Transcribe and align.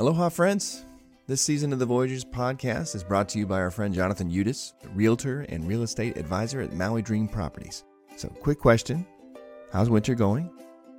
Aloha, 0.00 0.30
friends. 0.30 0.86
This 1.26 1.42
season 1.42 1.74
of 1.74 1.78
the 1.78 1.84
Voyagers 1.84 2.24
podcast 2.24 2.94
is 2.94 3.04
brought 3.04 3.28
to 3.28 3.38
you 3.38 3.46
by 3.46 3.60
our 3.60 3.70
friend 3.70 3.94
Jonathan 3.94 4.30
Udis, 4.30 4.72
realtor 4.94 5.42
and 5.50 5.68
real 5.68 5.82
estate 5.82 6.16
advisor 6.16 6.62
at 6.62 6.72
Maui 6.72 7.02
Dream 7.02 7.28
Properties. 7.28 7.84
So, 8.16 8.28
quick 8.28 8.58
question 8.58 9.06
How's 9.70 9.90
winter 9.90 10.14
going? 10.14 10.50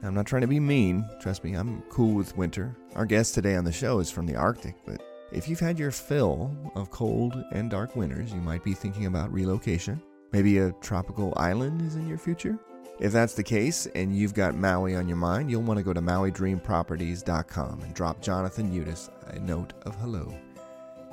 I'm 0.04 0.14
not 0.14 0.28
trying 0.28 0.44
to 0.44 0.48
be 0.48 0.60
mean. 0.60 1.04
Trust 1.20 1.44
me, 1.44 1.56
I'm 1.56 1.82
cool 1.90 2.14
with 2.14 2.38
winter. 2.38 2.78
Our 2.94 3.08
guest 3.08 3.34
today 3.34 3.56
on 3.56 3.64
the 3.64 3.72
show 3.72 3.98
is 3.98 4.12
from 4.12 4.28
the 4.28 4.35
Arctic, 4.35 4.76
but 4.85 5.02
if 5.31 5.49
you've 5.49 5.60
had 5.60 5.79
your 5.79 5.90
fill 5.90 6.56
of 6.76 6.92
cold 6.92 7.44
and 7.54 7.72
dark 7.72 7.96
winters, 7.96 8.31
you 8.31 8.40
might 8.40 8.63
be 8.63 8.76
thinking 8.76 9.08
about 9.08 9.33
relocation. 9.33 9.99
Maybe 10.31 10.60
a 10.60 10.74
tropical 10.74 11.33
island 11.38 11.81
is 11.81 11.96
in 11.96 12.08
your 12.08 12.20
future? 12.20 12.60
If 13.02 13.12
that's 13.12 13.33
the 13.33 13.44
case 13.44 13.88
and 13.96 14.15
you've 14.15 14.36
got 14.36 14.54
Maui 14.54 14.96
on 14.96 15.08
your 15.08 15.17
mind, 15.17 15.49
you'll 15.49 15.63
want 15.63 15.79
to 15.79 15.84
go 15.84 15.92
to 15.92 16.02
MauiDreamProperties.com 16.02 17.81
and 17.81 17.94
drop 17.95 18.22
Jonathan 18.22 18.72
Udis 18.72 19.09
a 19.26 19.40
note 19.40 19.73
of 19.88 19.95
hello. 19.95 20.31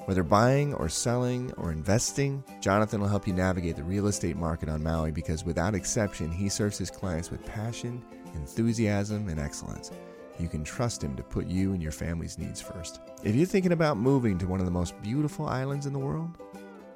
Whether 0.05 0.23
buying 0.23 0.75
or 0.75 0.91
selling 0.91 1.51
or 1.55 1.73
investing, 1.73 2.45
Jonathan 2.61 3.01
will 3.01 3.09
help 3.09 3.27
you 3.27 3.33
navigate 3.33 3.77
the 3.77 3.85
real 3.85 4.09
estate 4.09 4.37
market 4.37 4.69
on 4.69 4.83
Maui 4.83 5.11
because 5.11 5.47
without 5.47 5.75
exception, 5.75 6.31
he 6.31 6.51
serves 6.51 6.77
his 6.77 6.91
clients 6.91 7.31
with 7.31 7.43
passion, 7.47 8.05
enthusiasm, 8.34 9.27
and 9.31 9.41
excellence. 9.41 9.91
You 10.39 10.48
can 10.48 10.65
trust 10.65 11.03
him 11.03 11.17
to 11.17 11.23
put 11.23 11.47
you 11.47 11.73
and 11.73 11.83
your 11.83 11.93
family's 11.93 12.37
needs 12.37 12.61
first. 12.61 13.01
If 13.25 13.34
you're 13.34 13.47
thinking 13.47 13.73
about 13.73 13.97
moving 13.97 14.37
to 14.39 14.47
one 14.47 14.61
of 14.61 14.67
the 14.67 14.73
most 14.73 15.01
beautiful 15.01 15.48
islands 15.48 15.87
in 15.87 15.95
the 15.95 15.98
world, 15.98 16.37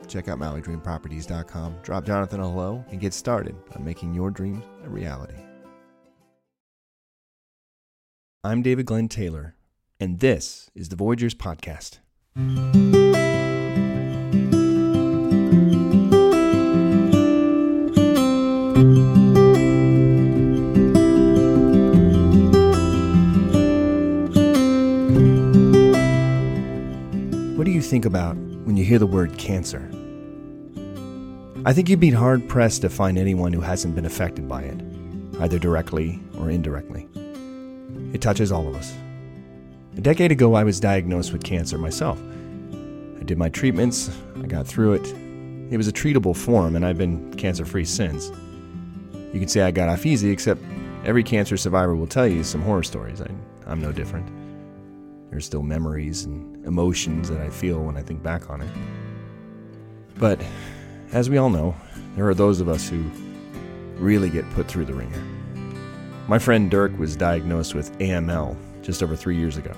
check 0.06 0.28
out 0.28 0.38
MauiDreamProperties.com, 0.38 1.76
drop 1.82 2.04
Jonathan 2.04 2.40
a 2.40 2.44
hello, 2.44 2.84
and 2.90 3.00
get 3.00 3.14
started 3.14 3.56
on 3.74 3.82
making 3.82 4.12
your 4.12 4.30
dreams 4.30 4.62
a 4.84 4.88
reality. 4.88 5.34
I'm 8.44 8.62
David 8.62 8.86
Glenn 8.86 9.08
Taylor, 9.08 9.54
and 10.00 10.18
this 10.18 10.70
is 10.74 10.88
the 10.88 10.96
Voyagers 10.96 11.34
Podcast. 11.34 11.98
What 27.56 27.66
do 27.66 27.70
you 27.70 27.80
think 27.80 28.04
about 28.04 28.36
when 28.64 28.76
you 28.76 28.84
hear 28.84 28.98
the 28.98 29.06
word 29.06 29.38
cancer? 29.38 29.88
I 31.64 31.72
think 31.72 31.88
you'd 31.88 32.00
be 32.00 32.10
hard 32.10 32.48
pressed 32.48 32.82
to 32.82 32.90
find 32.90 33.16
anyone 33.16 33.52
who 33.52 33.60
hasn't 33.60 33.94
been 33.94 34.04
affected 34.04 34.48
by 34.48 34.62
it, 34.62 34.80
either 35.38 35.60
directly 35.60 36.18
or 36.36 36.50
indirectly. 36.50 37.06
It 38.12 38.20
touches 38.20 38.50
all 38.50 38.66
of 38.66 38.74
us. 38.74 38.92
A 39.96 40.00
decade 40.00 40.32
ago, 40.32 40.54
I 40.54 40.64
was 40.64 40.80
diagnosed 40.80 41.32
with 41.32 41.44
cancer 41.44 41.78
myself. 41.78 42.20
I 42.20 43.22
did 43.22 43.38
my 43.38 43.48
treatments, 43.48 44.10
I 44.42 44.46
got 44.46 44.66
through 44.66 44.94
it. 44.94 45.06
It 45.72 45.76
was 45.76 45.86
a 45.86 45.92
treatable 45.92 46.36
form, 46.36 46.74
and 46.74 46.84
I've 46.84 46.98
been 46.98 47.32
cancer 47.34 47.64
free 47.64 47.84
since. 47.84 48.32
You 49.32 49.38
can 49.38 49.46
say 49.46 49.62
I 49.62 49.70
got 49.70 49.88
off 49.88 50.04
easy, 50.04 50.30
except 50.30 50.60
every 51.04 51.22
cancer 51.22 51.56
survivor 51.56 51.94
will 51.94 52.08
tell 52.08 52.26
you 52.26 52.42
some 52.42 52.62
horror 52.62 52.82
stories. 52.82 53.20
I, 53.20 53.30
I'm 53.68 53.80
no 53.80 53.92
different. 53.92 54.28
There's 55.30 55.46
still 55.46 55.62
memories 55.62 56.24
and 56.24 56.66
emotions 56.66 57.28
that 57.28 57.40
I 57.40 57.50
feel 57.50 57.84
when 57.84 57.96
I 57.96 58.02
think 58.02 58.20
back 58.20 58.50
on 58.50 58.62
it. 58.62 58.70
But 60.18 60.40
as 61.12 61.28
we 61.28 61.36
all 61.36 61.50
know, 61.50 61.74
there 62.16 62.26
are 62.26 62.34
those 62.34 62.60
of 62.60 62.68
us 62.68 62.88
who 62.88 63.04
really 63.96 64.30
get 64.30 64.48
put 64.50 64.66
through 64.66 64.86
the 64.86 64.94
ringer. 64.94 65.22
My 66.26 66.38
friend 66.38 66.70
Dirk 66.70 66.98
was 66.98 67.16
diagnosed 67.16 67.74
with 67.74 67.96
AML 67.98 68.56
just 68.82 69.02
over 69.02 69.14
three 69.14 69.36
years 69.36 69.56
ago. 69.56 69.72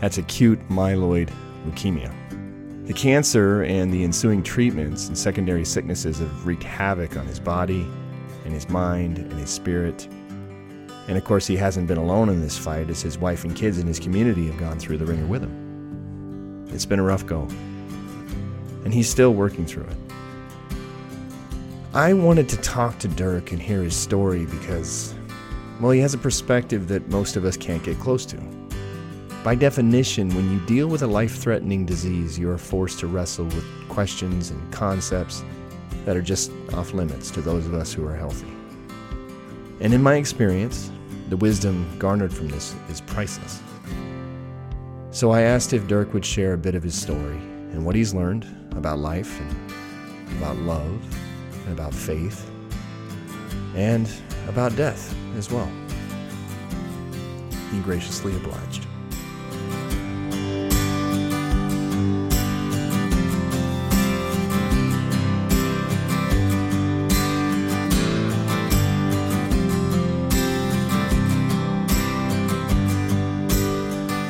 That's 0.00 0.18
acute 0.18 0.60
myeloid 0.68 1.30
leukemia. 1.66 2.12
The 2.86 2.92
cancer 2.92 3.62
and 3.64 3.92
the 3.92 4.04
ensuing 4.04 4.42
treatments 4.42 5.08
and 5.08 5.16
secondary 5.16 5.64
sicknesses 5.64 6.18
have 6.18 6.46
wreaked 6.46 6.62
havoc 6.62 7.16
on 7.16 7.26
his 7.26 7.40
body 7.40 7.86
and 8.44 8.52
his 8.52 8.68
mind 8.68 9.18
and 9.18 9.32
his 9.32 9.50
spirit. 9.50 10.06
And 11.08 11.16
of 11.16 11.24
course, 11.24 11.46
he 11.46 11.56
hasn't 11.56 11.88
been 11.88 11.98
alone 11.98 12.28
in 12.28 12.40
this 12.40 12.56
fight 12.56 12.90
as 12.90 13.00
his 13.00 13.18
wife 13.18 13.44
and 13.44 13.56
kids 13.56 13.78
in 13.78 13.86
his 13.86 13.98
community 13.98 14.46
have 14.46 14.58
gone 14.58 14.78
through 14.78 14.98
the 14.98 15.06
ringer 15.06 15.26
with 15.26 15.42
him. 15.42 16.66
It's 16.70 16.86
been 16.86 16.98
a 16.98 17.02
rough 17.02 17.24
go. 17.24 17.42
And 18.84 18.92
he's 18.92 19.08
still 19.08 19.34
working 19.34 19.66
through 19.66 19.84
it. 19.84 20.07
I 21.94 22.12
wanted 22.12 22.50
to 22.50 22.58
talk 22.58 22.98
to 22.98 23.08
Dirk 23.08 23.50
and 23.50 23.62
hear 23.62 23.82
his 23.82 23.96
story 23.96 24.44
because, 24.44 25.14
well, 25.80 25.90
he 25.90 26.00
has 26.00 26.12
a 26.12 26.18
perspective 26.18 26.86
that 26.88 27.08
most 27.08 27.34
of 27.34 27.46
us 27.46 27.56
can't 27.56 27.82
get 27.82 27.98
close 27.98 28.26
to. 28.26 28.36
By 29.42 29.54
definition, 29.54 30.28
when 30.34 30.52
you 30.52 30.60
deal 30.66 30.88
with 30.88 31.00
a 31.00 31.06
life 31.06 31.38
threatening 31.38 31.86
disease, 31.86 32.38
you 32.38 32.50
are 32.50 32.58
forced 32.58 32.98
to 33.00 33.06
wrestle 33.06 33.46
with 33.46 33.64
questions 33.88 34.50
and 34.50 34.70
concepts 34.70 35.42
that 36.04 36.14
are 36.14 36.20
just 36.20 36.52
off 36.74 36.92
limits 36.92 37.30
to 37.30 37.40
those 37.40 37.64
of 37.64 37.72
us 37.72 37.90
who 37.90 38.06
are 38.06 38.14
healthy. 38.14 38.52
And 39.80 39.94
in 39.94 40.02
my 40.02 40.16
experience, 40.16 40.90
the 41.30 41.38
wisdom 41.38 41.88
garnered 41.98 42.34
from 42.34 42.48
this 42.48 42.74
is 42.90 43.00
priceless. 43.00 43.62
So 45.10 45.30
I 45.30 45.40
asked 45.40 45.72
if 45.72 45.88
Dirk 45.88 46.12
would 46.12 46.24
share 46.24 46.52
a 46.52 46.58
bit 46.58 46.74
of 46.74 46.82
his 46.82 47.00
story 47.00 47.38
and 47.72 47.86
what 47.86 47.94
he's 47.94 48.12
learned 48.12 48.44
about 48.76 48.98
life 48.98 49.40
and 49.40 50.36
about 50.36 50.58
love 50.58 51.02
and 51.68 51.78
about 51.78 51.92
faith 51.92 52.50
and 53.74 54.10
about 54.48 54.74
death 54.74 55.14
as 55.36 55.50
well. 55.52 55.70
He 57.70 57.80
graciously 57.80 58.34
obliged. 58.36 58.86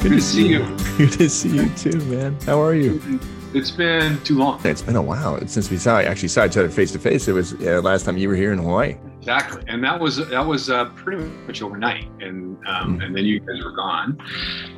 Good 0.03 0.11
to 0.11 0.21
see 0.21 0.49
you. 0.49 0.61
Good 0.99 1.13
to 1.13 1.29
see 1.29 1.51
you 1.51 1.69
too, 1.77 1.99
man. 2.07 2.37
How 2.47 2.61
are 2.61 2.75
you? 2.75 2.95
Mm-hmm. 2.95 3.38
It's 3.55 3.71
been 3.71 4.21
too 4.25 4.37
long. 4.39 4.61
It's 4.65 4.83
been 4.83 4.97
a 4.97 5.03
while 5.03 5.41
since 5.47 5.71
we 5.71 5.77
saw 5.79 5.99
actually 6.01 6.29
saw 6.29 6.45
each 6.45 6.57
other 6.57 6.69
face 6.69 6.93
to 6.93 6.99
face. 6.99 7.29
It 7.29 7.33
was 7.33 7.55
uh, 7.55 7.81
last 7.83 8.05
time 8.05 8.17
you 8.19 8.29
were 8.29 8.35
here 8.37 8.53
in 8.53 8.59
Hawaii. 8.59 8.97
Exactly, 9.21 9.63
and 9.69 9.83
that 9.85 9.99
was 10.01 10.17
that 10.29 10.47
was 10.47 10.71
uh, 10.71 10.87
pretty 10.97 11.23
much 11.47 11.61
overnight, 11.63 12.09
and 12.21 12.57
um, 12.67 12.99
Mm. 12.99 13.05
and 13.05 13.17
then 13.17 13.25
you 13.25 13.41
guys 13.41 13.63
were 13.65 13.73
gone. 13.73 14.19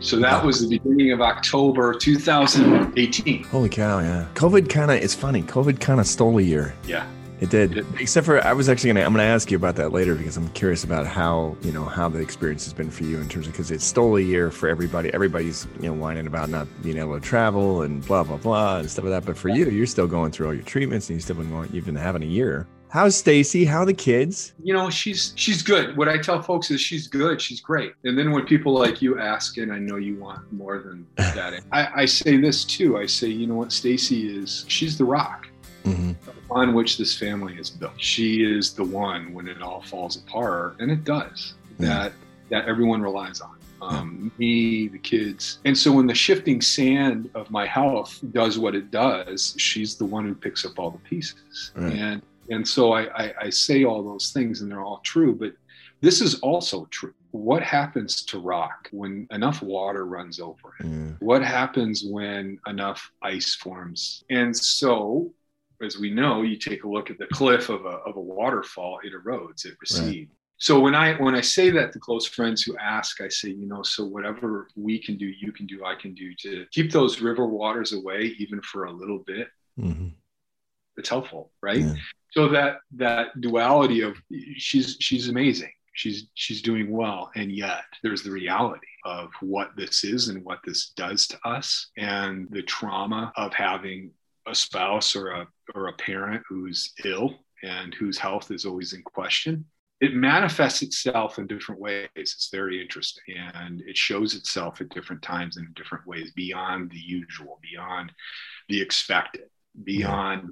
So 0.00 0.16
that 0.20 0.44
was 0.44 0.60
the 0.68 0.78
beginning 0.78 1.12
of 1.12 1.20
October 1.20 1.94
2018. 1.94 3.44
Holy 3.44 3.68
cow! 3.68 4.00
Yeah, 4.00 4.26
COVID 4.34 4.68
kind 4.68 4.90
of. 4.90 4.96
It's 4.98 5.14
funny. 5.14 5.42
COVID 5.42 5.80
kind 5.80 6.00
of 6.00 6.06
stole 6.06 6.38
a 6.38 6.42
year. 6.42 6.74
Yeah, 6.86 7.06
It 7.40 7.50
did. 7.50 7.78
It- 7.78 7.86
Except 7.98 8.26
for 8.26 8.44
I 8.46 8.52
was 8.52 8.68
actually 8.68 8.90
gonna 8.92 9.04
I'm 9.06 9.12
gonna 9.12 9.22
ask 9.24 9.50
you 9.50 9.56
about 9.56 9.76
that 9.76 9.92
later 9.92 10.14
because 10.14 10.36
I'm 10.36 10.48
curious 10.50 10.84
about 10.84 11.06
how 11.06 11.56
you 11.62 11.72
know 11.72 11.84
how 11.84 12.08
the 12.08 12.18
experience 12.18 12.64
has 12.64 12.72
been 12.74 12.90
for 12.90 13.04
you 13.04 13.18
in 13.18 13.28
terms 13.28 13.46
of 13.46 13.52
because 13.52 13.70
it 13.70 13.80
stole 13.80 14.16
a 14.16 14.20
year 14.20 14.50
for 14.50 14.68
everybody. 14.68 15.12
Everybody's 15.14 15.66
you 15.80 15.88
know 15.88 15.94
whining 15.94 16.26
about 16.26 16.50
not 16.50 16.66
being 16.82 16.98
able 16.98 17.14
to 17.18 17.20
travel 17.26 17.82
and 17.82 18.04
blah 18.06 18.22
blah 18.22 18.36
blah 18.36 18.78
and 18.78 18.90
stuff 18.90 19.04
like 19.04 19.12
that. 19.12 19.24
But 19.24 19.36
for 19.38 19.48
you, 19.48 19.70
you're 19.70 19.86
still 19.86 20.06
going 20.06 20.32
through 20.32 20.48
all 20.48 20.54
your 20.54 20.64
treatments 20.64 21.08
and 21.08 21.16
you've 21.16 21.24
still 21.24 21.36
been 21.36 21.50
going. 21.50 21.70
You've 21.72 21.86
been 21.86 21.96
having 21.96 22.22
a 22.22 22.26
year. 22.26 22.66
How's 22.92 23.14
Stacy? 23.14 23.64
How 23.64 23.82
are 23.82 23.86
the 23.86 23.94
kids? 23.94 24.52
you 24.64 24.74
know 24.74 24.90
she's 24.90 25.32
she's 25.36 25.62
good. 25.62 25.96
What 25.96 26.08
I 26.08 26.18
tell 26.18 26.42
folks 26.42 26.70
is 26.72 26.80
she's 26.80 27.06
good. 27.06 27.40
She's 27.40 27.60
great. 27.60 27.92
And 28.04 28.18
then 28.18 28.32
when 28.32 28.44
people 28.46 28.74
like 28.74 29.00
you 29.00 29.20
ask, 29.20 29.58
and 29.58 29.72
I 29.72 29.78
know 29.78 29.96
you 29.96 30.16
want 30.16 30.52
more 30.52 30.80
than 30.80 31.06
that, 31.16 31.62
I, 31.72 32.02
I 32.02 32.04
say 32.04 32.36
this 32.36 32.64
too. 32.64 32.98
I 32.98 33.06
say, 33.06 33.28
you 33.28 33.46
know 33.46 33.54
what, 33.54 33.70
Stacy 33.70 34.36
is. 34.36 34.64
She's 34.66 34.98
the 34.98 35.04
rock. 35.04 35.46
Mm-hmm. 35.84 36.12
on 36.50 36.74
which 36.74 36.98
this 36.98 37.16
family 37.16 37.54
is 37.58 37.70
built. 37.70 37.92
She 37.96 38.44
is 38.44 38.74
the 38.74 38.84
one 38.84 39.32
when 39.32 39.48
it 39.48 39.62
all 39.62 39.82
falls 39.82 40.16
apart, 40.16 40.76
and 40.80 40.90
it 40.90 41.04
does. 41.04 41.54
Yeah. 41.78 41.88
That 41.88 42.12
that 42.50 42.68
everyone 42.68 43.00
relies 43.02 43.40
on. 43.40 43.56
Um, 43.82 44.30
Me, 44.36 44.88
the 44.88 44.98
kids, 44.98 45.58
and 45.64 45.76
so 45.76 45.90
when 45.92 46.06
the 46.06 46.14
shifting 46.14 46.60
sand 46.60 47.30
of 47.34 47.50
my 47.50 47.64
health 47.64 48.20
does 48.32 48.58
what 48.58 48.74
it 48.74 48.90
does, 48.90 49.54
she's 49.56 49.96
the 49.96 50.04
one 50.04 50.26
who 50.26 50.34
picks 50.34 50.66
up 50.66 50.78
all 50.78 50.90
the 50.90 50.98
pieces. 50.98 51.72
Right. 51.74 51.94
And 51.94 52.22
and 52.50 52.66
so 52.66 52.92
I, 52.92 53.02
I, 53.24 53.34
I 53.42 53.50
say 53.50 53.84
all 53.84 54.02
those 54.02 54.32
things, 54.32 54.60
and 54.60 54.70
they're 54.70 54.82
all 54.82 55.00
true. 55.02 55.34
But 55.34 55.54
this 56.02 56.20
is 56.20 56.40
also 56.40 56.86
true. 56.90 57.14
What 57.30 57.62
happens 57.62 58.22
to 58.24 58.38
rock 58.38 58.88
when 58.90 59.26
enough 59.30 59.62
water 59.62 60.04
runs 60.04 60.40
over 60.40 60.74
it? 60.80 60.86
Yeah. 60.86 61.12
what 61.20 61.42
happens 61.42 62.04
when 62.04 62.58
enough 62.66 63.10
ice 63.22 63.54
forms 63.54 64.24
and 64.30 64.54
so 64.56 65.30
as 65.82 65.98
we 65.98 66.10
know 66.10 66.42
you 66.42 66.56
take 66.56 66.84
a 66.84 66.88
look 66.88 67.10
at 67.10 67.18
the 67.18 67.26
cliff 67.28 67.68
of 67.68 67.84
a, 67.84 67.96
of 68.08 68.16
a 68.16 68.20
waterfall 68.20 68.98
it 69.02 69.12
erodes 69.12 69.64
it 69.64 69.74
recedes 69.80 70.30
so 70.58 70.78
when 70.78 70.94
i 70.94 71.14
when 71.14 71.34
i 71.34 71.40
say 71.40 71.70
that 71.70 71.92
to 71.92 71.98
close 71.98 72.26
friends 72.26 72.62
who 72.62 72.76
ask 72.78 73.20
i 73.20 73.28
say 73.28 73.48
you 73.48 73.66
know 73.66 73.82
so 73.82 74.04
whatever 74.04 74.68
we 74.76 74.98
can 74.98 75.16
do 75.16 75.26
you 75.26 75.52
can 75.52 75.66
do 75.66 75.84
i 75.84 75.94
can 75.94 76.12
do 76.14 76.34
to 76.34 76.66
keep 76.70 76.90
those 76.92 77.20
river 77.20 77.46
waters 77.46 77.92
away 77.92 78.34
even 78.38 78.60
for 78.62 78.84
a 78.84 78.92
little 78.92 79.18
bit 79.20 79.48
Mm-hmm. 79.78 80.08
it's 80.98 81.08
helpful 81.08 81.52
right 81.62 81.78
Yeah. 81.80 81.94
so 82.32 82.48
that 82.48 82.80
that 82.96 83.40
duality 83.40 84.02
of 84.02 84.16
she's 84.56 84.96
she's 85.00 85.28
amazing 85.30 85.72
she's 85.94 86.26
she's 86.34 86.60
doing 86.60 86.90
well 86.90 87.30
and 87.34 87.50
yet 87.50 87.84
there's 88.02 88.22
the 88.22 88.30
reality 88.30 88.86
of 89.04 89.30
what 89.40 89.70
this 89.76 90.04
is 90.04 90.28
and 90.28 90.44
what 90.44 90.58
this 90.66 90.92
does 90.96 91.26
to 91.28 91.38
us 91.48 91.90
and 91.96 92.48
the 92.50 92.62
trauma 92.62 93.32
of 93.36 93.54
having 93.54 94.10
a 94.46 94.54
spouse 94.54 95.16
or 95.16 95.28
a 95.30 95.46
or 95.74 95.88
a 95.88 95.92
parent 95.94 96.42
who's 96.48 96.92
ill 97.04 97.34
and 97.62 97.94
whose 97.94 98.18
health 98.18 98.50
is 98.50 98.64
always 98.64 98.92
in 98.92 99.02
question 99.02 99.64
it 100.00 100.14
manifests 100.14 100.82
itself 100.82 101.38
in 101.38 101.46
different 101.46 101.80
ways 101.80 102.08
it's 102.16 102.48
very 102.50 102.80
interesting 102.80 103.36
and 103.54 103.82
it 103.82 103.96
shows 103.96 104.34
itself 104.34 104.80
at 104.80 104.88
different 104.88 105.22
times 105.22 105.56
and 105.56 105.66
in 105.66 105.72
different 105.74 106.06
ways 106.06 106.32
beyond 106.34 106.90
the 106.90 106.98
usual 106.98 107.58
beyond 107.62 108.12
the 108.68 108.80
expected 108.80 109.44
beyond 109.84 110.42
yeah. 110.42 110.48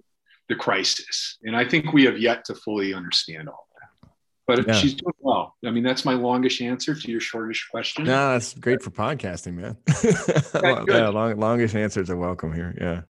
the 0.49 0.55
crisis 0.55 1.39
and 1.45 1.57
i 1.57 1.67
think 1.67 1.93
we 1.93 2.05
have 2.05 2.19
yet 2.19 2.45
to 2.45 2.55
fully 2.55 2.93
understand 2.95 3.49
all 3.49 3.67
that. 3.81 4.11
but 4.47 4.67
yeah. 4.67 4.75
she's 4.75 4.95
doing 4.95 5.15
well. 5.21 5.57
I 5.65 5.71
mean, 5.71 5.83
that's 5.83 6.05
my 6.05 6.15
longish 6.15 6.61
answer 6.63 6.95
to 6.95 7.11
your 7.11 7.21
shortish 7.21 7.69
question. 7.71 8.05
No, 8.05 8.33
that's 8.33 8.55
great 8.55 8.83
for 8.83 8.91
podcasting, 8.91 9.55
man. 9.55 9.77
yeah, 10.63 10.85
yeah 10.89 11.09
long, 11.09 11.37
longish 11.37 11.75
answers 11.75 12.09
are 12.09 12.17
welcome 12.17 12.53
here. 12.53 12.75
Yeah. 12.81 13.03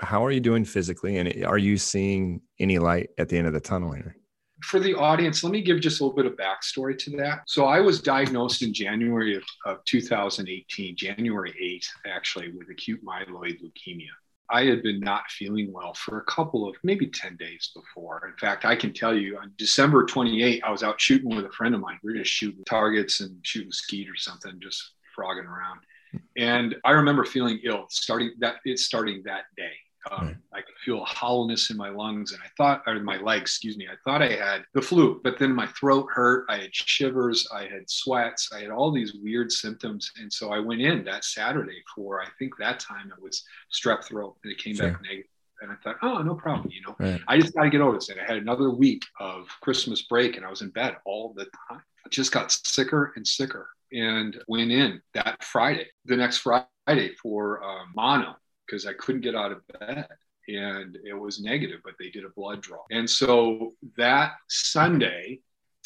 How 0.00 0.24
are 0.24 0.30
you 0.30 0.40
doing 0.40 0.64
physically? 0.64 1.18
And 1.18 1.44
are 1.44 1.58
you 1.58 1.76
seeing 1.76 2.40
any 2.58 2.78
light 2.78 3.10
at 3.18 3.28
the 3.28 3.38
end 3.38 3.46
of 3.46 3.52
the 3.52 3.60
tunnel 3.60 3.92
here? 3.92 4.16
For 4.62 4.78
the 4.78 4.94
audience, 4.94 5.42
let 5.42 5.52
me 5.52 5.62
give 5.62 5.80
just 5.80 6.00
a 6.00 6.04
little 6.04 6.16
bit 6.16 6.26
of 6.26 6.36
backstory 6.36 6.98
to 6.98 7.16
that. 7.16 7.42
So 7.46 7.64
I 7.64 7.80
was 7.80 8.02
diagnosed 8.02 8.62
in 8.62 8.74
January 8.74 9.36
of, 9.36 9.42
of 9.64 9.84
2018, 9.86 10.96
January 10.96 11.54
8th, 11.62 11.88
actually, 12.06 12.52
with 12.52 12.68
acute 12.70 13.02
myeloid 13.04 13.58
leukemia. 13.62 14.10
I 14.50 14.64
had 14.64 14.82
been 14.82 15.00
not 15.00 15.30
feeling 15.30 15.72
well 15.72 15.94
for 15.94 16.18
a 16.18 16.24
couple 16.24 16.68
of 16.68 16.76
maybe 16.82 17.06
10 17.06 17.36
days 17.36 17.70
before. 17.74 18.26
In 18.26 18.36
fact, 18.36 18.64
I 18.64 18.74
can 18.74 18.92
tell 18.92 19.14
you 19.14 19.38
on 19.38 19.52
December 19.56 20.04
28, 20.04 20.62
I 20.64 20.70
was 20.70 20.82
out 20.82 21.00
shooting 21.00 21.34
with 21.34 21.46
a 21.46 21.52
friend 21.52 21.74
of 21.74 21.80
mine. 21.80 21.98
We 22.02 22.12
were 22.12 22.18
just 22.18 22.32
shooting 22.32 22.64
targets 22.64 23.20
and 23.20 23.38
shooting 23.42 23.70
skeet 23.70 24.10
or 24.10 24.16
something, 24.16 24.58
just 24.60 24.92
frogging 25.14 25.46
around. 25.46 25.80
Hmm. 26.10 26.18
And 26.36 26.76
I 26.84 26.92
remember 26.92 27.24
feeling 27.24 27.60
ill 27.62 27.86
starting 27.90 28.32
that 28.40 28.56
it's 28.64 28.84
starting 28.84 29.22
that 29.24 29.44
day. 29.56 29.72
Um, 30.10 30.26
right. 30.26 30.36
I 30.54 30.60
could 30.62 30.76
feel 30.84 31.02
a 31.02 31.04
hollowness 31.04 31.70
in 31.70 31.76
my 31.76 31.90
lungs, 31.90 32.32
and 32.32 32.40
I 32.42 32.48
thought, 32.56 32.82
or 32.86 32.98
my 33.00 33.18
legs, 33.18 33.42
excuse 33.42 33.76
me, 33.76 33.86
I 33.86 33.96
thought 34.04 34.22
I 34.22 34.32
had 34.32 34.64
the 34.72 34.80
flu, 34.80 35.20
but 35.22 35.38
then 35.38 35.54
my 35.54 35.66
throat 35.66 36.06
hurt. 36.12 36.46
I 36.48 36.58
had 36.58 36.74
shivers, 36.74 37.46
I 37.54 37.62
had 37.62 37.88
sweats, 37.88 38.50
I 38.54 38.60
had 38.60 38.70
all 38.70 38.90
these 38.90 39.14
weird 39.14 39.52
symptoms, 39.52 40.10
and 40.18 40.32
so 40.32 40.50
I 40.50 40.58
went 40.58 40.80
in 40.80 41.04
that 41.04 41.24
Saturday 41.24 41.82
for 41.94 42.22
I 42.22 42.28
think 42.38 42.54
that 42.58 42.80
time 42.80 43.12
it 43.14 43.22
was 43.22 43.44
strep 43.72 44.04
throat, 44.04 44.36
and 44.42 44.52
it 44.52 44.58
came 44.58 44.74
sure. 44.74 44.90
back 44.90 45.02
negative. 45.02 45.26
And 45.62 45.70
I 45.70 45.74
thought, 45.84 45.96
oh, 46.00 46.22
no 46.22 46.34
problem. 46.34 46.70
You 46.72 46.80
know, 46.80 46.96
right. 46.98 47.20
I 47.28 47.38
just 47.38 47.54
got 47.54 47.64
to 47.64 47.70
get 47.70 47.82
over 47.82 47.96
this. 47.96 48.08
And 48.08 48.18
I 48.18 48.24
had 48.24 48.38
another 48.38 48.70
week 48.70 49.04
of 49.18 49.46
Christmas 49.60 50.00
break, 50.00 50.38
and 50.38 50.46
I 50.46 50.48
was 50.48 50.62
in 50.62 50.70
bed 50.70 50.96
all 51.04 51.34
the 51.36 51.44
time. 51.68 51.82
I 52.06 52.08
just 52.08 52.32
got 52.32 52.50
sicker 52.50 53.12
and 53.16 53.26
sicker, 53.26 53.68
and 53.92 54.42
went 54.48 54.72
in 54.72 55.02
that 55.12 55.44
Friday, 55.44 55.88
the 56.06 56.16
next 56.16 56.38
Friday 56.38 57.14
for 57.22 57.62
um, 57.62 57.92
mono 57.94 58.36
because 58.70 58.86
I 58.86 58.92
couldn't 58.92 59.22
get 59.22 59.34
out 59.34 59.52
of 59.52 59.66
bed 59.68 60.06
and 60.48 60.98
it 61.04 61.14
was 61.14 61.40
negative, 61.40 61.80
but 61.84 61.94
they 61.98 62.10
did 62.10 62.24
a 62.24 62.30
blood 62.30 62.60
draw. 62.60 62.82
And 62.90 63.08
so 63.08 63.74
that 63.96 64.32
Sunday, 64.48 65.40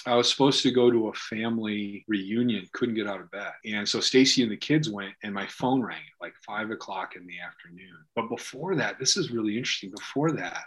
I 0.06 0.14
was 0.16 0.30
supposed 0.30 0.62
to 0.62 0.70
go 0.70 0.90
to 0.90 1.08
a 1.08 1.14
family 1.14 2.04
reunion, 2.08 2.66
couldn't 2.72 2.94
get 2.94 3.08
out 3.08 3.20
of 3.20 3.30
bed. 3.30 3.52
And 3.64 3.88
so 3.88 4.00
Stacy 4.00 4.42
and 4.42 4.52
the 4.52 4.56
kids 4.56 4.90
went, 4.90 5.14
and 5.22 5.32
my 5.32 5.46
phone 5.46 5.82
rang 5.82 5.96
at 5.96 6.22
like 6.24 6.34
five 6.46 6.70
o'clock 6.70 7.16
in 7.16 7.26
the 7.26 7.40
afternoon. 7.40 7.96
But 8.14 8.28
before 8.28 8.76
that, 8.76 8.98
this 8.98 9.16
is 9.16 9.30
really 9.30 9.56
interesting. 9.56 9.90
Before 9.90 10.32
that, 10.32 10.64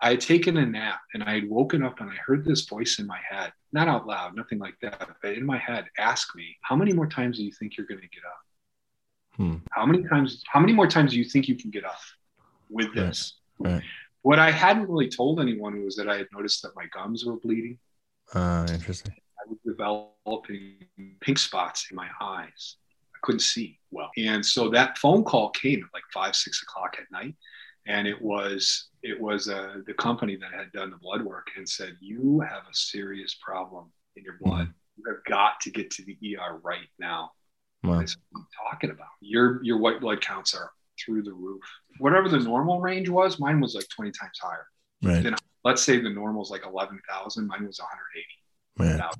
I 0.00 0.10
had 0.10 0.20
taken 0.20 0.56
a 0.56 0.66
nap 0.66 1.00
and 1.14 1.22
I 1.22 1.34
had 1.34 1.48
woken 1.48 1.84
up 1.84 2.00
and 2.00 2.10
I 2.10 2.16
heard 2.26 2.44
this 2.44 2.66
voice 2.66 2.98
in 2.98 3.06
my 3.06 3.20
head, 3.28 3.52
not 3.72 3.86
out 3.86 4.06
loud, 4.06 4.34
nothing 4.34 4.58
like 4.58 4.74
that, 4.82 5.08
but 5.22 5.34
in 5.34 5.46
my 5.46 5.58
head, 5.58 5.86
ask 5.96 6.34
me, 6.34 6.56
How 6.62 6.74
many 6.74 6.92
more 6.92 7.06
times 7.06 7.38
do 7.38 7.44
you 7.44 7.52
think 7.52 7.76
you're 7.76 7.86
going 7.86 8.00
to 8.00 8.08
get 8.08 8.24
up? 8.24 8.40
Hmm. 9.36 9.56
How 9.70 9.86
many 9.86 10.02
times? 10.04 10.42
How 10.46 10.60
many 10.60 10.72
more 10.72 10.86
times 10.86 11.12
do 11.12 11.18
you 11.18 11.24
think 11.24 11.48
you 11.48 11.56
can 11.56 11.70
get 11.70 11.84
up 11.84 11.98
with 12.68 12.94
this? 12.94 13.34
Right. 13.58 13.74
Right. 13.74 13.82
What 14.22 14.38
I 14.38 14.50
hadn't 14.50 14.88
really 14.88 15.08
told 15.08 15.40
anyone 15.40 15.84
was 15.84 15.96
that 15.96 16.08
I 16.08 16.16
had 16.16 16.28
noticed 16.32 16.62
that 16.62 16.76
my 16.76 16.86
gums 16.86 17.24
were 17.24 17.38
bleeding. 17.38 17.78
Uh, 18.34 18.66
interesting. 18.70 19.14
I 19.38 19.48
was 19.48 19.58
developing 19.66 20.86
pink 21.20 21.38
spots 21.38 21.88
in 21.90 21.96
my 21.96 22.08
eyes. 22.20 22.76
I 23.14 23.18
couldn't 23.22 23.40
see 23.40 23.78
well, 23.90 24.10
and 24.16 24.44
so 24.44 24.68
that 24.70 24.98
phone 24.98 25.24
call 25.24 25.50
came 25.50 25.82
at 25.82 25.90
like 25.92 26.04
five, 26.12 26.36
six 26.36 26.62
o'clock 26.62 26.96
at 26.98 27.10
night, 27.10 27.34
and 27.86 28.06
it 28.06 28.20
was 28.20 28.88
it 29.02 29.20
was 29.20 29.48
uh, 29.48 29.78
the 29.86 29.94
company 29.94 30.36
that 30.36 30.52
had 30.52 30.70
done 30.72 30.90
the 30.90 30.96
blood 30.96 31.22
work 31.22 31.48
and 31.56 31.68
said 31.68 31.96
you 32.00 32.40
have 32.40 32.62
a 32.70 32.74
serious 32.74 33.36
problem 33.42 33.90
in 34.16 34.22
your 34.22 34.38
blood. 34.40 34.68
Mm-hmm. 34.68 34.98
You 34.98 35.04
have 35.14 35.24
got 35.24 35.60
to 35.62 35.70
get 35.70 35.90
to 35.92 36.04
the 36.04 36.16
ER 36.36 36.60
right 36.62 36.88
now. 36.98 37.32
Wow. 37.82 37.98
That's 37.98 38.16
what 38.30 38.40
I'm 38.40 38.46
talking 38.70 38.90
about. 38.90 39.08
Your 39.20 39.62
your 39.62 39.78
white 39.78 40.00
blood 40.00 40.20
counts 40.20 40.54
are 40.54 40.70
through 41.04 41.22
the 41.22 41.32
roof. 41.32 41.62
Whatever 41.98 42.28
the 42.28 42.38
normal 42.38 42.80
range 42.80 43.08
was, 43.08 43.38
mine 43.38 43.60
was 43.60 43.74
like 43.74 43.88
20 43.88 44.12
times 44.12 44.38
higher. 44.40 44.66
Right. 45.02 45.22
Then 45.22 45.34
let's 45.64 45.82
say 45.82 46.00
the 46.00 46.10
normal 46.10 46.42
is 46.42 46.50
like 46.50 46.64
11,000. 46.66 47.46
Mine 47.46 47.66
was 47.66 47.78
180. 47.78 48.98
Right. 48.98 49.10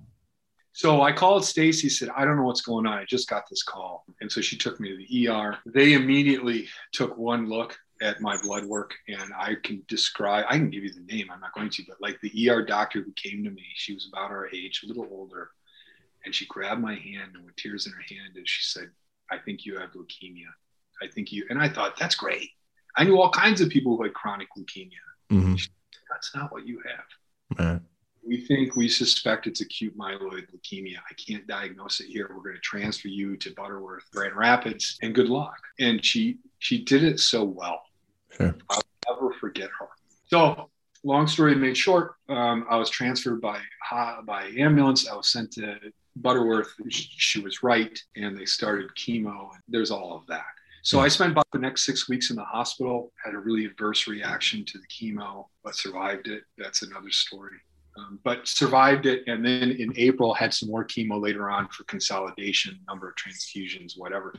So 0.74 1.02
I 1.02 1.12
called 1.12 1.44
Stacy, 1.44 1.90
said, 1.90 2.08
I 2.16 2.24
don't 2.24 2.36
know 2.36 2.44
what's 2.44 2.62
going 2.62 2.86
on. 2.86 2.94
I 2.94 3.04
just 3.04 3.28
got 3.28 3.44
this 3.48 3.62
call. 3.62 4.06
And 4.20 4.32
so 4.32 4.40
she 4.40 4.56
took 4.56 4.80
me 4.80 4.88
to 4.88 4.96
the 4.96 5.28
ER. 5.28 5.58
They 5.66 5.92
immediately 5.92 6.66
took 6.92 7.18
one 7.18 7.46
look 7.46 7.78
at 8.00 8.22
my 8.22 8.40
blood 8.40 8.64
work 8.64 8.94
and 9.06 9.32
I 9.38 9.56
can 9.62 9.82
describe, 9.86 10.46
I 10.48 10.56
can 10.56 10.70
give 10.70 10.82
you 10.82 10.92
the 10.92 11.14
name, 11.14 11.30
I'm 11.30 11.40
not 11.40 11.52
going 11.52 11.70
to, 11.70 11.82
but 11.86 12.00
like 12.00 12.18
the 12.20 12.50
ER 12.50 12.64
doctor 12.64 13.02
who 13.02 13.12
came 13.12 13.44
to 13.44 13.50
me, 13.50 13.64
she 13.74 13.94
was 13.94 14.08
about 14.10 14.30
our 14.30 14.48
age, 14.48 14.80
a 14.82 14.88
little 14.88 15.06
older. 15.10 15.50
And 16.24 16.34
she 16.34 16.46
grabbed 16.46 16.80
my 16.80 16.94
hand 16.94 17.32
and 17.34 17.44
with 17.44 17.56
tears 17.56 17.86
in 17.86 17.92
her 17.92 18.04
hand, 18.08 18.36
and 18.36 18.48
she 18.48 18.62
said, 18.62 18.90
I 19.30 19.38
think 19.38 19.64
you 19.64 19.78
have 19.78 19.90
leukemia. 19.92 20.50
I 21.02 21.08
think 21.08 21.32
you, 21.32 21.44
and 21.50 21.60
I 21.60 21.68
thought, 21.68 21.98
that's 21.98 22.14
great. 22.14 22.50
I 22.96 23.04
knew 23.04 23.20
all 23.20 23.30
kinds 23.30 23.60
of 23.60 23.70
people 23.70 23.96
who 23.96 24.04
had 24.04 24.14
chronic 24.14 24.48
leukemia. 24.56 24.90
Mm-hmm. 25.30 25.56
Said, 25.56 25.70
that's 26.10 26.34
not 26.34 26.52
what 26.52 26.66
you 26.66 26.80
have. 26.86 27.58
Right. 27.58 27.80
We 28.24 28.46
think 28.46 28.76
we 28.76 28.88
suspect 28.88 29.48
it's 29.48 29.62
acute 29.62 29.96
myeloid 29.98 30.46
leukemia. 30.54 30.98
I 30.98 31.14
can't 31.14 31.46
diagnose 31.46 32.00
it 32.00 32.06
here. 32.06 32.28
We're 32.28 32.42
going 32.42 32.54
to 32.54 32.60
transfer 32.60 33.08
you 33.08 33.36
to 33.38 33.52
Butterworth, 33.54 34.04
Grand 34.12 34.36
Rapids, 34.36 34.96
and 35.02 35.14
good 35.14 35.28
luck. 35.28 35.58
And 35.80 36.04
she 36.04 36.38
she 36.60 36.84
did 36.84 37.02
it 37.02 37.18
so 37.18 37.42
well. 37.42 37.82
Sure. 38.30 38.54
I'll 38.70 38.82
never 39.08 39.32
forget 39.34 39.70
her. 39.78 39.88
So 40.26 40.70
long 41.02 41.26
story 41.26 41.56
made 41.56 41.76
short, 41.76 42.14
um, 42.28 42.64
I 42.70 42.76
was 42.76 42.90
transferred 42.90 43.40
by 43.40 43.58
by 44.24 44.52
ambulance. 44.56 45.08
I 45.08 45.16
was 45.16 45.28
sent 45.28 45.50
to 45.52 45.78
Butterworth, 46.16 46.74
she 46.90 47.40
was 47.40 47.62
right, 47.62 47.98
and 48.16 48.36
they 48.36 48.44
started 48.44 48.90
chemo. 48.96 49.52
And 49.52 49.62
There's 49.68 49.90
all 49.90 50.16
of 50.16 50.26
that. 50.26 50.44
So 50.84 50.98
I 50.98 51.06
spent 51.06 51.30
about 51.30 51.46
the 51.52 51.60
next 51.60 51.86
six 51.86 52.08
weeks 52.08 52.30
in 52.30 52.36
the 52.36 52.44
hospital, 52.44 53.12
had 53.24 53.34
a 53.34 53.38
really 53.38 53.66
adverse 53.66 54.08
reaction 54.08 54.64
to 54.64 54.78
the 54.78 54.86
chemo, 54.88 55.46
but 55.62 55.76
survived 55.76 56.26
it. 56.26 56.42
That's 56.58 56.82
another 56.82 57.10
story. 57.10 57.56
Um, 57.96 58.18
but 58.24 58.48
survived 58.48 59.06
it, 59.06 59.22
and 59.26 59.44
then 59.44 59.70
in 59.70 59.92
April 59.96 60.32
had 60.32 60.54
some 60.54 60.70
more 60.70 60.84
chemo 60.84 61.20
later 61.20 61.50
on 61.50 61.68
for 61.68 61.84
consolidation, 61.84 62.80
number 62.88 63.08
of 63.08 63.14
transfusions, 63.16 63.92
whatever, 63.98 64.34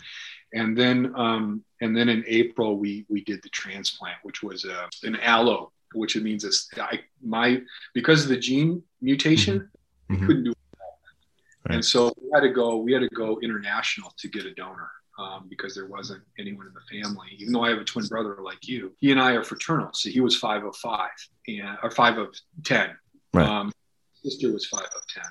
and 0.54 0.76
then 0.76 1.14
um, 1.16 1.64
and 1.80 1.96
then 1.96 2.10
in 2.10 2.24
April 2.28 2.78
we 2.78 3.06
we 3.10 3.24
did 3.24 3.44
the 3.44 3.50
transplant, 3.50 4.18
which 4.24 4.42
was 4.42 4.66
a, 4.66 4.90
an 5.04 5.18
allo, 5.18 5.72
which 5.94 6.16
it 6.16 6.24
means 6.24 6.44
it's 6.44 6.68
I, 6.78 7.02
my 7.22 7.62
because 7.94 8.24
of 8.24 8.30
the 8.30 8.38
gene 8.38 8.82
mutation, 9.02 9.70
mm-hmm. 10.10 10.26
couldn't 10.26 10.44
do 10.46 10.54
Right. 11.68 11.76
And 11.76 11.86
so 11.86 12.14
we 12.22 12.30
had 12.34 12.42
to 12.42 12.50
go. 12.50 12.78
We 12.78 12.92
had 12.92 13.00
to 13.00 13.10
go 13.10 13.40
international 13.42 14.14
to 14.18 14.28
get 14.28 14.46
a 14.46 14.54
donor 14.54 14.92
um, 15.18 15.46
because 15.50 15.74
there 15.74 15.88
wasn't 15.88 16.22
anyone 16.38 16.68
in 16.68 16.74
the 16.74 17.02
family. 17.02 17.30
Even 17.38 17.54
though 17.54 17.64
I 17.64 17.70
have 17.70 17.80
a 17.80 17.86
twin 17.86 18.06
brother 18.08 18.38
like 18.44 18.68
you, 18.68 18.94
he 19.00 19.12
and 19.12 19.22
I 19.22 19.32
are 19.32 19.44
fraternal. 19.44 19.90
So 19.94 20.10
he 20.10 20.20
was 20.20 20.36
five 20.36 20.66
of 20.66 20.76
five, 20.76 21.12
and 21.48 21.78
or 21.82 21.90
five 21.90 22.18
of 22.18 22.36
ten. 22.64 22.90
Right. 23.34 23.48
Um, 23.48 23.72
sister 24.24 24.52
was 24.52 24.66
five 24.66 24.82
of 24.82 25.08
ten, 25.08 25.24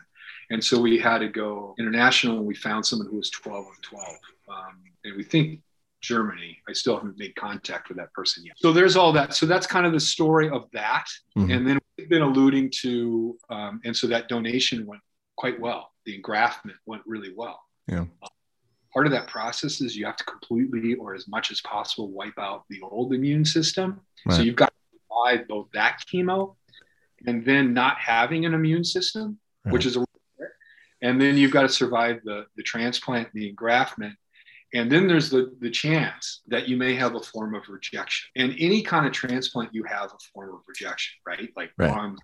and 0.50 0.64
so 0.64 0.80
we 0.80 0.98
had 0.98 1.18
to 1.18 1.28
go 1.28 1.74
international. 1.78 2.38
And 2.38 2.46
we 2.46 2.54
found 2.54 2.86
someone 2.86 3.08
who 3.08 3.16
was 3.16 3.30
twelve 3.30 3.66
of 3.66 3.82
twelve, 3.82 4.16
um, 4.48 4.80
and 5.04 5.16
we 5.16 5.24
think 5.24 5.60
Germany. 6.00 6.58
I 6.66 6.72
still 6.72 6.96
haven't 6.96 7.18
made 7.18 7.34
contact 7.36 7.88
with 7.88 7.98
that 7.98 8.12
person 8.14 8.44
yet. 8.44 8.54
So 8.56 8.72
there's 8.72 8.96
all 8.96 9.12
that. 9.12 9.34
So 9.34 9.44
that's 9.44 9.66
kind 9.66 9.84
of 9.84 9.92
the 9.92 10.00
story 10.00 10.48
of 10.48 10.68
that. 10.72 11.06
Mm-hmm. 11.36 11.50
And 11.50 11.68
then 11.68 11.78
we've 11.98 12.08
been 12.08 12.22
alluding 12.22 12.72
to, 12.80 13.36
um, 13.50 13.80
and 13.84 13.94
so 13.94 14.06
that 14.08 14.28
donation 14.28 14.86
went 14.86 15.02
quite 15.36 15.60
well 15.60 15.91
the 16.04 16.21
engraftment 16.21 16.76
went 16.87 17.02
really 17.06 17.32
well. 17.37 17.61
Yeah. 17.88 18.06
Uh, 18.23 18.28
part 18.92 19.06
of 19.06 19.12
that 19.12 19.26
process 19.26 19.80
is 19.80 19.97
you 19.97 20.04
have 20.06 20.16
to 20.16 20.25
completely 20.25 20.94
or 20.94 21.14
as 21.14 21.26
much 21.28 21.50
as 21.50 21.61
possible 21.62 22.11
wipe 22.11 22.38
out 22.38 22.64
the 22.68 22.80
old 22.82 23.14
immune 23.14 23.44
system. 23.44 24.00
Right. 24.26 24.37
So 24.37 24.42
you've 24.42 24.56
got 24.56 24.66
to 24.68 24.99
survive 25.09 25.49
both 25.49 25.68
that 25.73 26.02
chemo 26.12 26.56
and 27.26 27.44
then 27.44 27.73
not 27.73 27.99
having 27.99 28.44
an 28.44 28.54
immune 28.54 28.85
system, 28.85 29.38
right. 29.64 29.73
which 29.73 29.87
is 29.87 29.97
a 29.97 30.04
and 31.02 31.21
then 31.21 31.37
you've 31.37 31.50
got 31.50 31.62
to 31.62 31.68
survive 31.68 32.21
the, 32.25 32.47
the 32.56 32.62
transplant, 32.62 33.28
the 33.35 33.52
engraftment. 33.52 34.14
And 34.73 34.90
then 34.90 35.06
there's 35.06 35.28
the, 35.28 35.52
the 35.61 35.68
chance 35.68 36.42
that 36.47 36.68
you 36.68 36.76
may 36.76 36.94
have 36.94 37.14
a 37.14 37.21
form 37.21 37.54
of 37.54 37.68
rejection. 37.68 38.30
And 38.37 38.54
any 38.59 38.82
kind 38.82 39.04
of 39.04 39.12
transplant, 39.12 39.75
you 39.75 39.82
have 39.82 40.06
a 40.06 40.18
form 40.32 40.54
of 40.54 40.61
rejection, 40.66 41.14
right? 41.26 41.50
Like 41.56 41.73
right. 41.76 42.16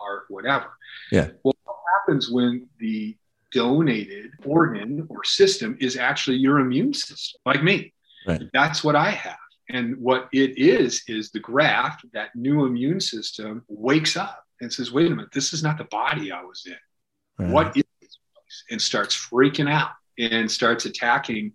Heart, 0.00 0.24
whatever. 0.28 0.66
Yeah. 1.12 1.28
Well, 1.44 1.54
what 1.64 1.76
happens 1.98 2.30
when 2.30 2.66
the 2.78 3.16
donated 3.52 4.30
organ 4.44 5.06
or 5.08 5.24
system 5.24 5.76
is 5.80 5.96
actually 5.96 6.36
your 6.36 6.60
immune 6.60 6.94
system, 6.94 7.40
like 7.44 7.62
me? 7.62 7.92
Right. 8.26 8.42
That's 8.52 8.82
what 8.84 8.96
I 8.96 9.10
have. 9.10 9.36
And 9.68 9.96
what 9.98 10.28
it 10.32 10.58
is, 10.58 11.02
is 11.06 11.30
the 11.30 11.38
graft, 11.38 12.04
that 12.12 12.34
new 12.34 12.64
immune 12.64 13.00
system 13.00 13.64
wakes 13.68 14.16
up 14.16 14.44
and 14.60 14.72
says, 14.72 14.90
wait 14.90 15.06
a 15.06 15.10
minute, 15.10 15.30
this 15.32 15.52
is 15.52 15.62
not 15.62 15.78
the 15.78 15.84
body 15.84 16.32
I 16.32 16.42
was 16.42 16.64
in. 16.66 17.44
Right. 17.44 17.52
What 17.52 17.76
is 17.76 17.84
this 18.00 18.18
place? 18.34 18.64
And 18.70 18.82
starts 18.82 19.14
freaking 19.14 19.70
out 19.70 19.92
and 20.18 20.50
starts 20.50 20.86
attacking 20.86 21.52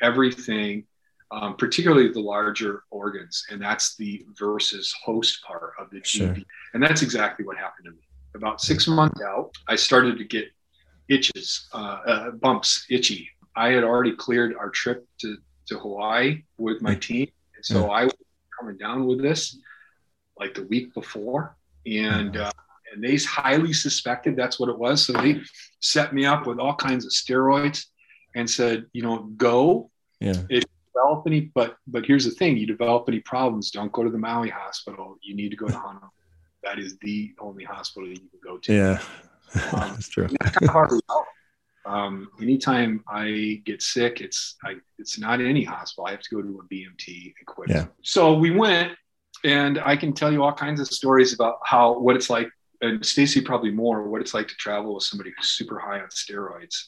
everything, 0.00 0.84
um, 1.30 1.56
particularly 1.56 2.12
the 2.12 2.20
larger 2.20 2.84
organs. 2.90 3.44
And 3.50 3.60
that's 3.60 3.96
the 3.96 4.24
versus 4.38 4.94
host 5.04 5.42
part 5.44 5.72
of 5.78 5.90
the 5.90 6.02
Sure. 6.04 6.36
And 6.74 6.82
that's 6.82 7.02
exactly 7.02 7.44
what 7.44 7.56
happened 7.56 7.86
to 7.86 7.90
me. 7.92 7.98
About 8.34 8.60
six 8.60 8.86
months 8.86 9.20
out, 9.22 9.50
I 9.66 9.76
started 9.76 10.18
to 10.18 10.24
get 10.24 10.46
itches, 11.08 11.68
uh, 11.72 12.00
uh, 12.06 12.30
bumps, 12.32 12.86
itchy. 12.90 13.28
I 13.54 13.70
had 13.70 13.84
already 13.84 14.14
cleared 14.14 14.54
our 14.54 14.68
trip 14.70 15.06
to, 15.20 15.36
to 15.68 15.78
Hawaii 15.78 16.42
with 16.58 16.82
my 16.82 16.94
team. 16.94 17.28
And 17.54 17.64
so 17.64 17.90
I 17.90 18.04
was 18.04 18.14
coming 18.58 18.76
down 18.76 19.06
with 19.06 19.22
this 19.22 19.58
like 20.38 20.54
the 20.54 20.64
week 20.64 20.92
before. 20.92 21.56
And, 21.86 22.36
uh, 22.36 22.52
and 22.92 23.02
they 23.02 23.16
highly 23.16 23.72
suspected 23.72 24.36
that's 24.36 24.60
what 24.60 24.68
it 24.68 24.78
was. 24.78 25.06
So 25.06 25.14
they 25.14 25.40
set 25.80 26.12
me 26.12 26.26
up 26.26 26.46
with 26.46 26.58
all 26.58 26.74
kinds 26.74 27.06
of 27.06 27.12
steroids 27.12 27.86
and 28.34 28.48
said, 28.48 28.84
you 28.92 29.02
know, 29.02 29.30
go 29.36 29.90
Yeah. 30.20 30.42
Develop 30.96 31.26
any, 31.26 31.40
but 31.40 31.76
but 31.86 32.04
here's 32.06 32.24
the 32.24 32.30
thing: 32.30 32.56
you 32.56 32.66
develop 32.66 33.04
any 33.08 33.20
problems, 33.20 33.70
don't 33.70 33.92
go 33.92 34.02
to 34.02 34.10
the 34.10 34.18
Maui 34.18 34.48
hospital. 34.48 35.16
You 35.22 35.34
need 35.34 35.50
to 35.50 35.56
go 35.56 35.68
to 35.68 35.76
Honolulu. 35.76 36.10
That 36.62 36.78
is 36.78 36.96
the 36.98 37.34
only 37.38 37.64
hospital 37.64 38.08
that 38.08 38.14
you 38.14 38.28
can 38.28 38.40
go 38.42 38.58
to. 38.58 38.74
Yeah. 38.74 38.98
Um, 39.72 39.90
That's 39.94 40.08
true. 40.08 40.28
That's 40.40 40.56
kind 40.56 40.68
of 40.68 40.70
hard 40.70 40.90
to 40.90 41.00
know. 41.08 41.24
Um, 41.86 42.28
anytime 42.42 43.04
I 43.08 43.62
get 43.64 43.80
sick, 43.80 44.20
it's 44.20 44.56
I, 44.64 44.74
it's 44.98 45.18
not 45.18 45.40
any 45.40 45.62
hospital. 45.62 46.06
I 46.06 46.10
have 46.12 46.22
to 46.22 46.34
go 46.34 46.42
to 46.42 46.60
a 46.60 46.74
BMT 46.74 47.32
equipped. 47.40 47.70
Yeah. 47.70 47.86
So 48.02 48.34
we 48.34 48.50
went, 48.50 48.92
and 49.44 49.78
I 49.78 49.96
can 49.96 50.12
tell 50.12 50.32
you 50.32 50.42
all 50.42 50.52
kinds 50.52 50.80
of 50.80 50.88
stories 50.88 51.32
about 51.32 51.58
how 51.64 51.98
what 52.00 52.16
it's 52.16 52.28
like, 52.28 52.48
and 52.80 53.04
Stacy 53.06 53.40
probably 53.40 53.70
more 53.70 54.08
what 54.08 54.20
it's 54.20 54.34
like 54.34 54.48
to 54.48 54.54
travel 54.56 54.94
with 54.94 55.04
somebody 55.04 55.32
who's 55.36 55.48
super 55.48 55.78
high 55.78 56.00
on 56.00 56.08
steroids. 56.08 56.86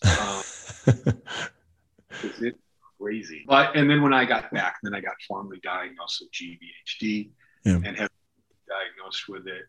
Um, 1.06 1.22
it's 2.40 2.58
crazy. 3.00 3.44
But 3.46 3.76
and 3.76 3.88
then 3.88 4.02
when 4.02 4.12
I 4.12 4.24
got 4.24 4.50
back, 4.52 4.76
then 4.82 4.94
I 4.94 5.00
got 5.00 5.14
formally 5.26 5.60
diagnosed 5.62 6.20
with 6.20 6.30
GVHD 6.32 7.30
Yeah. 7.64 7.74
and 7.84 7.96
have 7.96 8.10
diagnosed 8.68 9.28
with 9.28 9.46
it. 9.46 9.62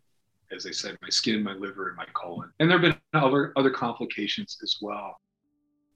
As 0.52 0.66
I 0.66 0.72
said, 0.72 0.98
my 1.02 1.10
skin, 1.10 1.44
my 1.44 1.54
liver, 1.54 1.90
and 1.90 1.98
my 1.98 2.06
colon. 2.14 2.52
And 2.60 2.70
there 2.70 2.80
have 2.80 2.96
been 3.14 3.22
other 3.22 3.54
other 3.56 3.70
complications 3.70 4.58
as 4.64 4.78
well. 4.82 5.20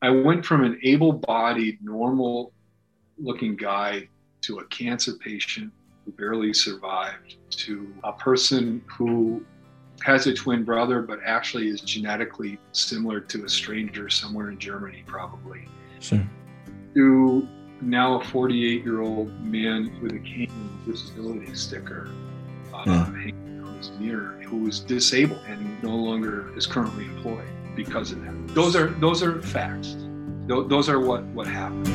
I 0.01 0.09
went 0.09 0.45
from 0.45 0.63
an 0.63 0.79
able-bodied, 0.83 1.79
normal-looking 1.81 3.55
guy 3.55 4.09
to 4.41 4.59
a 4.59 4.65
cancer 4.65 5.13
patient 5.13 5.71
who 6.03 6.11
barely 6.11 6.53
survived 6.53 7.37
to 7.51 7.93
a 8.03 8.11
person 8.11 8.83
who 8.87 9.43
has 10.01 10.27
a 10.27 10.33
twin 10.33 10.65
brother, 10.65 11.01
but 11.01 11.19
actually 11.25 11.69
is 11.69 11.79
genetically 11.79 12.59
similar 12.73 13.21
to 13.21 13.45
a 13.45 13.49
stranger 13.49 14.09
somewhere 14.09 14.49
in 14.49 14.59
Germany, 14.59 15.03
probably 15.07 15.65
Sure. 16.01 16.27
To 16.95 17.47
now 17.81 18.19
a 18.19 18.23
48 18.25 18.83
year 18.83 19.01
old 19.01 19.31
man 19.41 19.91
with 20.01 20.13
a 20.13 20.19
cane 20.19 20.49
and 20.49 20.85
disability 20.93 21.53
sticker 21.55 22.09
uh, 22.73 22.83
Yeah. 22.85 23.05
hanging 23.05 23.63
on 23.65 23.77
his 23.77 23.91
mirror 23.99 24.39
who 24.45 24.67
is 24.67 24.79
disabled 24.79 25.39
and 25.47 25.83
no 25.83 25.95
longer 25.95 26.55
is 26.55 26.65
currently 26.65 27.05
employed 27.05 27.47
because 27.75 28.11
of 28.11 28.21
that. 28.23 28.33
Those 28.53 28.75
are 28.75 28.87
those 28.99 29.23
are 29.23 29.41
facts. 29.41 29.95
Tho- 30.47 30.63
Those 30.67 30.89
are 30.89 30.99
what 30.99 31.23
what 31.33 31.47
happened. 31.47 31.87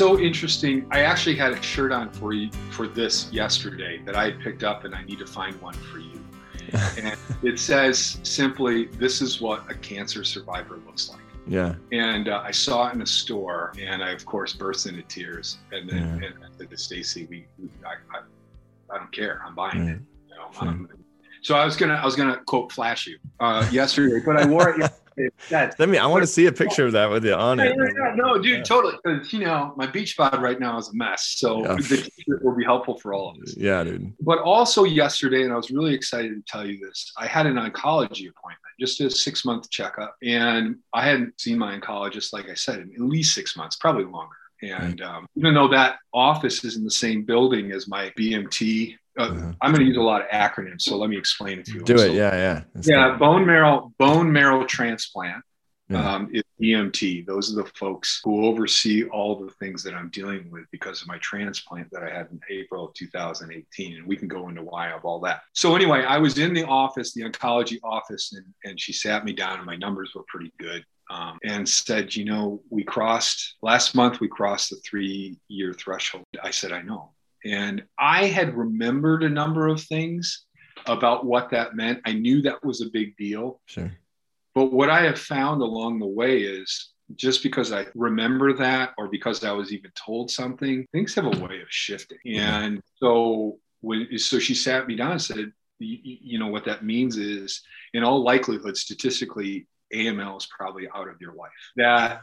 So 0.00 0.18
interesting. 0.18 0.86
I 0.90 1.00
actually 1.00 1.36
had 1.36 1.52
a 1.52 1.60
shirt 1.60 1.92
on 1.92 2.08
for 2.08 2.32
you 2.32 2.50
for 2.70 2.88
this 2.88 3.30
yesterday 3.30 4.00
that 4.06 4.16
I 4.16 4.24
had 4.30 4.40
picked 4.40 4.64
up, 4.64 4.84
and 4.86 4.94
I 4.94 5.02
need 5.02 5.18
to 5.18 5.26
find 5.26 5.54
one 5.60 5.74
for 5.74 5.98
you. 5.98 6.18
And 6.96 7.18
it 7.42 7.58
says 7.58 8.18
simply, 8.22 8.86
"This 8.86 9.20
is 9.20 9.42
what 9.42 9.70
a 9.70 9.74
cancer 9.74 10.24
survivor 10.24 10.78
looks 10.86 11.10
like." 11.10 11.20
yeah. 11.46 11.74
And 11.92 12.28
uh, 12.30 12.42
I 12.42 12.50
saw 12.50 12.88
it 12.88 12.94
in 12.94 13.02
a 13.02 13.06
store, 13.06 13.74
and 13.78 14.02
I 14.02 14.12
of 14.12 14.24
course 14.24 14.54
burst 14.54 14.86
into 14.86 15.02
tears. 15.02 15.58
And 15.70 15.86
then 15.90 15.98
Yeah. 15.98 16.28
and 16.28 16.34
I 16.44 16.48
said 16.56 16.70
to 16.70 16.78
Stacy, 16.78 17.26
"We, 17.28 17.46
we 17.58 17.68
I, 17.84 17.96
I, 18.16 18.20
I 18.94 18.98
don't 19.00 19.12
care. 19.12 19.42
I'm 19.46 19.54
buying 19.54 19.80
Right. 19.80 19.96
it." 19.96 20.00
You 20.30 20.34
know? 20.36 20.48
Sure. 20.58 20.68
Um, 20.68 20.88
so 21.42 21.56
I 21.56 21.66
was 21.66 21.76
gonna 21.76 21.98
I 22.02 22.06
was 22.06 22.16
gonna 22.16 22.40
quote 22.46 22.72
flash 22.72 23.06
you 23.06 23.18
uh, 23.40 23.68
yesterday, 23.70 24.20
but 24.24 24.38
I 24.38 24.46
wore 24.46 24.70
it 24.70 24.90
yesterday. 25.24 25.34
That- 25.50 25.78
Let 25.78 25.88
me. 25.88 25.98
I 25.98 26.06
want 26.06 26.22
to 26.22 26.26
see 26.26 26.46
a 26.46 26.52
picture 26.52 26.86
of 26.86 26.92
that 26.92 27.10
with 27.10 27.24
you 27.24 27.34
on 27.34 27.60
it. 27.60 27.74
yeah. 27.76 28.14
No, 28.16 28.34
dude, 28.40 28.58
Yeah. 28.58 28.62
totally. 28.62 28.94
'Cause, 29.04 29.32
you 29.32 29.40
know, 29.40 29.72
my 29.76 29.86
beach 29.86 30.16
bod 30.16 30.40
right 30.42 30.58
now 30.58 30.78
is 30.78 30.88
a 30.88 30.94
mess. 30.94 31.34
So 31.38 31.62
Yeah. 31.64 31.74
the 31.74 31.96
t-shirt 32.16 32.44
will 32.44 32.56
be 32.56 32.64
helpful 32.64 32.98
for 32.98 33.12
all 33.14 33.30
of 33.30 33.42
us. 33.42 33.56
Yeah, 33.56 33.82
dude. 33.84 34.12
But 34.20 34.38
also 34.40 34.84
yesterday, 34.84 35.42
and 35.44 35.52
I 35.52 35.56
was 35.56 35.70
really 35.70 35.94
excited 35.94 36.30
to 36.34 36.42
tell 36.50 36.66
you 36.66 36.78
this, 36.78 37.12
I 37.18 37.26
had 37.26 37.46
an 37.46 37.54
oncology 37.56 38.28
appointment, 38.28 38.74
just 38.78 39.00
a 39.00 39.10
six 39.10 39.44
month 39.44 39.70
checkup. 39.70 40.16
And 40.22 40.76
I 40.92 41.04
hadn't 41.04 41.40
seen 41.40 41.58
my 41.58 41.78
oncologist, 41.78 42.32
like 42.32 42.48
I 42.48 42.54
said, 42.54 42.80
in 42.80 42.92
at 42.94 43.00
least 43.00 43.34
six 43.34 43.56
months, 43.56 43.76
probably 43.76 44.04
longer. 44.04 44.34
And 44.62 45.00
um, 45.00 45.26
even 45.36 45.54
though 45.54 45.68
that 45.68 45.96
office 46.12 46.64
is 46.64 46.76
in 46.76 46.84
the 46.84 46.90
same 46.90 47.22
building 47.24 47.72
as 47.72 47.88
my 47.88 48.10
BMT, 48.18 48.94
uh. 49.22 49.52
I'm 49.60 49.72
going 49.72 49.80
to 49.80 49.86
use 49.86 49.96
a 49.96 50.00
lot 50.00 50.22
of 50.22 50.28
acronyms. 50.28 50.82
So 50.82 50.96
let 50.96 51.10
me 51.10 51.16
explain 51.16 51.58
if 51.60 51.68
you 51.68 51.80
Do 51.82 51.94
it. 51.94 51.98
So- 51.98 52.12
Yeah, 52.12 52.34
yeah. 52.34 52.62
That's 52.74 52.88
yeah, 52.88 53.10
good. 53.10 53.18
bone 53.18 53.46
marrow, 53.46 53.92
bone 53.98 54.30
marrow 54.32 54.64
transplant 54.64 55.42
Yeah. 55.88 56.14
um, 56.14 56.28
is 56.32 56.42
BMT. 56.60 57.26
Those 57.26 57.52
are 57.52 57.62
the 57.62 57.68
folks 57.70 58.20
who 58.22 58.44
oversee 58.44 59.04
all 59.04 59.44
the 59.44 59.50
things 59.52 59.82
that 59.84 59.94
I'm 59.94 60.10
dealing 60.10 60.50
with 60.50 60.64
because 60.70 61.02
of 61.02 61.08
my 61.08 61.18
transplant 61.18 61.88
that 61.92 62.02
I 62.02 62.10
had 62.10 62.28
in 62.30 62.40
April 62.50 62.86
of 62.88 62.94
2018. 62.94 63.96
And 63.96 64.06
we 64.06 64.16
can 64.16 64.28
go 64.28 64.48
into 64.48 64.62
why 64.62 64.90
of 64.92 65.04
all 65.04 65.20
that. 65.20 65.40
So 65.54 65.74
anyway, 65.74 66.04
I 66.04 66.18
was 66.18 66.38
in 66.38 66.52
the 66.54 66.64
office, 66.66 67.12
the 67.14 67.22
oncology 67.22 67.78
office, 67.82 68.32
and, 68.34 68.44
and 68.64 68.78
she 68.80 68.92
sat 68.92 69.24
me 69.24 69.32
down 69.32 69.56
and 69.58 69.66
my 69.66 69.76
numbers 69.76 70.12
were 70.14 70.24
pretty 70.28 70.52
good. 70.58 70.84
Um, 71.10 71.40
and 71.42 71.68
said, 71.68 72.14
you 72.14 72.24
know, 72.24 72.62
we 72.70 72.84
crossed 72.84 73.56
last 73.62 73.96
month, 73.96 74.20
we 74.20 74.28
crossed 74.28 74.70
the 74.70 74.76
three 74.88 75.40
year 75.48 75.72
threshold. 75.74 76.22
I 76.40 76.52
said, 76.52 76.70
I 76.70 76.82
know. 76.82 77.10
And 77.44 77.84
I 77.98 78.26
had 78.26 78.56
remembered 78.56 79.22
a 79.22 79.28
number 79.28 79.68
of 79.68 79.82
things 79.82 80.44
about 80.86 81.24
what 81.24 81.50
that 81.50 81.74
meant. 81.74 82.00
I 82.04 82.12
knew 82.12 82.42
that 82.42 82.64
was 82.64 82.80
a 82.80 82.90
big 82.90 83.16
deal. 83.16 83.60
Sure. 83.66 83.92
But 84.54 84.72
what 84.72 84.90
I 84.90 85.02
have 85.02 85.18
found 85.18 85.62
along 85.62 85.98
the 85.98 86.06
way 86.06 86.42
is 86.42 86.90
just 87.16 87.42
because 87.42 87.72
I 87.72 87.86
remember 87.94 88.52
that 88.54 88.92
or 88.98 89.08
because 89.08 89.44
I 89.44 89.52
was 89.52 89.72
even 89.72 89.90
told 89.94 90.30
something, 90.30 90.86
things 90.92 91.14
have 91.14 91.26
a 91.26 91.30
way 91.30 91.60
of 91.60 91.68
shifting. 91.68 92.18
And 92.26 92.80
so 92.96 93.58
when 93.80 94.18
so 94.18 94.38
she 94.38 94.54
sat 94.54 94.86
me 94.86 94.96
down 94.96 95.12
and 95.12 95.22
said, 95.22 95.52
you, 95.78 95.98
you 96.02 96.38
know 96.38 96.48
what 96.48 96.64
that 96.66 96.84
means 96.84 97.16
is 97.16 97.62
in 97.94 98.04
all 98.04 98.22
likelihood 98.22 98.76
statistically 98.76 99.66
AML 99.94 100.38
is 100.38 100.46
probably 100.46 100.88
out 100.94 101.08
of 101.08 101.20
your 101.20 101.34
life. 101.34 101.50
That 101.76 102.22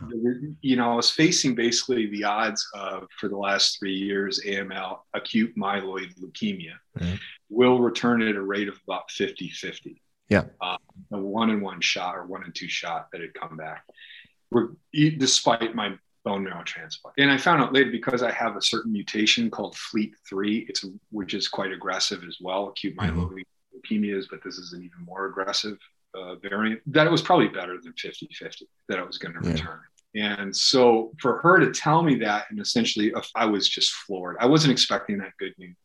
you 0.61 0.75
know, 0.75 0.91
I 0.91 0.95
was 0.95 1.11
facing 1.11 1.55
basically 1.55 2.07
the 2.07 2.23
odds 2.23 2.65
of 2.73 3.07
for 3.19 3.27
the 3.29 3.37
last 3.37 3.77
three 3.79 3.95
years 3.95 4.41
AML, 4.45 4.99
acute 5.13 5.55
myeloid 5.55 6.17
leukemia, 6.19 6.73
Right. 6.99 7.19
will 7.49 7.79
return 7.79 8.21
at 8.21 8.35
a 8.35 8.41
rate 8.41 8.67
of 8.67 8.79
about 8.87 9.09
50-50 9.09 10.01
Yeah. 10.29 10.45
a 10.61 10.77
one 11.17 11.49
in 11.49 11.61
one 11.61 11.81
shot 11.81 12.15
or 12.15 12.25
one 12.25 12.43
in 12.43 12.51
two 12.51 12.67
shot 12.69 13.07
that 13.11 13.21
had 13.21 13.33
come 13.33 13.55
back, 13.57 13.85
despite 14.93 15.75
my 15.75 15.97
bone 16.23 16.43
marrow 16.43 16.63
transplant. 16.63 17.15
And 17.17 17.31
I 17.31 17.37
found 17.37 17.61
out 17.61 17.71
later 17.73 17.91
because 17.91 18.21
I 18.23 18.31
have 18.31 18.57
a 18.57 18.61
certain 18.61 18.91
mutation 18.91 19.49
called 19.49 19.75
FLT3, 19.75 20.65
it's 20.67 20.85
which 21.11 21.33
is 21.33 21.47
quite 21.47 21.71
aggressive 21.71 22.23
as 22.27 22.37
well, 22.41 22.67
acute 22.69 22.95
Mhm. 22.97 23.13
myeloid 23.13 23.43
leukemias, 23.75 24.25
but 24.29 24.43
this 24.43 24.57
is 24.57 24.73
an 24.73 24.83
even 24.83 24.99
more 25.05 25.27
aggressive 25.27 25.77
uh, 26.17 26.35
variant. 26.35 26.81
That 26.87 27.07
it 27.07 27.11
was 27.11 27.21
probably 27.21 27.47
better 27.47 27.77
than 27.81 27.93
50-50 27.93 28.63
that 28.89 28.99
I 28.99 29.03
was 29.03 29.17
going 29.17 29.33
to 29.35 29.45
Yeah. 29.47 29.53
return. 29.53 29.79
And 30.15 30.55
so 30.55 31.11
for 31.21 31.39
her 31.39 31.59
to 31.59 31.71
tell 31.71 32.01
me 32.01 32.15
that, 32.19 32.45
and 32.49 32.59
essentially, 32.59 33.13
uh, 33.13 33.21
I 33.35 33.45
was 33.45 33.67
just 33.69 33.91
floored. 33.91 34.37
I 34.39 34.45
wasn't 34.47 34.71
expecting 34.71 35.17
that 35.19 35.33
good 35.37 35.53
news. 35.57 35.75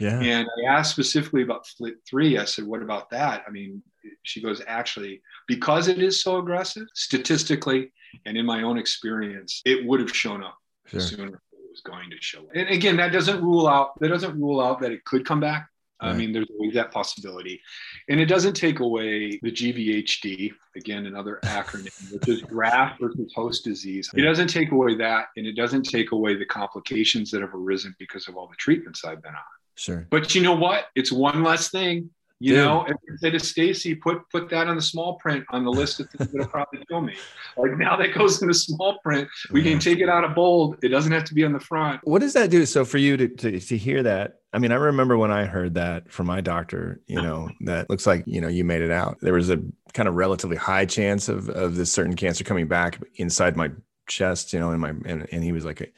Yeah. 0.00 0.18
And 0.20 0.48
I 0.64 0.72
asked 0.72 0.90
specifically 0.92 1.42
about 1.42 1.66
FLT 1.66 1.94
three. 2.08 2.38
I 2.38 2.44
said, 2.44 2.64
"What 2.64 2.82
about 2.82 3.10
that?" 3.10 3.44
I 3.46 3.50
mean, 3.50 3.82
she 4.22 4.40
goes, 4.40 4.62
"Actually, 4.66 5.22
because 5.46 5.86
it 5.88 5.98
is 6.00 6.22
so 6.22 6.38
aggressive, 6.38 6.86
statistically, 6.94 7.92
and 8.24 8.36
in 8.36 8.46
my 8.46 8.62
own 8.62 8.78
experience, 8.78 9.60
it 9.64 9.84
would 9.84 10.00
have 10.00 10.14
shown 10.14 10.42
up 10.42 10.56
Sure. 10.86 11.00
sooner 11.00 11.26
it 11.52 11.70
was 11.70 11.80
going 11.84 12.10
to 12.10 12.16
show." 12.20 12.40
up. 12.40 12.50
And 12.54 12.68
again, 12.68 12.96
that 12.96 13.12
doesn't 13.12 13.42
rule 13.42 13.68
out 13.68 13.98
that 14.00 14.08
doesn't 14.08 14.38
rule 14.40 14.60
out 14.60 14.80
that 14.80 14.92
it 14.92 15.04
could 15.04 15.26
come 15.26 15.40
back. 15.40 15.68
I 16.00 16.12
mean, 16.12 16.32
there's 16.32 16.48
always 16.58 16.74
that 16.74 16.92
possibility. 16.92 17.60
And 18.08 18.20
it 18.20 18.26
doesn't 18.26 18.54
take 18.54 18.80
away 18.80 19.38
the 19.42 19.50
GVHD, 19.50 20.52
again, 20.76 21.06
another 21.06 21.40
acronym, 21.44 22.12
which 22.12 22.28
is 22.28 22.42
graft 22.42 23.00
versus 23.00 23.32
host 23.34 23.64
disease. 23.64 24.10
It 24.14 24.22
doesn't 24.22 24.48
take 24.48 24.70
away 24.70 24.94
that. 24.96 25.26
And 25.36 25.46
it 25.46 25.54
doesn't 25.54 25.82
take 25.82 26.12
away 26.12 26.36
the 26.36 26.46
complications 26.46 27.30
that 27.32 27.40
have 27.40 27.54
arisen 27.54 27.94
because 27.98 28.28
of 28.28 28.36
all 28.36 28.46
the 28.46 28.56
treatments 28.56 29.04
I've 29.04 29.22
been 29.22 29.34
on. 29.34 29.40
Sure. 29.74 30.06
But 30.10 30.34
you 30.34 30.42
know 30.42 30.54
what? 30.54 30.86
It's 30.94 31.12
one 31.12 31.42
less 31.42 31.70
thing. 31.70 32.10
You 32.40 32.54
Dude. 32.54 32.64
know, 32.64 32.84
if 32.86 32.96
you 33.06 33.18
say 33.18 33.30
to 33.30 33.40
Stacy, 33.40 33.94
put 33.96 34.22
put 34.30 34.48
that 34.50 34.68
on 34.68 34.76
the 34.76 34.82
small 34.82 35.14
print 35.14 35.44
on 35.50 35.64
the 35.64 35.70
list 35.70 35.98
of 35.98 36.08
things 36.10 36.30
that'll 36.30 36.46
probably 36.46 36.84
kill 36.88 37.00
me. 37.00 37.16
Like 37.56 37.76
now 37.76 37.96
that 37.96 38.14
goes 38.14 38.40
in 38.40 38.48
the 38.48 38.54
small 38.54 38.98
print. 39.02 39.28
We 39.50 39.62
can 39.62 39.78
mm. 39.78 39.82
take 39.82 39.98
it 39.98 40.08
out 40.08 40.22
of 40.22 40.36
bold. 40.36 40.76
It 40.82 40.88
doesn't 40.88 41.10
have 41.10 41.24
to 41.24 41.34
be 41.34 41.44
on 41.44 41.52
the 41.52 41.60
front. 41.60 42.00
What 42.04 42.20
does 42.20 42.34
that 42.34 42.50
do? 42.50 42.64
So 42.64 42.84
for 42.84 42.98
you 42.98 43.16
to, 43.16 43.28
to 43.28 43.58
to 43.58 43.76
hear 43.76 44.04
that, 44.04 44.38
I 44.52 44.58
mean, 44.58 44.70
I 44.70 44.76
remember 44.76 45.18
when 45.18 45.32
I 45.32 45.46
heard 45.46 45.74
that 45.74 46.12
from 46.12 46.26
my 46.26 46.40
doctor, 46.40 47.00
you 47.06 47.20
know, 47.20 47.50
that 47.62 47.90
looks 47.90 48.06
like, 48.06 48.22
you 48.26 48.40
know, 48.40 48.48
you 48.48 48.64
made 48.64 48.82
it 48.82 48.92
out. 48.92 49.18
There 49.20 49.34
was 49.34 49.50
a 49.50 49.60
kind 49.94 50.08
of 50.08 50.14
relatively 50.14 50.56
high 50.56 50.84
chance 50.84 51.28
of 51.28 51.48
of 51.48 51.74
this 51.74 51.92
certain 51.92 52.14
cancer 52.14 52.44
coming 52.44 52.68
back 52.68 53.02
inside 53.16 53.56
my 53.56 53.72
chest, 54.08 54.52
you 54.52 54.60
know, 54.60 54.70
in 54.70 54.78
my 54.78 54.90
and, 54.90 55.26
and 55.32 55.42
he 55.42 55.50
was 55.50 55.64
like 55.64 55.92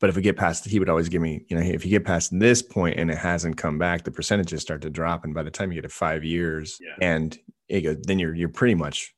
but 0.00 0.10
if 0.10 0.16
we 0.16 0.22
get 0.22 0.36
past 0.36 0.64
he 0.66 0.78
would 0.78 0.88
always 0.88 1.08
give 1.08 1.22
me, 1.22 1.44
you 1.48 1.56
know, 1.56 1.62
if 1.62 1.84
you 1.84 1.90
get 1.90 2.04
past 2.04 2.36
this 2.38 2.62
point 2.62 2.98
and 2.98 3.10
it 3.10 3.18
hasn't 3.18 3.56
come 3.56 3.78
back, 3.78 4.04
the 4.04 4.10
percentages 4.10 4.62
start 4.62 4.82
to 4.82 4.90
drop. 4.90 5.24
And 5.24 5.34
by 5.34 5.42
the 5.42 5.50
time 5.50 5.70
you 5.70 5.76
get 5.80 5.88
to 5.88 5.94
five 5.94 6.24
years 6.24 6.78
Yeah. 6.80 6.96
and 7.00 7.38
it 7.68 7.82
goes, 7.82 7.96
then 8.02 8.18
you're 8.18 8.34
you're 8.34 8.48
pretty 8.48 8.74
much 8.74 9.14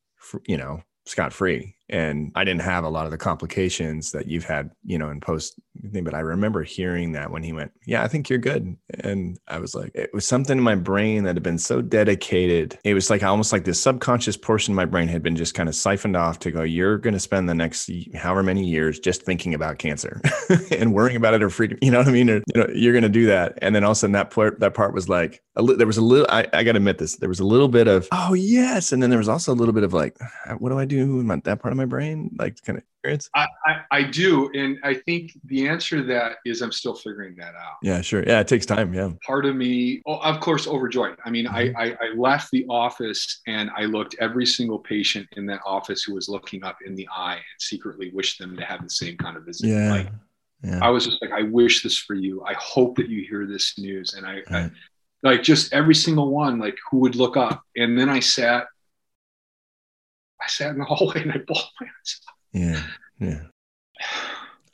you 0.46 0.56
know, 0.56 0.82
scot 1.06 1.32
free. 1.32 1.74
And 1.88 2.32
I 2.34 2.44
didn't 2.44 2.62
have 2.62 2.84
a 2.84 2.88
lot 2.88 3.04
of 3.04 3.10
the 3.10 3.18
complications 3.18 4.12
that 4.12 4.26
you've 4.26 4.44
had, 4.44 4.70
you 4.84 4.98
know, 4.98 5.10
in 5.10 5.20
post 5.20 5.60
thing. 5.92 6.04
But 6.04 6.14
I 6.14 6.20
remember 6.20 6.62
hearing 6.62 7.12
that 7.12 7.30
when 7.30 7.42
he 7.42 7.52
went, 7.52 7.72
Yeah, 7.86 8.02
I 8.02 8.08
think 8.08 8.28
you're 8.28 8.38
good. 8.38 8.76
And 9.00 9.38
I 9.48 9.58
was 9.58 9.74
like, 9.74 9.90
it 9.94 10.10
was 10.12 10.26
something 10.26 10.58
in 10.58 10.64
my 10.64 10.74
brain 10.74 11.24
that 11.24 11.36
had 11.36 11.42
been 11.42 11.58
so 11.58 11.82
dedicated. 11.82 12.78
It 12.84 12.94
was 12.94 13.10
like 13.10 13.22
almost 13.22 13.52
like 13.52 13.64
this 13.64 13.80
subconscious 13.80 14.36
portion 14.36 14.72
of 14.72 14.76
my 14.76 14.84
brain 14.84 15.08
had 15.08 15.22
been 15.22 15.36
just 15.36 15.54
kind 15.54 15.68
of 15.68 15.74
siphoned 15.74 16.16
off 16.16 16.38
to 16.40 16.50
go, 16.50 16.62
You're 16.62 16.98
gonna 16.98 17.20
spend 17.20 17.48
the 17.48 17.54
next 17.54 17.90
however 18.14 18.42
many 18.42 18.64
years 18.64 18.98
just 18.98 19.22
thinking 19.22 19.54
about 19.54 19.78
cancer 19.78 20.20
and 20.70 20.94
worrying 20.94 21.16
about 21.16 21.34
it 21.34 21.42
or 21.42 21.48
freaking, 21.48 21.78
you 21.82 21.90
know 21.90 21.98
what 21.98 22.08
I 22.08 22.12
mean? 22.12 22.30
Or, 22.30 22.36
you 22.36 22.60
know, 22.60 22.66
you're 22.74 22.94
gonna 22.94 23.08
do 23.08 23.26
that. 23.26 23.58
And 23.60 23.74
then 23.74 23.84
all 23.84 23.92
of 23.92 23.96
a 23.96 24.00
sudden 24.00 24.12
that 24.12 24.30
part 24.30 24.60
that 24.60 24.74
part 24.74 24.94
was 24.94 25.08
like 25.08 25.42
li- 25.56 25.76
there 25.76 25.86
was 25.86 25.98
a 25.98 26.02
little 26.02 26.26
I, 26.28 26.46
I 26.52 26.62
gotta 26.62 26.78
admit 26.78 26.98
this, 26.98 27.16
there 27.16 27.28
was 27.28 27.40
a 27.40 27.46
little 27.46 27.68
bit 27.68 27.88
of, 27.88 28.08
oh 28.12 28.34
yes. 28.34 28.92
And 28.92 29.02
then 29.02 29.10
there 29.10 29.18
was 29.18 29.28
also 29.28 29.52
a 29.52 29.56
little 29.56 29.74
bit 29.74 29.84
of 29.84 29.92
like, 29.92 30.16
what 30.58 30.70
do 30.70 30.78
I 30.78 30.84
do 30.84 31.06
my, 31.22 31.40
that 31.44 31.60
part 31.60 31.71
of 31.72 31.78
my 31.78 31.86
brain? 31.86 32.30
Like 32.38 32.62
kind 32.62 32.78
of 32.78 32.84
experience. 33.02 33.28
I, 33.34 33.46
I, 33.66 33.80
I 33.90 34.02
do. 34.04 34.50
And 34.54 34.78
I 34.84 34.94
think 34.94 35.32
the 35.46 35.68
answer 35.68 35.96
to 35.96 36.02
that 36.04 36.36
is 36.44 36.62
I'm 36.62 36.72
still 36.72 36.94
figuring 36.94 37.34
that 37.36 37.54
out. 37.54 37.76
Yeah, 37.82 38.00
sure. 38.00 38.22
Yeah, 38.24 38.40
it 38.40 38.48
takes 38.48 38.66
time. 38.66 38.94
Yeah. 38.94 39.10
Part 39.26 39.44
of 39.44 39.56
me, 39.56 40.02
oh, 40.06 40.18
of 40.18 40.40
course, 40.40 40.68
overjoyed. 40.68 41.16
I 41.24 41.30
mean, 41.30 41.46
I, 41.46 41.68
mm-hmm. 41.68 41.76
I, 41.76 41.96
I 42.00 42.14
left 42.16 42.50
the 42.52 42.64
office 42.68 43.40
and 43.46 43.70
I 43.76 43.86
looked 43.86 44.14
every 44.20 44.46
single 44.46 44.78
patient 44.78 45.26
in 45.36 45.46
that 45.46 45.60
office 45.66 46.02
who 46.04 46.14
was 46.14 46.28
looking 46.28 46.62
up 46.62 46.78
in 46.86 46.94
the 46.94 47.08
eye 47.14 47.34
and 47.34 47.42
secretly 47.58 48.10
wished 48.14 48.38
them 48.38 48.56
to 48.56 48.64
have 48.64 48.82
the 48.82 48.90
same 48.90 49.16
kind 49.16 49.36
of 49.36 49.44
visit. 49.44 49.68
Yeah. 49.68 49.92
Like, 49.92 50.08
yeah. 50.62 50.78
I 50.80 50.90
was 50.90 51.06
just 51.06 51.20
like, 51.20 51.32
I 51.32 51.42
wish 51.42 51.82
this 51.82 51.98
for 51.98 52.14
you. 52.14 52.44
I 52.46 52.54
hope 52.54 52.96
that 52.96 53.08
you 53.08 53.26
hear 53.28 53.46
this 53.46 53.76
news. 53.78 54.14
And 54.14 54.24
I, 54.24 54.42
I 54.48 54.70
like 55.24 55.42
just 55.42 55.72
every 55.72 55.94
single 55.94 56.30
one, 56.30 56.60
like 56.60 56.76
who 56.90 56.98
would 56.98 57.16
look 57.16 57.36
up. 57.36 57.62
And 57.76 57.98
then 57.98 58.08
I 58.08 58.20
sat, 58.20 58.66
I 60.42 60.48
sat 60.48 60.70
in 60.70 60.78
the 60.78 60.84
hallway 60.88 61.22
and 61.22 61.32
I 61.32 61.38
bawled 61.46 61.68
my 61.80 61.86
eyes 61.86 62.20
out. 62.28 62.34
Yeah. 62.52 62.82
Yeah. 63.18 63.40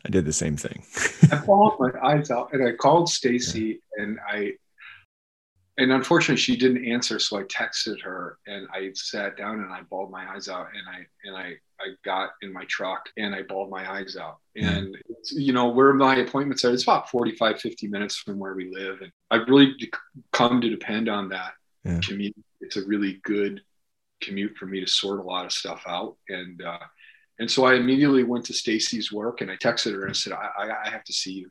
I 0.06 0.10
did 0.10 0.24
the 0.24 0.32
same 0.32 0.56
thing. 0.56 0.84
I 1.32 1.44
bawled 1.44 1.78
my 1.80 1.90
eyes 2.02 2.30
out 2.30 2.52
and 2.52 2.66
I 2.66 2.72
called 2.72 3.08
Stacy 3.10 3.80
and 3.96 4.18
I 4.28 4.52
and 5.76 5.92
unfortunately 5.92 6.40
she 6.40 6.56
didn't 6.56 6.84
answer 6.86 7.18
so 7.18 7.38
I 7.38 7.42
texted 7.44 8.00
her 8.02 8.38
and 8.46 8.66
I 8.72 8.90
sat 8.94 9.36
down 9.36 9.60
and 9.60 9.72
I 9.72 9.82
bawled 9.82 10.10
my 10.10 10.26
eyes 10.32 10.48
out 10.48 10.68
and 10.74 10.82
I 10.88 11.06
and 11.24 11.36
I 11.36 11.54
I 11.80 11.88
got 12.04 12.30
in 12.42 12.52
my 12.52 12.64
truck 12.64 13.08
and 13.16 13.34
I 13.34 13.42
bawled 13.42 13.70
my 13.70 13.88
eyes 13.90 14.16
out 14.16 14.38
and 14.56 14.96
it's, 15.08 15.32
you 15.32 15.52
know 15.52 15.68
where 15.68 15.92
my 15.92 16.16
appointments 16.16 16.64
are 16.64 16.72
it's 16.72 16.82
about 16.84 17.10
45 17.10 17.60
50 17.60 17.86
minutes 17.88 18.16
from 18.16 18.38
where 18.38 18.54
we 18.54 18.70
live 18.72 19.00
and 19.02 19.12
I've 19.30 19.48
really 19.48 19.76
come 20.32 20.60
to 20.60 20.68
depend 20.70 21.08
on 21.08 21.28
that 21.30 21.52
Yeah. 21.84 22.00
commute 22.02 22.34
it's 22.60 22.76
a 22.76 22.84
really 22.84 23.20
good 23.24 23.60
commute 24.20 24.56
for 24.56 24.66
me 24.66 24.80
to 24.80 24.86
sort 24.86 25.20
a 25.20 25.22
lot 25.22 25.44
of 25.44 25.52
stuff 25.52 25.82
out 25.86 26.16
and 26.28 26.62
uh 26.62 26.78
and 27.40 27.48
so 27.48 27.64
I 27.64 27.74
immediately 27.74 28.24
went 28.24 28.44
to 28.46 28.52
Stacy's 28.52 29.12
work 29.12 29.40
and 29.42 29.48
I 29.50 29.56
texted 29.56 29.92
her 29.92 30.02
and 30.02 30.10
I 30.10 30.12
said, 30.12 30.32
I, 30.32 30.48
I, 30.58 30.86
I 30.86 30.90
have 30.90 31.04
to 31.04 31.12
see 31.12 31.34
you. 31.34 31.48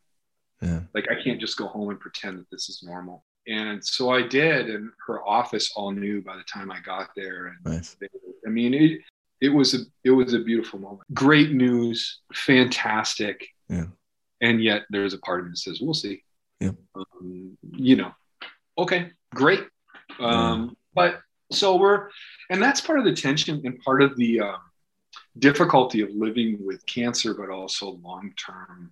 Yeah. 0.62 0.82
Like, 0.94 1.08
I 1.10 1.16
can't 1.24 1.40
just 1.40 1.56
go 1.56 1.68
home 1.68 1.92
and 1.92 1.98
pretend 1.98 2.40
that 2.40 2.50
this 2.52 2.68
is 2.68 2.84
normal. 2.84 3.24
And 3.48 3.82
so 3.82 4.10
I 4.10 4.22
did. 4.22 4.70
And 4.70 4.92
her 5.06 5.26
office 5.26 5.72
all 5.78 5.92
knew 5.92 6.22
by 6.22 6.36
the 6.36 6.44
time 6.44 6.72
I 6.72 6.82
got 6.82 7.12
there. 7.16 7.48
And 7.48 7.74
Nice. 7.74 7.96
they, 8.02 8.10
I 8.46 8.50
mean, 8.50 8.74
it, 8.74 9.00
it 9.40 9.48
was 9.48 9.76
a, 9.76 9.78
it 10.04 10.10
was 10.10 10.34
a 10.34 10.40
beautiful 10.40 10.78
moment. 10.78 11.04
Great 11.14 11.54
news, 11.54 12.20
fantastic. 12.34 13.48
Yeah. 13.70 13.86
And 14.42 14.62
yet 14.62 14.82
there's 14.90 15.14
a 15.14 15.20
part 15.20 15.40
of 15.40 15.46
me 15.46 15.52
that 15.52 15.58
says, 15.60 15.80
we'll 15.80 15.94
see. 15.94 16.22
Yeah. 16.60 16.72
Um, 16.96 17.58
you 17.78 17.96
know, 17.96 18.12
okay, 18.78 19.12
great. 19.34 19.64
Um, 20.20 20.76
But 20.94 21.22
so 21.52 21.78
we're, 21.78 22.10
and 22.50 22.62
that's 22.62 22.82
part 22.82 23.00
of 23.00 23.06
the 23.06 23.14
tension 23.14 23.62
and 23.66 23.80
part 23.80 24.02
of 24.02 24.16
the, 24.18 24.42
um, 24.42 24.58
difficulty 25.40 26.02
of 26.02 26.10
living 26.12 26.58
with 26.66 26.86
cancer, 26.86 27.34
but 27.34 27.50
also 27.50 28.00
long 28.04 28.34
term 28.44 28.92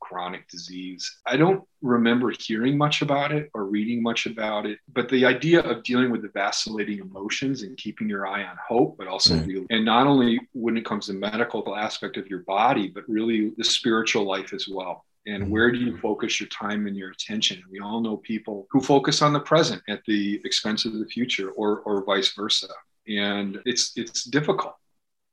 chronic 0.00 0.46
disease. 0.48 1.18
I 1.26 1.36
don't 1.36 1.64
remember 1.80 2.30
hearing 2.38 2.76
much 2.76 3.00
about 3.00 3.32
it 3.32 3.48
or 3.54 3.64
reading 3.64 4.02
much 4.02 4.26
about 4.26 4.66
it, 4.66 4.78
but 4.92 5.08
the 5.08 5.24
idea 5.24 5.60
of 5.60 5.82
dealing 5.82 6.10
with 6.10 6.22
the 6.22 6.28
vacillating 6.28 6.98
emotions 6.98 7.62
and 7.62 7.76
keeping 7.78 8.08
your 8.08 8.26
eye 8.26 8.44
on 8.44 8.56
hope, 8.68 8.98
but 8.98 9.06
also 9.08 9.36
Right. 9.36 9.46
real, 9.46 9.64
and 9.70 9.84
not 9.84 10.06
only 10.06 10.40
when 10.52 10.76
it 10.76 10.84
comes 10.84 11.06
to 11.06 11.14
medical 11.14 11.74
aspect 11.74 12.16
of 12.18 12.28
your 12.28 12.40
body, 12.40 12.88
but 12.88 13.08
really 13.08 13.52
the 13.56 13.64
spiritual 13.64 14.24
life 14.24 14.52
as 14.52 14.68
well. 14.68 15.06
And 15.26 15.44
Mhm. 15.44 15.48
where 15.48 15.70
do 15.72 15.78
you 15.78 15.96
focus 15.98 16.38
your 16.38 16.48
time 16.50 16.86
and 16.86 16.96
your 16.96 17.10
attention? 17.10 17.62
We 17.70 17.80
all 17.80 18.00
know 18.00 18.18
people 18.18 18.66
who 18.70 18.80
focus 18.80 19.22
on 19.22 19.32
the 19.32 19.40
present 19.40 19.82
at 19.88 20.04
the 20.04 20.40
expense 20.44 20.84
of 20.84 20.92
the 20.98 21.06
future, 21.06 21.50
or 21.52 21.80
or 21.80 22.04
vice 22.04 22.34
versa. 22.34 22.68
And 23.08 23.60
it's 23.64 23.92
it's 23.96 24.24
difficult 24.24 24.76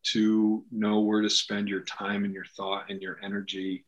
to 0.04 0.65
know 0.71 0.99
where 1.01 1.21
to 1.21 1.30
spend 1.30 1.67
your 1.69 1.82
time 1.82 2.25
and 2.25 2.34
your 2.34 2.45
thought 2.58 2.89
and 2.89 3.01
your 3.01 3.19
energy 3.21 3.86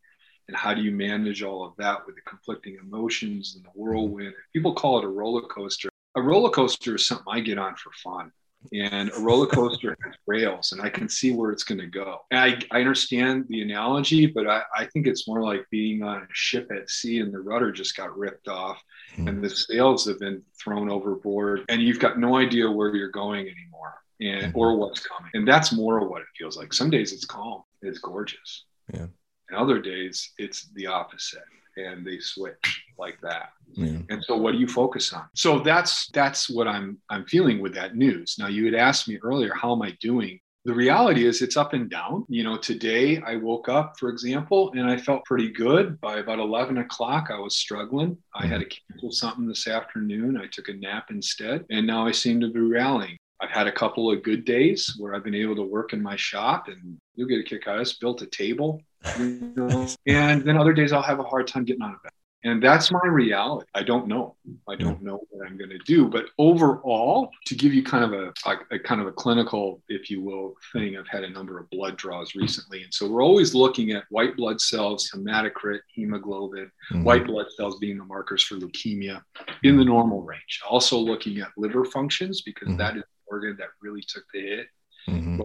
and 0.48 0.56
how 0.58 0.74
do 0.74 0.82
you 0.82 0.92
manage 0.92 1.42
all 1.42 1.64
of 1.64 1.76
that 1.78 2.06
with 2.06 2.16
the 2.16 2.22
conflicting 2.22 2.78
emotions 2.78 3.56
and 3.56 3.64
the 3.66 3.70
whirlwind 3.70 4.34
people 4.52 4.76
call 4.76 5.00
it 5.00 5.06
a 5.06 5.08
roller 5.08 5.42
coaster 5.42 5.90
a 6.16 6.22
roller 6.22 6.52
coaster 6.52 6.96
is 6.96 7.08
something 7.08 7.26
i 7.30 7.40
get 7.40 7.58
on 7.58 7.76
for 7.76 7.92
fun 7.94 8.32
and 8.72 9.12
a 9.16 9.20
roller 9.20 9.46
coaster 9.48 9.98
has 10.06 10.14
rails 10.28 10.72
and 10.72 10.82
i 10.82 10.90
can 10.90 11.10
see 11.10 11.32
where 11.34 11.52
it's 11.52 11.64
going 11.64 11.80
to 11.80 11.88
go 11.88 12.20
I, 12.32 12.60
I 12.72 12.80
understand 12.80 13.46
the 13.50 13.62
analogy 13.62 14.26
but 14.28 14.48
I, 14.48 14.62
I 14.76 14.86
think 14.86 15.08
it's 15.08 15.28
more 15.28 15.42
like 15.42 15.66
being 15.70 16.02
on 16.04 16.22
a 16.24 16.28
ship 16.32 16.72
at 16.76 16.90
sea 16.90 17.20
and 17.20 17.34
the 17.34 17.40
rudder 17.42 17.72
just 17.72 17.96
got 17.98 18.18
ripped 18.18 18.48
off 18.48 18.82
Hmm. 19.16 19.28
and 19.28 19.44
the 19.44 19.50
sails 19.50 20.08
have 20.08 20.20
been 20.20 20.42
thrown 20.60 20.90
overboard 20.90 21.66
and 21.70 21.82
you've 21.84 22.00
got 22.00 22.18
no 22.18 22.36
idea 22.38 22.72
where 22.72 22.96
you're 22.96 23.10
going 23.12 23.42
anymore 23.48 23.94
and 24.22 24.54
Mhm. 24.54 24.56
or 24.56 24.76
what's 24.78 25.06
coming 25.06 25.30
and 25.36 25.48
that's 25.48 25.72
more 25.72 26.02
of 26.02 26.10
what 26.10 26.22
it 26.22 26.28
feels 26.38 26.58
like 26.58 26.74
some 26.74 26.90
days 26.90 27.14
it's 27.14 27.26
calm 27.26 27.62
it's 27.84 28.00
gorgeous 28.00 28.66
Yeah. 28.94 29.08
and 29.50 29.58
other 29.58 29.80
days 29.82 30.32
it's 30.40 30.70
the 30.74 30.88
opposite 30.88 31.44
and 31.78 32.06
they 32.06 32.20
switch 32.20 32.84
like 32.98 33.20
that. 33.22 33.50
Yeah. 33.74 34.00
and 34.10 34.24
so 34.24 34.38
what 34.38 34.52
do 34.52 34.60
you 34.60 34.68
focus 34.68 35.14
on? 35.14 35.26
So 35.36 35.60
that's 35.60 36.08
that's 36.10 36.50
what 36.50 36.68
i'm 36.68 37.00
i'm 37.10 37.26
feeling 37.26 37.60
with 37.60 37.74
that 37.76 37.96
news. 37.96 38.36
Now 38.38 38.48
you 38.48 38.66
had 38.66 38.76
asked 38.76 39.08
me 39.08 39.20
earlier 39.24 39.54
how 39.54 39.74
am 39.74 39.82
i 39.82 39.98
doing? 40.00 40.40
The 40.66 40.74
reality 40.74 41.26
is 41.26 41.42
it's 41.42 41.58
up 41.58 41.74
and 41.74 41.90
down. 41.90 42.26
You 42.30 42.44
know 42.44 42.58
today 42.58 43.22
i 43.26 43.36
woke 43.36 43.70
up 43.70 43.96
for 44.00 44.10
example 44.10 44.72
and 44.76 44.90
i 44.90 44.98
felt 44.98 45.26
pretty 45.26 45.52
good. 45.52 46.00
By 46.02 46.20
about 46.20 46.40
11 46.40 46.78
o'clock 46.78 47.30
i 47.32 47.40
was 47.40 47.58
struggling. 47.58 48.18
I 48.36 48.46
had 48.46 48.60
to 48.60 48.66
mm-hmm. 48.66 48.94
cancel 48.94 49.12
something 49.12 49.48
this 49.48 49.68
afternoon. 49.68 50.38
I 50.38 50.48
took 50.52 50.70
a 50.70 50.74
nap 50.74 51.08
instead 51.10 51.66
and 51.70 51.88
now 51.88 52.06
i 52.06 52.12
seem 52.12 52.40
to 52.42 52.50
be 52.50 52.60
rallying. 52.60 53.18
I've 53.42 53.50
had 53.50 53.68
a 53.68 53.74
couple 53.74 54.10
of 54.10 54.24
good 54.24 54.46
days 54.46 54.96
where 54.98 55.14
I've 55.14 55.24
been 55.24 55.36
able 55.36 55.56
to 55.58 55.64
work 55.64 55.92
in 55.92 56.02
my 56.02 56.16
shop 56.16 56.70
and 56.70 56.98
you'll 57.16 57.28
get 57.28 57.42
a 57.42 57.44
kick 57.44 57.68
out 57.68 57.76
of 57.76 57.82
this, 57.82 57.98
built 57.98 58.22
a 58.22 58.26
table, 58.28 58.80
you 59.18 59.54
know, 59.56 59.88
and 60.08 60.44
then 60.44 60.58
other 60.58 60.74
days 60.74 60.92
I'll 60.94 61.02
have 61.02 61.20
a 61.20 61.24
hard 61.24 61.48
time 61.48 61.66
getting 61.66 61.84
out 61.84 61.96
of 61.96 62.04
bed. 62.04 62.12
And 62.46 62.62
that's 62.62 62.92
my 62.92 63.00
reality. 63.06 63.66
I 63.74 63.84
don't 63.84 64.06
know. 64.06 64.36
I 64.68 64.76
don't 64.76 65.02
know 65.02 65.22
what 65.30 65.48
I'm 65.48 65.58
going 65.58 65.70
to 65.70 65.78
do. 65.86 66.10
But 66.10 66.26
overall, 66.38 67.30
to 67.46 67.56
give 67.56 67.74
you 67.74 67.82
kind 67.84 68.04
of 68.04 68.12
a, 68.12 68.34
a, 68.46 68.76
a 68.76 68.80
kind 68.80 69.00
of 69.00 69.08
a 69.08 69.14
clinical, 69.14 69.82
if 69.88 70.10
you 70.12 70.22
will, 70.22 70.54
thing, 70.74 70.98
I've 70.98 71.08
had 71.08 71.24
a 71.24 71.30
number 71.30 71.58
of 71.58 71.70
blood 71.70 71.96
draws 71.96 72.36
recently. 72.36 72.84
And 72.84 72.94
so 72.94 73.08
we're 73.10 73.24
always 73.24 73.56
looking 73.56 73.92
at 73.92 74.04
white 74.10 74.36
blood 74.36 74.60
cells, 74.60 75.10
hematocrit, 75.16 75.80
hemoglobin, 75.96 76.70
Mhm. 76.92 77.04
white 77.06 77.26
blood 77.26 77.46
cells 77.56 77.78
being 77.80 77.98
the 77.98 78.04
markers 78.04 78.44
for 78.44 78.56
leukemia 78.56 79.22
in 79.64 79.78
the 79.78 79.86
normal 79.86 80.22
range. 80.22 80.60
Also 80.70 80.98
looking 80.98 81.40
at 81.40 81.48
liver 81.56 81.86
functions 81.86 82.42
because 82.42 82.68
Mhm. 82.68 82.78
that 82.78 82.98
is 82.98 83.04
the 83.04 83.32
organ 83.32 83.56
that 83.58 83.70
really 83.82 84.02
took 84.06 84.26
the 84.34 84.42
hit 84.42 84.68
Mhm. 85.08 85.38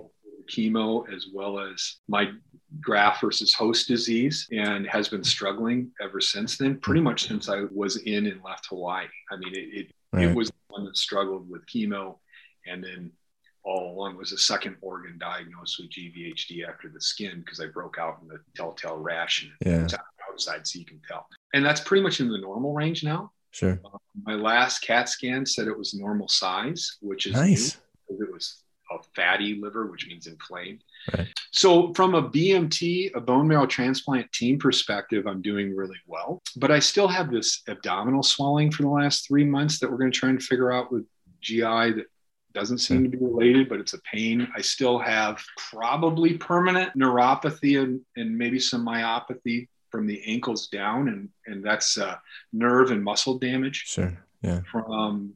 Both 0.49 0.69
for 0.69 1.05
the 1.05 1.11
chemo 1.11 1.17
as 1.17 1.27
well 1.33 1.59
as 1.59 1.97
my 2.09 2.31
graft 2.81 3.21
versus 3.21 3.55
host 3.55 3.89
disease 3.89 4.47
and 4.53 4.87
has 4.87 5.09
been 5.09 5.25
struggling 5.25 5.91
ever 6.01 6.21
since 6.21 6.59
then, 6.59 6.79
pretty 6.79 7.01
much 7.01 7.29
since 7.29 7.49
I 7.49 7.65
was 7.73 7.97
in 7.99 8.27
and 8.27 8.43
left 8.45 8.67
Hawaii. 8.67 9.07
I 9.31 9.37
mean, 9.37 9.55
it, 9.55 9.81
it, 9.81 9.93
right. 10.13 10.29
it 10.29 10.37
was 10.37 10.49
the 10.49 10.55
one 10.69 10.85
that 10.85 10.97
struggled 10.97 11.49
with 11.51 11.67
chemo 11.67 12.19
and 12.67 12.85
then 12.85 13.13
all 13.65 13.93
along 13.93 14.17
was 14.17 14.33
a 14.33 14.39
second 14.39 14.77
organ 14.81 15.19
diagnosed 15.19 15.79
with 15.79 15.91
GVHD 15.91 16.69
after 16.69 16.89
the 16.89 17.01
skin 17.01 17.41
because 17.41 17.61
I 17.61 17.67
broke 17.67 17.99
out 17.99 18.19
in 18.23 18.29
the 18.29 18.41
telltale 18.57 18.97
rash 18.97 19.49
and 19.61 19.91
yeah. 19.91 19.99
outside 20.31 20.67
so 20.67 20.79
you 20.79 20.85
can 20.85 21.01
tell. 21.07 21.27
And 21.55 21.65
that's 21.65 21.81
pretty 21.81 22.03
much 22.03 22.21
in 22.21 22.29
the 22.29 22.39
normal 22.39 22.73
range 22.73 23.05
now. 23.05 23.33
Sure. 23.51 23.81
Uh, 23.85 23.99
my 24.25 24.35
last 24.35 24.81
CAT 24.81 25.09
scan 25.09 25.47
said 25.47 25.69
it 25.69 25.79
was 25.79 25.95
normal 25.95 26.29
size, 26.29 26.99
which 27.01 27.27
is 27.27 27.35
nice. 27.35 27.79
It 28.09 28.33
was 28.33 28.63
a 28.91 28.99
fatty 29.15 29.59
liver, 29.61 29.87
which 29.87 30.07
means 30.07 30.27
inflamed. 30.27 30.83
Right. 31.17 31.29
So, 31.53 31.93
from 31.95 32.15
a 32.15 32.23
BMT, 32.23 33.15
a 33.15 33.21
bone 33.21 33.49
marrow 33.49 33.67
transplant 33.67 34.31
team 34.33 34.59
perspective, 34.59 35.27
I'm 35.27 35.43
doing 35.43 35.75
really 35.75 35.99
well. 36.07 36.43
But 36.57 36.71
I 36.71 36.79
still 36.79 37.09
have 37.09 37.31
this 37.31 37.63
abdominal 37.69 38.23
swelling 38.23 38.71
for 38.71 38.83
the 38.83 38.89
last 38.89 39.27
three 39.27 39.45
months 39.45 39.79
that 39.79 39.91
we're 39.91 39.99
going 39.99 40.13
to 40.13 40.19
try 40.19 40.31
and 40.31 40.43
figure 40.43 40.73
out 40.73 40.93
with 40.93 41.05
GI 41.41 41.61
that 41.61 42.07
doesn't 42.55 42.79
seem 42.79 43.05
to 43.05 43.09
be 43.09 43.19
related, 43.19 43.69
but 43.69 43.79
it's 43.79 43.93
a 43.93 44.01
pain. 44.03 44.49
I 44.57 44.61
still 44.61 44.99
have 44.99 45.43
probably 45.57 46.37
permanent 46.37 46.97
neuropathy 46.99 47.81
and, 47.83 48.01
and 48.17 48.37
maybe 48.37 48.59
some 48.59 48.85
myopathy 48.85 49.69
from 49.91 50.07
the 50.07 50.23
ankles 50.27 50.69
down, 50.69 51.09
and 51.09 51.29
and 51.47 51.65
that's 51.65 51.99
uh, 51.99 52.17
nerve 52.53 52.91
and 52.91 53.03
muscle 53.03 53.39
damage. 53.39 53.85
Sure. 53.87 54.17
Yeah. 54.43 54.61
From 54.71 55.35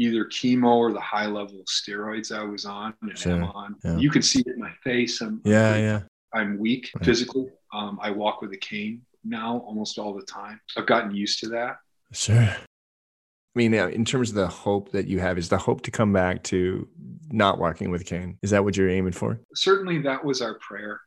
either 0.00 0.24
chemo 0.24 0.76
or 0.76 0.92
the 0.92 1.00
high 1.00 1.26
level 1.26 1.60
of 1.60 1.66
steroids 1.66 2.34
I 2.34 2.42
was 2.42 2.64
on 2.64 2.94
and 3.02 3.18
sure. 3.18 3.32
am 3.32 3.44
on. 3.44 3.76
Yeah. 3.84 3.98
You 3.98 4.10
can 4.10 4.22
see 4.22 4.40
it 4.40 4.46
in 4.46 4.58
my 4.58 4.72
face. 4.82 5.20
I'm 5.20 5.42
yeah, 5.44 5.76
yeah. 5.76 6.00
I'm 6.32 6.58
weak 6.58 6.90
right. 6.94 7.04
physically. 7.04 7.48
Um, 7.72 7.98
I 8.02 8.10
walk 8.10 8.40
with 8.40 8.52
a 8.52 8.56
cane 8.56 9.02
now 9.24 9.58
almost 9.66 9.98
all 9.98 10.14
the 10.14 10.22
time. 10.22 10.58
I've 10.76 10.86
gotten 10.86 11.14
used 11.14 11.40
to 11.40 11.48
that. 11.50 11.76
Sure. 12.12 12.36
I 12.36 13.58
mean, 13.58 13.74
in 13.74 14.04
terms 14.04 14.30
of 14.30 14.36
the 14.36 14.48
hope 14.48 14.92
that 14.92 15.06
you 15.06 15.20
have, 15.20 15.36
is 15.36 15.48
the 15.48 15.58
hope 15.58 15.82
to 15.82 15.90
come 15.90 16.12
back 16.12 16.42
to 16.44 16.88
not 17.30 17.58
walking 17.58 17.90
with 17.90 18.00
a 18.00 18.04
cane? 18.04 18.38
Is 18.42 18.50
that 18.50 18.64
what 18.64 18.76
you're 18.76 18.88
aiming 18.88 19.12
for? 19.12 19.40
Certainly, 19.54 20.02
that 20.02 20.24
was 20.24 20.40
our 20.40 20.54
prayer 20.60 21.00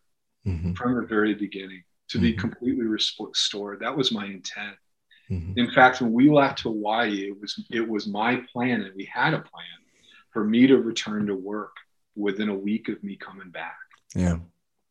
mm-hmm. 0.45 0.73
from 0.73 0.95
the 0.95 1.08
very 1.08 1.34
beginning 1.34 1.84
to 2.10 2.17
mm-hmm. 2.17 2.25
be 2.25 2.34
completely 2.34 2.86
restored. 2.86 3.79
That 3.79 3.95
was 3.95 4.12
my 4.12 4.25
intent. 4.25 4.75
Mm-hmm. 5.34 5.60
In 5.60 5.72
fact, 5.72 6.02
when 6.02 6.12
we 6.12 6.30
left 6.30 6.62
Hawaii, 6.62 7.30
it 7.30 7.39
was 7.39 7.63
it 7.69 7.88
was 7.88 8.08
my 8.08 8.38
plan, 8.52 8.82
and 8.82 8.96
we 8.96 9.06
had 9.06 9.34
a 9.34 9.39
plan 9.39 9.65
for 10.32 10.43
me 10.43 10.67
to 10.67 10.78
return 10.78 11.28
to 11.28 11.36
work 11.36 11.76
within 12.15 12.50
a 12.50 12.56
week 12.56 12.89
of 12.89 13.04
me 13.04 13.15
coming 13.15 13.50
back. 13.50 13.78
Yeah. 14.15 14.38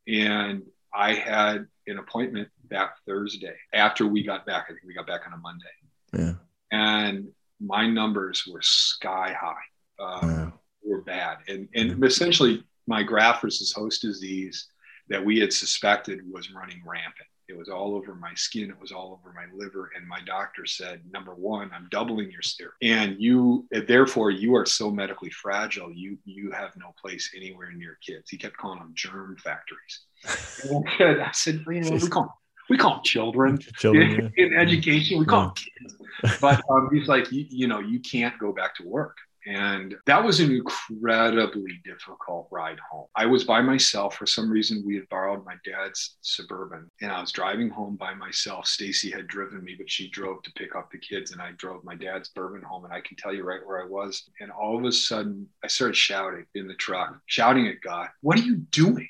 And 0.08 0.62
I 0.94 1.14
had 1.14 1.66
an 1.86 1.98
appointment 1.98 2.48
that 2.70 2.92
Thursday 3.06 3.54
after 3.72 4.06
we 4.06 4.24
got 4.24 4.46
back. 4.46 4.64
I 4.64 4.72
think 4.72 4.82
we 4.86 4.94
got 4.94 5.06
back 5.06 5.22
on 5.26 5.32
a 5.32 5.36
Monday. 5.36 5.66
Yeah. 6.12 6.34
And 6.70 7.28
my 7.60 7.86
numbers 7.86 8.44
were 8.50 8.62
sky 8.62 9.34
high. 9.38 10.04
Um, 10.04 10.30
yeah. 10.30 10.50
Were 10.84 11.02
bad, 11.02 11.38
and 11.46 11.68
and 11.76 12.02
essentially 12.04 12.64
my 12.88 13.04
graft 13.04 13.42
versus 13.42 13.72
host 13.72 14.02
disease 14.02 14.66
that 15.08 15.24
we 15.24 15.38
had 15.38 15.52
suspected 15.52 16.20
was 16.30 16.52
running 16.52 16.82
rampant. 16.84 17.28
It 17.52 17.58
was 17.58 17.68
all 17.68 17.94
over 17.94 18.14
my 18.14 18.32
skin. 18.34 18.70
It 18.70 18.80
was 18.80 18.92
all 18.92 19.12
over 19.12 19.34
my 19.34 19.44
liver. 19.54 19.90
And 19.94 20.08
my 20.08 20.20
doctor 20.24 20.64
said, 20.64 21.02
number 21.12 21.34
one, 21.34 21.70
I'm 21.74 21.86
doubling 21.90 22.30
your 22.30 22.40
steroid. 22.40 22.70
And 22.80 23.20
you, 23.20 23.66
therefore, 23.86 24.30
you 24.30 24.56
are 24.56 24.64
so 24.64 24.90
medically 24.90 25.30
fragile. 25.30 25.92
You, 25.92 26.16
you 26.24 26.50
have 26.50 26.74
no 26.78 26.94
place 27.00 27.30
anywhere 27.36 27.70
near 27.72 27.98
kids. 28.04 28.30
He 28.30 28.38
kept 28.38 28.56
calling 28.56 28.78
them 28.78 28.92
germ 28.94 29.36
factories. 29.36 30.00
I 30.24 31.30
said, 31.32 31.62
you 31.68 31.80
know, 31.82 31.90
we 31.90 32.08
call 32.08 32.22
them, 32.22 32.32
we 32.70 32.78
call 32.78 32.94
them 32.94 33.04
children, 33.04 33.58
children 33.76 34.32
in, 34.36 34.52
in, 34.52 34.58
education. 34.58 35.18
We 35.18 35.26
call 35.26 35.42
yeah. 35.42 35.46
them 35.46 35.54
kids. 35.54 36.40
But 36.40 36.62
um, 36.70 36.88
he's 36.90 37.08
like, 37.08 37.30
you, 37.30 37.44
you 37.50 37.66
know, 37.66 37.80
you 37.80 38.00
can't 38.00 38.38
go 38.38 38.52
back 38.52 38.76
to 38.76 38.84
work. 38.88 39.18
And 39.46 39.96
that 40.06 40.22
was 40.22 40.38
an 40.38 40.52
incredibly 40.52 41.80
difficult 41.84 42.48
ride 42.52 42.78
home. 42.90 43.06
I 43.16 43.26
was 43.26 43.42
by 43.42 43.60
myself. 43.60 44.14
For 44.14 44.26
some 44.26 44.48
reason, 44.48 44.84
we 44.86 44.94
had 44.94 45.08
borrowed 45.08 45.44
my 45.44 45.56
dad's 45.64 46.16
Suburban 46.20 46.88
and 47.00 47.10
I 47.10 47.20
was 47.20 47.32
driving 47.32 47.68
home 47.68 47.96
by 47.96 48.14
myself. 48.14 48.66
Stacy 48.66 49.10
had 49.10 49.26
driven 49.26 49.64
me, 49.64 49.74
but 49.76 49.90
she 49.90 50.08
drove 50.10 50.42
to 50.42 50.52
pick 50.52 50.76
up 50.76 50.90
the 50.90 50.98
kids 50.98 51.32
and 51.32 51.42
I 51.42 51.52
drove 51.52 51.82
my 51.82 51.96
dad's 51.96 52.28
Bourbon 52.28 52.62
home. 52.62 52.84
And 52.84 52.94
I 52.94 53.00
can 53.00 53.16
tell 53.16 53.34
you 53.34 53.42
right 53.42 53.66
where 53.66 53.82
I 53.82 53.88
was. 53.88 54.22
And 54.40 54.52
all 54.52 54.78
of 54.78 54.84
a 54.84 54.92
sudden, 54.92 55.48
I 55.64 55.66
started 55.66 55.96
shouting 55.96 56.46
in 56.54 56.68
the 56.68 56.74
truck, 56.74 57.18
shouting 57.26 57.66
at 57.66 57.80
God, 57.80 58.08
What 58.20 58.38
are 58.38 58.42
you 58.42 58.56
doing? 58.56 59.08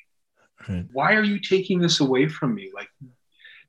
Right. 0.66 0.86
Why 0.92 1.14
are 1.14 1.24
you 1.24 1.40
taking 1.40 1.80
this 1.80 2.00
away 2.00 2.28
from 2.28 2.54
me? 2.54 2.70
Like, 2.74 2.88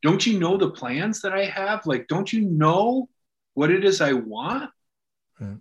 don't 0.01 0.25
you 0.25 0.39
know 0.39 0.57
the 0.57 0.69
plans 0.69 1.21
that 1.21 1.33
I 1.33 1.45
have? 1.45 1.85
Like, 1.85 2.07
don't 2.07 2.31
you 2.31 2.41
know 2.41 3.09
what 3.53 3.71
it 3.71 3.83
is 3.83 3.99
I 3.99 4.13
want? 4.13 4.69
Right. 5.39 5.57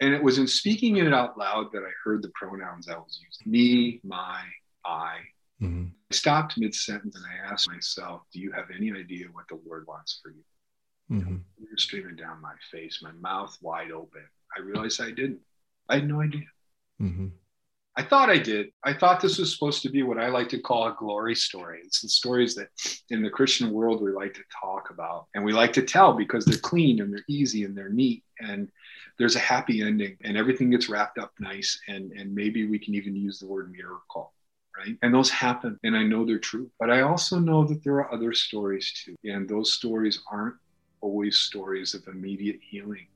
And 0.00 0.14
it 0.14 0.22
was 0.22 0.38
in 0.38 0.46
speaking 0.46 0.96
it 0.96 1.12
out 1.12 1.36
loud 1.36 1.72
that 1.72 1.82
I 1.82 1.90
heard 2.04 2.22
the 2.22 2.30
pronouns 2.34 2.88
I 2.88 2.96
was 2.96 3.20
using 3.24 3.50
me, 3.52 4.00
my, 4.04 4.42
I. 4.84 5.16
Mm-hmm. 5.60 5.86
I 6.10 6.14
stopped 6.14 6.56
mid 6.56 6.74
sentence 6.74 7.16
and 7.16 7.24
I 7.26 7.52
asked 7.52 7.68
myself, 7.68 8.22
Do 8.32 8.40
you 8.40 8.52
have 8.52 8.66
any 8.74 8.92
idea 8.92 9.26
what 9.32 9.46
the 9.48 9.60
Lord 9.66 9.86
wants 9.88 10.20
for 10.22 10.30
you? 10.30 10.44
Mm-hmm. 11.10 11.36
Tears 11.58 11.82
streaming 11.82 12.16
down 12.16 12.40
my 12.40 12.54
face, 12.70 13.00
my 13.02 13.12
mouth 13.12 13.56
wide 13.60 13.90
open. 13.90 14.22
I 14.56 14.60
realized 14.60 15.00
I 15.00 15.10
didn't. 15.10 15.40
I 15.88 15.96
had 15.96 16.08
no 16.08 16.20
idea. 16.20 16.46
Mm-hmm. 17.00 17.28
I 17.98 18.04
thought 18.04 18.30
I 18.30 18.38
did. 18.38 18.68
I 18.84 18.92
thought 18.92 19.20
this 19.20 19.38
was 19.38 19.52
supposed 19.52 19.82
to 19.82 19.90
be 19.90 20.04
what 20.04 20.18
I 20.18 20.28
like 20.28 20.48
to 20.50 20.60
call 20.60 20.86
a 20.86 20.94
glory 20.96 21.34
story. 21.34 21.80
It's 21.84 22.00
the 22.00 22.08
stories 22.08 22.54
that 22.54 22.68
in 23.10 23.22
the 23.22 23.28
Christian 23.28 23.72
world 23.72 24.00
we 24.00 24.12
like 24.12 24.34
to 24.34 24.44
talk 24.60 24.90
about 24.90 25.26
and 25.34 25.44
we 25.44 25.52
like 25.52 25.72
to 25.72 25.82
tell 25.82 26.12
because 26.12 26.44
they're 26.44 26.58
clean 26.58 27.00
and 27.00 27.12
they're 27.12 27.24
easy 27.28 27.64
and 27.64 27.76
they're 27.76 27.88
neat 27.88 28.22
and 28.38 28.70
there's 29.18 29.34
a 29.34 29.40
happy 29.40 29.82
ending 29.82 30.16
and 30.22 30.36
everything 30.36 30.70
gets 30.70 30.88
wrapped 30.88 31.18
up 31.18 31.32
nice 31.40 31.80
and 31.88 32.12
and 32.12 32.32
maybe 32.32 32.68
we 32.68 32.78
can 32.78 32.94
even 32.94 33.16
use 33.16 33.40
the 33.40 33.46
word 33.46 33.72
miracle 33.72 34.32
right 34.76 34.96
and 35.02 35.12
those 35.12 35.28
happen 35.28 35.78
and 35.82 35.96
i 35.96 36.02
know 36.02 36.24
they're 36.24 36.38
true 36.38 36.70
but 36.78 36.90
i 36.90 37.00
also 37.00 37.38
know 37.38 37.64
that 37.64 37.82
there 37.82 37.94
are 37.94 38.12
other 38.12 38.32
stories 38.32 38.92
too 39.04 39.16
and 39.24 39.48
those 39.48 39.72
stories 39.72 40.22
aren't 40.30 40.54
always 41.00 41.36
stories 41.36 41.94
of 41.94 42.06
immediate 42.06 42.60
healing 42.62 43.06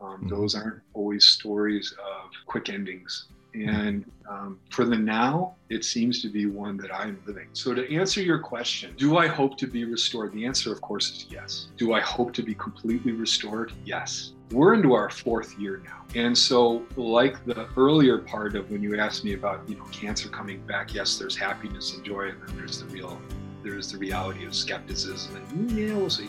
um, 0.00 0.12
mm-hmm. 0.12 0.28
those 0.28 0.54
aren't 0.54 0.80
always 0.94 1.26
stories 1.26 1.92
of 1.92 2.30
quick 2.46 2.70
endings 2.70 3.28
and 3.54 4.04
um, 4.28 4.60
for 4.70 4.84
the 4.84 4.96
now, 4.96 5.54
it 5.70 5.84
seems 5.84 6.22
to 6.22 6.28
be 6.28 6.46
one 6.46 6.76
that 6.78 6.94
I'm 6.94 7.20
living. 7.26 7.48
So, 7.52 7.74
to 7.74 7.94
answer 7.94 8.22
your 8.22 8.38
question, 8.38 8.94
do 8.96 9.18
I 9.18 9.26
hope 9.26 9.56
to 9.58 9.66
be 9.66 9.84
restored? 9.84 10.32
The 10.32 10.46
answer, 10.46 10.72
of 10.72 10.80
course, 10.80 11.10
is 11.10 11.26
yes. 11.28 11.68
Do 11.76 11.92
I 11.92 12.00
hope 12.00 12.32
to 12.34 12.42
be 12.42 12.54
completely 12.54 13.12
restored? 13.12 13.72
Yes. 13.84 14.32
We're 14.52 14.74
into 14.74 14.94
our 14.94 15.10
fourth 15.10 15.58
year 15.58 15.82
now. 15.84 16.04
And 16.14 16.36
so, 16.36 16.84
like 16.96 17.44
the 17.44 17.68
earlier 17.76 18.18
part 18.18 18.54
of 18.54 18.70
when 18.70 18.82
you 18.82 18.96
asked 18.98 19.24
me 19.24 19.34
about, 19.34 19.68
you 19.68 19.76
know, 19.76 19.84
cancer 19.86 20.28
coming 20.28 20.60
back, 20.66 20.94
yes, 20.94 21.18
there's 21.18 21.36
happiness 21.36 21.94
and 21.94 22.04
joy, 22.04 22.28
and 22.28 22.40
then 22.46 22.56
there's 22.56 22.80
the 22.80 22.86
real, 22.86 23.20
there's 23.64 23.90
the 23.90 23.98
reality 23.98 24.44
of 24.44 24.54
skepticism. 24.54 25.36
And 25.36 25.70
yeah, 25.72 25.94
we'll 25.94 26.10
see. 26.10 26.28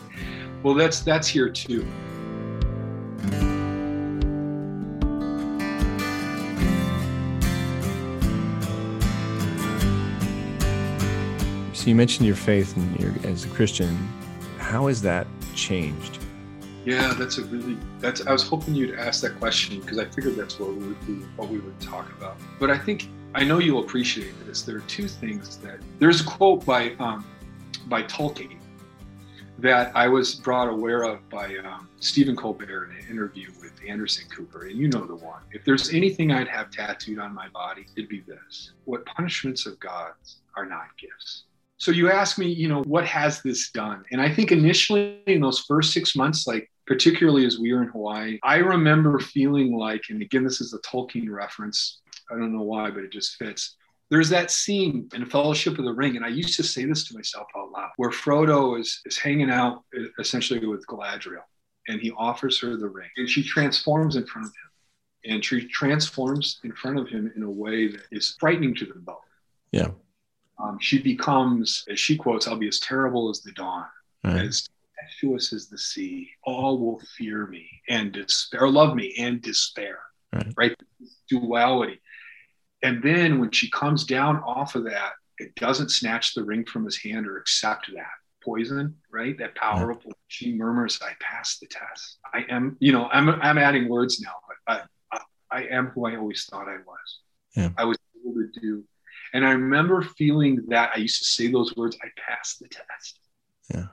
Well, 0.64 0.74
that's 0.74 1.02
that's 1.02 1.28
here 1.28 1.50
too. 1.50 1.86
So 11.82 11.88
you 11.88 11.96
mentioned 11.96 12.28
your 12.28 12.36
faith 12.36 12.78
and 12.78 13.00
your, 13.00 13.12
as 13.24 13.44
a 13.44 13.48
Christian. 13.48 14.08
How 14.60 14.86
has 14.86 15.02
that 15.02 15.26
changed? 15.56 16.20
Yeah, 16.86 17.16
that's 17.18 17.40
a 17.40 17.44
really 17.46 17.76
that's. 17.98 18.24
I 18.28 18.32
was 18.32 18.48
hoping 18.48 18.76
you'd 18.76 19.00
ask 19.00 19.24
that 19.24 19.40
question 19.40 19.80
because 19.80 19.98
I 19.98 20.06
figured 20.06 20.36
that's 20.36 20.60
what 20.60 20.76
we 20.76 20.90
would 20.90 21.38
what 21.38 21.50
we 21.50 21.58
would 21.58 21.80
talk 21.80 22.08
about. 22.12 22.38
But 22.60 22.70
I 22.70 22.78
think 22.78 23.10
I 23.34 23.44
know 23.44 23.58
you'll 23.58 23.84
appreciate 23.84 24.32
this. 24.46 24.62
There 24.62 24.78
are 24.78 24.82
two 24.82 25.08
things 25.08 25.58
that 25.58 25.80
there's 25.98 26.22
a 26.22 26.24
quote 26.24 26.64
by 26.68 26.92
um, 27.00 27.26
by 27.88 28.04
Tolkien 28.04 28.60
that 29.58 29.92
I 29.96 30.08
was 30.08 30.36
brought 30.36 30.70
aware 30.70 31.02
of 31.02 31.28
by 31.30 31.58
um, 31.66 31.90
Stephen 32.00 32.36
Colbert 32.36 32.92
in 32.92 32.98
an 32.98 33.06
interview 33.10 33.50
with 33.60 33.74
Anderson 33.88 34.26
Cooper, 34.30 34.68
and 34.68 34.78
you 34.78 34.88
know 34.88 35.08
the 35.08 35.16
one. 35.16 35.42
If 35.52 35.66
there's 35.66 35.92
anything 35.92 36.32
I'd 36.32 36.48
have 36.48 36.70
tattooed 36.70 37.18
on 37.18 37.34
my 37.34 37.48
body, 37.50 37.88
it'd 37.96 38.08
be 38.08 38.20
this: 38.20 38.74
"What 38.86 39.04
punishments 39.08 39.66
of 39.66 39.80
gods 39.80 40.42
are 40.56 40.68
not 40.68 40.86
gifts." 41.00 41.46
So 41.82 41.90
you 41.90 42.12
ask 42.12 42.38
me, 42.38 42.46
you 42.46 42.68
know, 42.68 42.84
what 42.84 43.08
has 43.08 43.42
this 43.42 43.72
done? 43.72 44.04
And 44.12 44.22
I 44.22 44.32
think 44.32 44.52
initially 44.52 45.24
in 45.26 45.42
those 45.42 45.62
first 45.62 45.92
six 45.92 46.16
months, 46.16 46.46
like 46.46 46.70
particularly 46.86 47.44
as 47.48 47.58
we 47.58 47.74
were 47.74 47.82
in 47.82 47.90
Hawaii, 47.90 48.38
I 48.44 48.58
remember 48.58 49.18
feeling 49.18 49.76
like, 49.76 50.04
and 50.12 50.22
again, 50.22 50.44
this 50.44 50.62
is 50.62 50.76
a 50.76 50.80
Tolkien 50.88 51.28
reference. 51.32 52.02
I 52.30 52.36
don't 52.36 52.56
know 52.56 52.62
why, 52.62 52.92
but 52.92 53.04
it 53.04 53.12
just 53.12 53.36
fits. 53.38 53.78
There's 54.12 54.30
that 54.30 54.52
scene 54.52 55.10
in 55.16 55.26
Fellowship 55.26 55.80
of 55.80 55.86
the 55.86 55.92
Ring, 55.92 56.18
and 56.18 56.24
I 56.24 56.28
used 56.28 56.56
to 56.58 56.64
say 56.64 56.86
this 56.86 57.04
to 57.06 57.16
myself 57.16 57.48
out 57.58 57.72
loud, 57.72 57.90
where 57.98 58.12
Frodo 58.12 58.80
is, 58.80 59.02
is 59.08 59.18
hanging 59.18 59.50
out 59.50 59.84
essentially 60.20 60.64
with 60.68 60.86
Galadriel, 60.86 61.42
and 61.88 62.00
he 62.00 62.12
offers 62.12 62.60
her 62.62 62.78
the 62.78 62.90
ring, 62.90 63.10
and 63.18 63.28
she 63.28 63.42
transforms 63.42 64.18
in 64.18 64.28
front 64.28 64.46
of 64.46 64.54
him. 64.54 65.34
And 65.34 65.44
she 65.44 65.68
transforms 65.68 66.60
in 66.64 66.74
front 66.74 67.00
of 67.00 67.08
him 67.08 67.32
in 67.36 67.42
a 67.42 67.50
way 67.50 67.88
that 67.88 68.04
is 68.12 68.36
frightening 68.40 68.76
to 68.76 68.86
them 68.86 69.02
both 69.04 69.26
Yeah. 69.72 69.88
Um, 70.62 70.78
she 70.80 71.02
becomes, 71.02 71.84
as 71.90 72.00
she 72.00 72.16
quotes, 72.16 72.48
I'll 72.48 72.56
be 72.56 72.68
as 72.68 72.80
terrible 72.80 73.30
as 73.30 73.42
the 73.42 73.52
dawn, 73.54 73.86
Right. 74.24 74.42
as 74.42 74.70
tempestuous 75.00 75.54
as 75.54 75.68
the 75.68 75.78
sea. 75.78 76.30
All 76.44 76.78
will 76.78 77.02
fear 77.18 77.48
me 77.48 77.68
and 77.90 78.12
despair, 78.12 78.70
love 78.70 78.96
me 78.96 79.16
and 79.18 79.42
despair. 79.42 80.00
Hmm. 80.34 80.38
Right. 80.38 80.54
right? 80.58 80.76
Duality. 81.30 82.02
And 82.84 83.02
then 83.04 83.40
when 83.40 83.52
she 83.52 83.70
comes 83.70 84.06
down 84.06 84.38
off 84.38 84.76
of 84.76 84.86
that, 84.86 85.14
it 85.38 85.56
doesn't 85.56 85.90
snatch 85.90 86.34
the 86.34 86.44
ring 86.44 86.66
from 86.66 86.86
his 86.86 86.98
hand 86.98 87.28
or 87.28 87.38
accept 87.38 87.92
that 87.94 88.06
poison, 88.44 88.98
right? 89.12 89.38
That 89.38 89.52
hmm. 89.52 89.60
powerful. 89.60 90.12
She 90.28 90.54
murmurs, 90.54 91.00
"I 91.02 91.14
passed 91.20 91.60
the 91.60 91.68
test. 91.68 92.18
I 92.34 92.46
am." 92.50 92.78
You 92.80 92.92
know, 92.92 93.08
I'm 93.08 93.30
I'm 93.30 93.58
adding 93.58 93.90
words 93.90 94.22
now, 94.22 94.36
but 94.48 94.88
I 95.12 95.18
I, 95.52 95.60
I 95.60 95.64
am 95.64 95.88
who 95.88 96.06
I 96.06 96.16
always 96.16 96.46
thought 96.46 96.68
I 96.68 96.78
was. 96.78 97.20
Yeah. 97.56 97.70
I 97.78 97.86
was 97.86 97.98
able 98.20 98.36
to 98.36 98.60
do. 98.60 98.84
And 99.34 99.46
I 99.46 99.52
remember 99.52 100.02
feeling 100.02 100.66
that 100.68 100.92
I 100.96 101.00
used 101.00 101.20
to 101.20 101.26
say 101.26 101.52
those 101.52 101.76
words, 101.76 101.98
I 102.04 102.08
passed 102.18 102.60
the 102.60 102.68
test. 102.68 103.20
Yeah. 103.74 103.88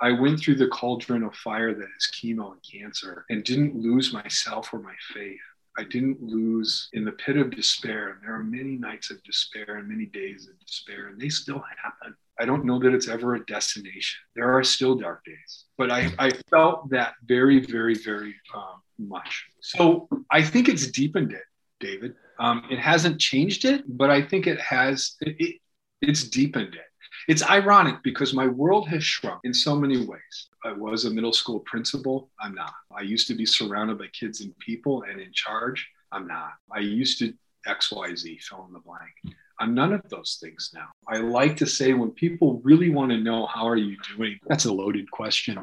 I 0.00 0.12
went 0.12 0.40
through 0.40 0.56
the 0.56 0.68
cauldron 0.68 1.22
of 1.22 1.34
fire 1.36 1.72
that 1.72 1.88
is 1.96 2.10
chemo 2.12 2.52
and 2.52 2.60
cancer 2.62 3.24
and 3.30 3.44
didn't 3.44 3.76
lose 3.76 4.12
myself 4.12 4.72
or 4.72 4.80
my 4.80 4.94
faith. 5.14 5.38
I 5.78 5.84
didn't 5.84 6.20
lose 6.20 6.88
in 6.92 7.04
the 7.04 7.12
pit 7.12 7.36
of 7.36 7.50
despair. 7.50 8.10
And 8.10 8.22
there 8.22 8.34
are 8.34 8.42
many 8.42 8.76
nights 8.76 9.10
of 9.10 9.22
despair 9.22 9.76
and 9.76 9.88
many 9.88 10.06
days 10.06 10.48
of 10.48 10.58
despair, 10.66 11.08
and 11.08 11.20
they 11.20 11.28
still 11.28 11.62
happen. 11.82 12.14
I 12.38 12.44
don't 12.44 12.64
know 12.64 12.78
that 12.80 12.92
it's 12.92 13.08
ever 13.08 13.36
a 13.36 13.46
destination. 13.46 14.18
There 14.34 14.52
are 14.52 14.64
still 14.64 14.96
dark 14.96 15.24
days, 15.24 15.64
but 15.78 15.90
I, 15.90 16.12
I 16.18 16.30
felt 16.50 16.90
that 16.90 17.14
very, 17.24 17.60
very, 17.60 17.94
very 17.94 18.34
um, 18.54 18.82
much. 18.98 19.46
So 19.60 20.08
I 20.30 20.42
think 20.42 20.68
it's 20.68 20.90
deepened 20.90 21.32
it, 21.32 21.44
David. 21.78 22.14
Um, 22.42 22.64
it 22.70 22.80
hasn't 22.80 23.20
changed 23.20 23.64
it, 23.64 23.84
but 23.86 24.10
I 24.10 24.20
think 24.20 24.48
it 24.48 24.60
has. 24.60 25.14
It, 25.20 25.36
it, 25.38 25.56
it's 26.00 26.24
deepened 26.24 26.74
it. 26.74 26.86
It's 27.28 27.48
ironic 27.48 28.02
because 28.02 28.34
my 28.34 28.48
world 28.48 28.88
has 28.88 29.04
shrunk 29.04 29.40
in 29.44 29.54
so 29.54 29.76
many 29.76 30.04
ways. 30.04 30.48
I 30.64 30.72
was 30.72 31.04
a 31.04 31.10
middle 31.10 31.32
school 31.32 31.60
principal. 31.60 32.30
I'm 32.40 32.52
not. 32.56 32.74
I 32.90 33.02
used 33.02 33.28
to 33.28 33.34
be 33.34 33.46
surrounded 33.46 33.98
by 33.98 34.08
kids 34.08 34.40
and 34.40 34.58
people 34.58 35.04
and 35.08 35.20
in 35.20 35.32
charge. 35.32 35.88
I'm 36.10 36.26
not. 36.26 36.54
I 36.74 36.80
used 36.80 37.20
to 37.20 37.32
XYZ, 37.68 38.42
fill 38.42 38.64
in 38.66 38.72
the 38.72 38.80
blank. 38.80 39.36
I'm 39.60 39.72
none 39.72 39.92
of 39.92 40.02
those 40.08 40.38
things 40.42 40.72
now. 40.74 40.88
I 41.06 41.18
like 41.18 41.56
to 41.58 41.66
say 41.66 41.92
when 41.92 42.10
people 42.10 42.60
really 42.64 42.90
want 42.90 43.12
to 43.12 43.18
know, 43.18 43.46
how 43.46 43.68
are 43.68 43.76
you 43.76 43.96
doing? 44.16 44.36
That's 44.48 44.64
a 44.64 44.72
loaded 44.72 45.08
question. 45.12 45.60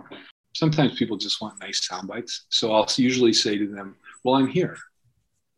Sometimes 0.56 0.98
people 0.98 1.18
just 1.18 1.42
want 1.42 1.60
nice 1.60 1.86
sound 1.86 2.08
bites. 2.08 2.46
So 2.48 2.72
I'll 2.72 2.88
usually 2.96 3.34
say 3.34 3.58
to 3.58 3.68
them, 3.68 3.98
well, 4.24 4.36
I'm 4.36 4.48
here. 4.48 4.78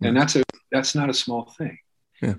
And 0.02 0.18
that's 0.18 0.36
a 0.36 0.44
that's 0.72 0.96
not 0.96 1.10
a 1.10 1.14
small 1.14 1.54
thing. 1.58 1.78
Yeah. 2.22 2.36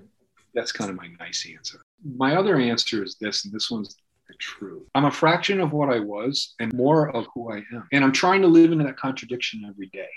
That's 0.53 0.71
kind 0.71 0.89
of 0.89 0.95
my 0.95 1.07
nice 1.19 1.47
answer. 1.51 1.81
My 2.03 2.35
other 2.35 2.57
answer 2.57 3.03
is 3.03 3.15
this, 3.19 3.45
and 3.45 3.53
this 3.53 3.71
one's 3.71 3.95
the 4.27 4.35
truth. 4.39 4.83
I'm 4.95 5.05
a 5.05 5.11
fraction 5.11 5.59
of 5.59 5.73
what 5.73 5.89
I 5.89 5.99
was 5.99 6.53
and 6.59 6.73
more 6.73 7.09
of 7.15 7.27
who 7.33 7.51
I 7.51 7.57
am. 7.57 7.87
And 7.91 8.03
I'm 8.03 8.11
trying 8.11 8.41
to 8.41 8.47
live 8.47 8.71
into 8.71 8.83
that 8.85 8.97
contradiction 8.97 9.65
every 9.67 9.87
day. 9.87 10.09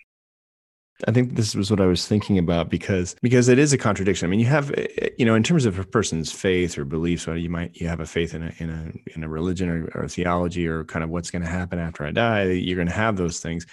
I 1.07 1.13
think 1.13 1.35
this 1.35 1.55
was 1.55 1.71
what 1.71 1.81
I 1.81 1.87
was 1.87 2.07
thinking 2.07 2.39
about 2.39 2.71
because 2.71 3.17
because 3.21 3.49
it 3.49 3.59
is 3.59 3.75
a 3.75 3.79
contradiction. 3.79 4.27
I 4.27 4.31
mean, 4.31 4.41
you 4.41 4.47
have 4.47 4.73
you 5.19 5.27
know, 5.27 5.35
in 5.35 5.43
terms 5.43 5.67
of 5.67 5.79
a 5.79 5.85
person's 5.85 6.33
faith 6.33 6.79
or 6.79 6.87
beliefs, 6.87 7.27
whether 7.27 7.39
you 7.39 7.51
might 7.51 7.77
you 7.77 7.87
have 7.87 8.01
a 8.01 8.07
faith 8.07 8.35
in 8.35 8.43
a 8.45 8.53
in 8.59 8.71
a 8.71 9.15
in 9.15 9.23
a 9.23 9.29
religion 9.29 9.69
or, 9.69 9.91
or 9.95 10.09
theology 10.09 10.67
or 10.67 10.85
kind 10.85 11.05
of 11.05 11.11
what's 11.11 11.31
going 11.31 11.43
to 11.43 11.51
happen 11.51 11.79
after 11.79 12.07
I 12.07 12.13
die. 12.13 12.45
You're 12.45 12.77
going 12.77 12.89
to 12.89 12.95
have 12.95 13.17
those 13.17 13.41
things, 13.41 13.67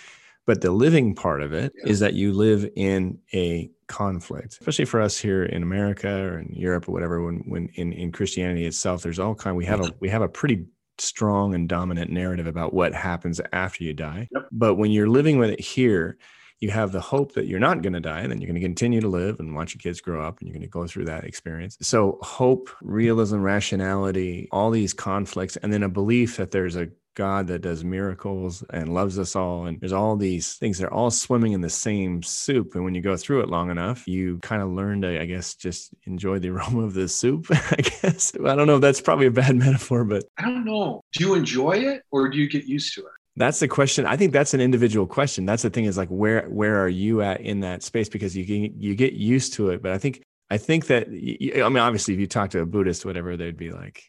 but 0.46 0.62
the 0.62 0.72
living 0.72 1.16
part 1.16 1.42
of 1.42 1.54
it 1.54 1.72
Yeah. 1.78 1.92
is 1.92 2.00
that 2.00 2.14
you 2.14 2.34
live 2.34 2.70
in 2.76 3.20
a 3.34 3.72
conflict, 3.88 4.58
especially 4.60 4.86
for 4.86 5.02
us 5.02 5.18
here 5.18 5.44
in 5.44 5.62
America 5.64 6.10
or 6.10 6.40
in 6.40 6.54
Europe 6.54 6.88
or 6.90 6.92
whatever. 6.94 7.24
When 7.24 7.38
when 7.48 7.68
in 7.76 7.94
in 7.94 8.12
Christianity 8.12 8.66
itself, 8.66 9.04
there's 9.04 9.20
all 9.20 9.36
kind. 9.36 9.56
We 9.56 9.66
have 9.66 9.82
a 9.82 9.94
we 10.00 10.10
have 10.10 10.22
a 10.22 10.30
pretty 10.30 10.66
strong 11.00 11.56
and 11.56 11.68
dominant 11.68 12.12
narrative 12.12 12.46
about 12.48 12.74
what 12.74 12.94
happens 12.94 13.42
after 13.52 13.84
you 13.84 13.94
die. 13.94 14.28
Yep. 14.32 14.48
But 14.52 14.76
when 14.76 14.92
you're 14.92 15.10
living 15.10 15.40
with 15.40 15.50
it 15.50 15.60
here, 15.60 16.18
you 16.60 16.70
have 16.70 16.92
the 16.92 17.02
hope 17.02 17.34
that 17.34 17.48
you're 17.48 17.60
not 17.60 17.82
going 17.82 17.94
to 17.94 18.00
die 18.00 18.22
and 18.22 18.32
then 18.32 18.40
you're 18.40 18.48
going 18.48 18.62
to 18.62 18.66
continue 18.66 19.02
to 19.02 19.08
live 19.10 19.40
and 19.40 19.54
watch 19.56 19.74
your 19.74 19.80
kids 19.80 20.00
grow 20.02 20.26
up 20.26 20.40
and 20.40 20.48
you're 20.48 20.54
going 20.54 20.62
to 20.62 20.70
go 20.70 20.86
through 20.88 21.06
that 21.06 21.24
experience. 21.26 21.78
So, 21.82 22.20
hope, 22.22 22.70
realism, 22.82 23.40
rationality, 23.42 24.48
all 24.52 24.70
these 24.72 24.94
conflicts, 24.94 25.58
and 25.58 25.74
then 25.74 25.84
a 25.84 25.90
belief 25.90 26.38
that 26.38 26.52
there's 26.52 26.76
a 26.78 26.88
God 27.16 27.48
that 27.48 27.62
does 27.62 27.84
miracles 27.84 28.64
and 28.70 28.94
loves 28.94 29.20
us 29.20 29.36
all. 29.36 29.66
And 29.66 29.80
there's 29.80 29.94
all 29.94 30.16
these 30.16 30.56
things, 30.56 30.78
they're 30.78 30.94
all 30.94 31.12
swimming 31.12 31.54
in 31.54 31.62
the 31.62 31.70
same 31.70 32.24
soup. 32.24 32.76
And 32.76 32.84
when 32.84 32.96
you 32.96 33.02
go 33.02 33.18
through 33.18 33.42
it 33.42 33.50
long 33.50 33.70
enough, 33.70 34.08
you 34.08 34.40
kind 34.40 34.62
of 34.62 34.70
learn 34.70 35.02
to, 35.02 35.22
I 35.22 35.26
guess, 35.26 35.56
just 35.56 35.94
enjoy 36.06 36.40
the 36.40 36.50
aroma 36.56 36.82
of 36.84 36.94
the 36.94 37.08
soup. 37.08 37.48
I 37.50 37.82
guess. 37.82 38.34
I 38.46 38.56
don't 38.56 38.68
know 38.68 38.76
if 38.76 38.82
that's 38.82 39.02
probably 39.02 39.28
a 39.28 39.32
bad 39.32 39.56
metaphor, 39.58 40.04
but 40.04 40.24
I 40.38 40.44
don't 40.44 40.66
know. 40.66 41.02
Do 41.14 41.24
you 41.24 41.36
enjoy 41.36 41.74
it 41.74 42.04
or 42.12 42.30
do 42.30 42.38
you 42.38 42.50
get 42.50 42.66
used 42.66 42.94
to 42.96 43.02
it? 43.02 43.12
that's 43.36 43.60
the 43.60 43.68
question. 43.68 44.06
I 44.06 44.16
think 44.16 44.32
that's 44.32 44.54
an 44.54 44.62
individual 44.62 45.08
question. 45.08 45.46
That's 45.46 45.64
the 45.64 45.70
thing 45.70 45.86
is 45.86 45.98
like 45.98 46.10
where 46.10 46.48
where 46.50 46.84
are 46.84 46.90
you 46.90 47.22
at 47.22 47.42
in 47.42 47.62
that 47.62 47.84
space 47.84 48.10
because 48.10 48.38
you 48.38 48.46
get 48.46 48.74
you 48.76 48.96
get 48.96 49.14
used 49.14 49.54
to 49.54 49.70
it. 49.70 49.82
But 49.82 49.92
I 49.92 49.98
think 49.98 50.22
I 50.50 50.58
think 50.58 50.88
that 50.88 51.08
I 51.08 51.70
mean 51.70 51.78
obviously 51.78 52.14
if 52.14 52.20
you 52.20 52.28
talk 52.28 52.52
to 52.52 52.60
a 52.60 52.66
Buddhist 52.66 53.06
whatever 53.06 53.36
they'd 53.36 53.58
be 53.58 53.72
like, 53.72 54.04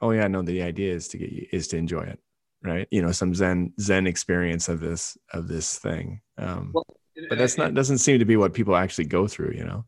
oh 0.00 0.12
yeah, 0.12 0.28
no, 0.28 0.42
the 0.42 0.62
idea 0.62 0.94
is 0.94 1.08
to 1.08 1.18
get 1.18 1.30
you 1.30 1.46
is 1.52 1.68
to 1.68 1.76
enjoy 1.76 2.02
it, 2.02 2.20
right? 2.62 2.86
You 2.90 3.02
know, 3.02 3.12
some 3.12 3.34
Zen 3.34 3.72
Zen 3.80 4.06
experience 4.06 4.68
of 4.68 4.80
this 4.80 5.16
of 5.32 5.48
this 5.48 5.78
thing. 5.78 6.20
Um, 6.38 6.70
Well, 6.74 6.84
but 7.28 7.38
that's 7.38 7.58
not 7.58 7.74
doesn't 7.74 7.98
seem 7.98 8.18
to 8.18 8.24
be 8.24 8.36
what 8.36 8.54
people 8.54 8.76
actually 8.76 9.04
go 9.06 9.26
through. 9.26 9.52
You 9.56 9.64
know. 9.64 9.84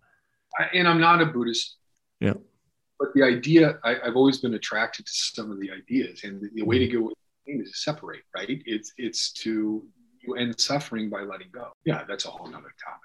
I- 0.58 0.70
and 0.74 0.86
I'm 0.88 1.00
not 1.00 1.20
a 1.22 1.26
Buddhist. 1.26 1.76
Yeah. 2.20 2.34
But 2.98 3.08
the 3.14 3.22
idea, 3.24 3.78
I, 3.82 3.96
I've 4.04 4.14
always 4.16 4.38
been 4.38 4.54
attracted 4.54 5.06
to 5.06 5.12
some 5.12 5.50
of 5.50 5.58
the 5.58 5.70
ideas, 5.72 6.22
and 6.24 6.40
the, 6.40 6.48
the 6.54 6.62
way 6.62 6.78
to 6.78 6.86
Mm-hmm. 6.86 7.06
go 7.06 7.12
is 7.46 7.70
to 7.72 7.76
separate, 7.78 8.22
right? 8.36 8.48
It's 8.66 8.92
it's 8.96 9.32
to 9.42 9.84
you 10.20 10.34
end 10.36 10.58
suffering 10.60 11.10
by 11.10 11.22
letting 11.22 11.48
go. 11.52 11.72
Yeah, 11.84 12.04
that's 12.08 12.26
a 12.26 12.28
whole 12.28 12.46
nother 12.46 12.72
topic. 12.84 13.00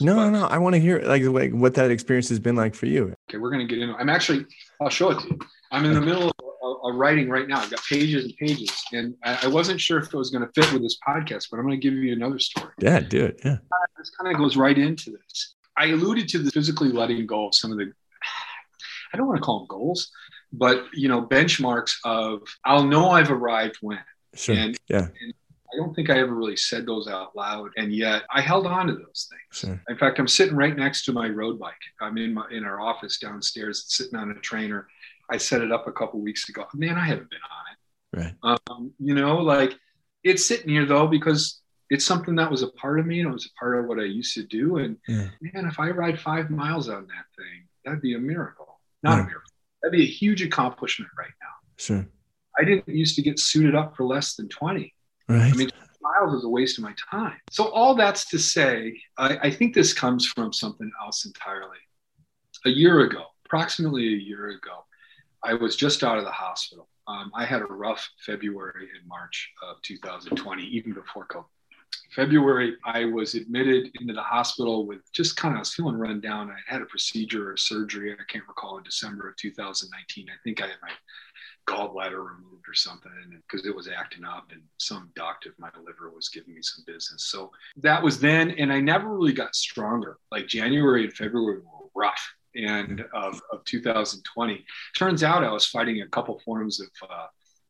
No, 0.00 0.14
But- 0.16 0.30
no, 0.30 0.40
no. 0.40 0.46
I 0.46 0.58
want 0.58 0.74
to 0.74 0.80
hear 0.80 1.00
like 1.00 1.22
like 1.24 1.52
what 1.52 1.74
that 1.74 1.90
experience 1.90 2.28
has 2.28 2.38
been 2.38 2.56
like 2.56 2.74
for 2.74 2.86
you. 2.86 3.14
Okay, 3.30 3.38
we're 3.38 3.50
gonna 3.50 3.66
get 3.66 3.78
into. 3.78 3.94
I'm 3.94 4.10
actually, 4.10 4.44
I'll 4.80 4.90
show 4.90 5.10
it 5.10 5.20
to 5.20 5.28
you. 5.28 5.38
I'm 5.72 5.84
in 5.86 5.94
the 5.94 6.00
middle 6.00 6.28
of, 6.28 6.34
of 6.62 6.94
writing 6.94 7.28
right 7.28 7.46
now. 7.46 7.60
I've 7.60 7.70
got 7.70 7.80
pages 7.88 8.24
and 8.24 8.36
pages, 8.36 8.70
and 8.92 9.14
I, 9.24 9.40
I 9.44 9.46
wasn't 9.48 9.80
sure 9.80 9.98
if 9.98 10.06
it 10.06 10.16
was 10.16 10.30
gonna 10.30 10.50
fit 10.54 10.72
with 10.72 10.82
this 10.82 10.98
podcast, 11.06 11.48
but 11.50 11.58
I'm 11.58 11.64
gonna 11.64 11.76
give 11.76 11.94
you 11.94 12.12
another 12.12 12.38
story. 12.38 12.72
Yeah, 12.78 13.00
do 13.00 13.24
it. 13.24 13.40
Yeah. 13.44 13.58
this 13.96 14.10
kind 14.10 14.32
of 14.32 14.38
goes 14.40 14.56
right 14.56 14.76
into 14.76 15.10
this. 15.10 15.54
I 15.76 15.86
alluded 15.86 16.28
to 16.30 16.38
the 16.38 16.50
physically 16.50 16.90
letting 16.90 17.26
go 17.26 17.46
of 17.48 17.54
some 17.54 17.70
of 17.70 17.78
the, 17.78 17.92
I 19.12 19.16
don't 19.16 19.26
want 19.26 19.38
to 19.38 19.42
call 19.42 19.60
them 19.60 19.68
goals, 19.68 20.10
but 20.52 20.86
you 20.92 21.08
know, 21.08 21.22
benchmarks 21.22 21.94
of 22.04 22.42
I'll 22.64 22.84
know 22.84 23.10
I've 23.10 23.30
arrived 23.30 23.76
when. 23.80 24.00
Sure. 24.34 24.54
And- 24.56 24.76
yeah. 24.88 25.08
I 25.70 25.76
don't 25.76 25.94
think 25.94 26.08
I 26.08 26.18
ever 26.18 26.34
really 26.34 26.56
said 26.56 26.86
those 26.86 27.08
out 27.08 27.36
loud, 27.36 27.72
and 27.76 27.92
yet 27.92 28.22
I 28.34 28.40
held 28.40 28.66
on 28.66 28.86
to 28.86 28.94
those 28.94 29.28
things. 29.30 29.60
Sure. 29.60 29.82
In 29.90 29.98
fact, 29.98 30.18
I'm 30.18 30.26
sitting 30.26 30.56
right 30.56 30.74
next 30.74 31.04
to 31.04 31.12
my 31.12 31.28
road 31.28 31.58
bike. 31.58 31.74
I'm 32.00 32.16
in 32.16 32.32
my 32.32 32.46
in 32.50 32.64
our 32.64 32.80
office 32.80 33.18
downstairs, 33.18 33.84
sitting 33.88 34.18
on 34.18 34.30
a 34.30 34.34
trainer. 34.36 34.88
I 35.30 35.36
set 35.36 35.60
it 35.62 35.72
up 35.72 35.86
a 35.86 35.92
couple 35.92 36.20
weeks 36.20 36.48
ago. 36.48 36.66
Man, 36.74 36.96
I 36.96 37.04
haven't 37.04 37.30
been 37.30 37.38
on 37.50 37.64
it. 37.72 38.34
Right. 38.44 38.58
Um, 38.70 38.92
you 38.98 39.14
know, 39.14 39.36
like 39.38 39.74
it's 40.24 40.46
sitting 40.46 40.70
here 40.70 40.86
though 40.86 41.06
because 41.06 41.60
it's 41.90 42.04
something 42.04 42.34
that 42.36 42.50
was 42.50 42.62
a 42.62 42.68
part 42.72 42.98
of 43.00 43.06
me 43.06 43.20
and 43.20 43.28
it 43.28 43.32
was 43.32 43.46
a 43.46 43.58
part 43.58 43.78
of 43.78 43.86
what 43.86 43.98
I 43.98 44.04
used 44.04 44.34
to 44.34 44.42
do. 44.44 44.78
And 44.78 44.96
Yeah. 45.06 45.28
man, 45.40 45.66
if 45.66 45.78
I 45.78 45.90
ride 45.90 46.18
five 46.20 46.50
miles 46.50 46.88
on 46.88 47.06
that 47.06 47.26
thing, 47.36 47.68
that'd 47.84 48.00
be 48.02 48.14
a 48.14 48.18
miracle. 48.18 48.80
Not 49.02 49.16
Yeah. 49.18 49.22
a 49.22 49.26
miracle. 49.26 49.52
That'd 49.82 49.96
be 49.98 50.04
a 50.04 50.08
huge 50.10 50.42
accomplishment 50.42 51.10
right 51.18 51.30
now. 51.40 51.54
Sure. 51.76 52.06
I 52.58 52.64
didn't 52.64 52.88
used 52.88 53.14
to 53.16 53.22
get 53.22 53.38
suited 53.38 53.74
up 53.74 53.96
for 53.96 54.04
less 54.04 54.34
than 54.34 54.48
20. 54.48 54.94
Right. 55.28 55.52
I 55.52 55.56
mean, 55.56 55.70
miles 56.00 56.34
is 56.34 56.44
a 56.44 56.48
waste 56.48 56.78
of 56.78 56.84
my 56.84 56.94
time. 57.10 57.38
So 57.50 57.68
all 57.68 57.94
that's 57.94 58.28
to 58.30 58.38
say, 58.38 59.00
I, 59.18 59.38
I 59.44 59.50
think 59.50 59.74
this 59.74 59.92
comes 59.92 60.26
from 60.26 60.52
something 60.52 60.90
else 61.02 61.24
entirely. 61.26 61.78
A 62.66 62.70
year 62.70 63.00
ago, 63.00 63.24
approximately 63.46 64.08
a 64.08 64.16
year 64.16 64.48
ago, 64.48 64.84
I 65.44 65.54
was 65.54 65.76
just 65.76 66.02
out 66.02 66.18
of 66.18 66.24
the 66.24 66.30
hospital. 66.30 66.88
Um, 67.06 67.30
I 67.34 67.44
had 67.44 67.62
a 67.62 67.66
rough 67.66 68.08
February 68.26 68.88
and 68.98 69.06
March 69.08 69.50
of 69.62 69.80
2020, 69.82 70.62
even 70.62 70.92
before 70.92 71.26
COVID. 71.26 71.46
February, 72.14 72.76
I 72.84 73.04
was 73.04 73.34
admitted 73.34 73.90
into 74.00 74.14
the 74.14 74.22
hospital 74.22 74.86
with 74.86 75.10
just 75.12 75.36
kind 75.36 75.54
of, 75.54 75.58
I 75.58 75.60
was 75.60 75.74
feeling 75.74 75.96
run 75.96 76.20
down. 76.20 76.50
I 76.50 76.56
had 76.66 76.82
a 76.82 76.86
procedure 76.86 77.52
or 77.52 77.56
surgery, 77.56 78.12
I 78.12 78.16
can't 78.28 78.48
recall, 78.48 78.78
in 78.78 78.84
December 78.84 79.28
of 79.28 79.36
2019. 79.36 80.26
I 80.28 80.36
think 80.42 80.62
I 80.62 80.66
had 80.66 80.76
my 80.82 80.90
gallbladder 81.68 82.24
removed 82.24 82.66
or 82.66 82.74
something 82.74 83.12
because 83.46 83.66
it 83.66 83.74
was 83.74 83.88
acting 83.88 84.24
up 84.24 84.48
and 84.52 84.62
some 84.78 85.10
doctor 85.14 85.50
of 85.50 85.58
my 85.58 85.68
liver 85.84 86.10
was 86.10 86.30
giving 86.30 86.54
me 86.54 86.62
some 86.62 86.82
business. 86.86 87.24
So 87.24 87.50
that 87.76 88.02
was 88.02 88.18
then, 88.18 88.50
and 88.52 88.72
I 88.72 88.80
never 88.80 89.14
really 89.14 89.34
got 89.34 89.54
stronger. 89.54 90.18
Like 90.32 90.46
January 90.46 91.04
and 91.04 91.12
February 91.12 91.58
were 91.58 91.88
rough. 91.94 92.34
And 92.58 93.04
of, 93.14 93.40
of 93.52 93.64
2020, 93.64 94.64
turns 94.96 95.22
out 95.22 95.44
I 95.44 95.52
was 95.52 95.64
fighting 95.66 96.02
a 96.02 96.08
couple 96.08 96.40
forms 96.44 96.80
of 96.80 96.88
uh, 97.08 97.26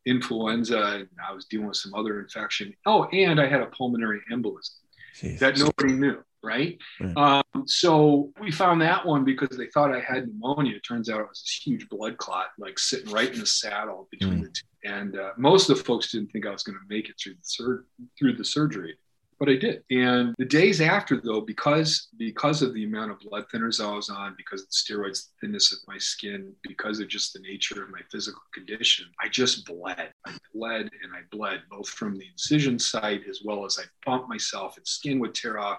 influenza 0.07 0.83
and 1.01 1.09
I 1.29 1.35
was 1.35 1.45
dealing 1.47 1.67
with 1.69 1.77
some 1.77 1.95
other 1.95 2.21
infection. 2.21 2.73
Oh, 2.87 3.05
and 3.13 3.41
I 3.41 3.47
had 3.47 3.61
a 3.61 3.67
pulmonary 3.67 4.21
embolism 4.33 4.71
Jeez. 5.21 5.39
that 5.41 5.59
nobody 5.59 5.93
knew. 5.95 6.19
right? 6.43 6.79
Right. 7.01 7.17
Um, 7.17 7.65
so 7.67 8.33
we 8.41 8.51
found 8.51 8.81
that 8.81 9.05
one 9.05 9.25
because 9.25 9.57
they 9.57 9.67
thought 9.67 9.95
I 9.95 10.01
had 10.01 10.29
pneumonia. 10.29 10.77
It 10.77 10.83
turns 10.83 11.11
out 11.11 11.21
it 11.21 11.29
was 11.29 11.43
this 11.43 11.61
huge 11.65 11.89
blood 11.89 12.17
clot, 12.17 12.47
like 12.59 12.79
sitting 12.79 13.11
right 13.13 13.33
in 13.33 13.41
the 13.41 13.47
saddle 13.47 14.09
between 14.11 14.39
Mm. 14.41 14.43
the 14.45 14.49
two. 14.49 14.65
And 14.85 15.19
uh, 15.19 15.33
most 15.37 15.69
of 15.69 15.77
the 15.77 15.85
folks 15.85 16.13
didn't 16.13 16.29
think 16.31 16.47
I 16.47 16.51
was 16.53 16.63
going 16.63 16.79
to 16.79 16.95
make 16.95 17.09
it 17.09 17.17
through 17.23 17.35
the 17.35 17.41
sur- 17.43 17.85
through 18.19 18.35
the 18.37 18.45
surgery, 18.45 18.95
but 19.39 19.49
I 19.49 19.57
did. 19.57 19.83
And 19.91 20.35
the 20.39 20.45
days 20.45 20.81
after, 20.81 21.21
though, 21.21 21.41
because 21.41 22.09
because 22.19 22.63
of 22.63 22.75
the 22.75 22.85
amount 22.85 23.13
of 23.13 23.21
blood 23.21 23.45
thinners 23.53 23.81
I 23.85 23.95
was 23.95 24.11
on, 24.11 24.35
because 24.37 24.63
of 24.63 24.69
the 24.69 24.95
steroids, 24.95 25.29
thinness 25.41 25.73
of 25.73 25.79
my 25.87 25.99
skin, 25.99 26.53
because 26.63 26.99
of 27.01 27.09
just 27.09 27.33
the 27.33 27.41
nature 27.41 27.83
of 27.83 27.91
my 27.91 28.01
physical 28.11 28.43
condition, 28.53 29.07
I 29.23 29.29
just 29.29 29.65
bled. 29.65 30.13
I 30.27 30.33
bled 30.55 30.91
and 31.03 31.13
I 31.13 31.21
bled 31.31 31.63
both 31.71 31.89
from 31.89 32.17
the 32.17 32.27
incision 32.31 32.79
site 32.79 33.23
as 33.29 33.41
well 33.45 33.65
as 33.65 33.79
I 33.79 33.85
bumped 34.05 34.29
myself 34.29 34.77
and 34.77 34.87
skin 34.87 35.19
would 35.21 35.35
tear 35.35 35.59
off 35.59 35.79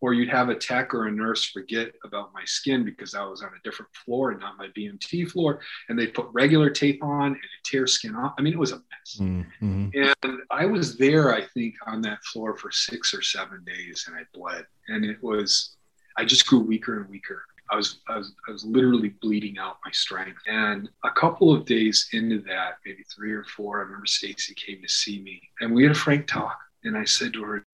or 0.00 0.12
you'd 0.12 0.28
have 0.28 0.48
a 0.48 0.54
tech 0.54 0.94
or 0.94 1.06
a 1.06 1.10
nurse 1.10 1.44
forget 1.44 1.92
about 2.04 2.32
my 2.34 2.44
skin 2.44 2.84
because 2.84 3.14
I 3.14 3.24
was 3.24 3.42
on 3.42 3.48
a 3.48 3.62
different 3.64 3.90
floor 4.04 4.30
and 4.30 4.40
not 4.40 4.58
my 4.58 4.68
BMT 4.68 5.30
floor, 5.30 5.60
and 5.88 5.98
they 5.98 6.06
put 6.06 6.28
regular 6.32 6.70
tape 6.70 7.02
on 7.02 7.26
and 7.26 7.36
it 7.36 7.64
tear 7.64 7.86
skin 7.86 8.14
off. 8.14 8.34
I 8.38 8.42
mean, 8.42 8.52
it 8.52 8.58
was 8.58 8.72
a 8.72 8.76
mess. 8.76 9.18
Mm-hmm. 9.18 9.88
And 9.94 10.40
I 10.50 10.66
was 10.66 10.96
there, 10.96 11.34
I 11.34 11.42
think, 11.54 11.74
on 11.86 12.02
that 12.02 12.22
floor 12.24 12.56
for 12.56 12.70
six 12.70 13.14
or 13.14 13.22
seven 13.22 13.64
days, 13.64 14.04
and 14.06 14.16
I 14.16 14.22
bled, 14.34 14.66
and 14.88 15.04
it 15.04 15.22
was, 15.22 15.76
I 16.16 16.24
just 16.24 16.46
grew 16.46 16.60
weaker 16.60 17.00
and 17.00 17.08
weaker. 17.08 17.42
I 17.68 17.74
was, 17.74 17.98
I 18.08 18.18
was, 18.18 18.32
I 18.48 18.52
was 18.52 18.64
literally 18.64 19.08
bleeding 19.20 19.58
out 19.58 19.78
my 19.84 19.90
strength. 19.90 20.38
And 20.46 20.88
a 21.04 21.10
couple 21.10 21.52
of 21.52 21.64
days 21.64 22.08
into 22.12 22.38
that, 22.42 22.78
maybe 22.84 23.02
three 23.12 23.32
or 23.32 23.42
four, 23.44 23.78
I 23.78 23.82
remember 23.82 24.06
Stacy 24.06 24.54
came 24.54 24.80
to 24.82 24.88
see 24.88 25.20
me, 25.20 25.40
and 25.60 25.74
we 25.74 25.82
had 25.82 25.92
a 25.92 25.96
frank 25.96 26.28
talk. 26.28 26.58
And 26.84 26.96
I 26.96 27.04
said 27.04 27.32
to 27.32 27.42
her 27.42 27.66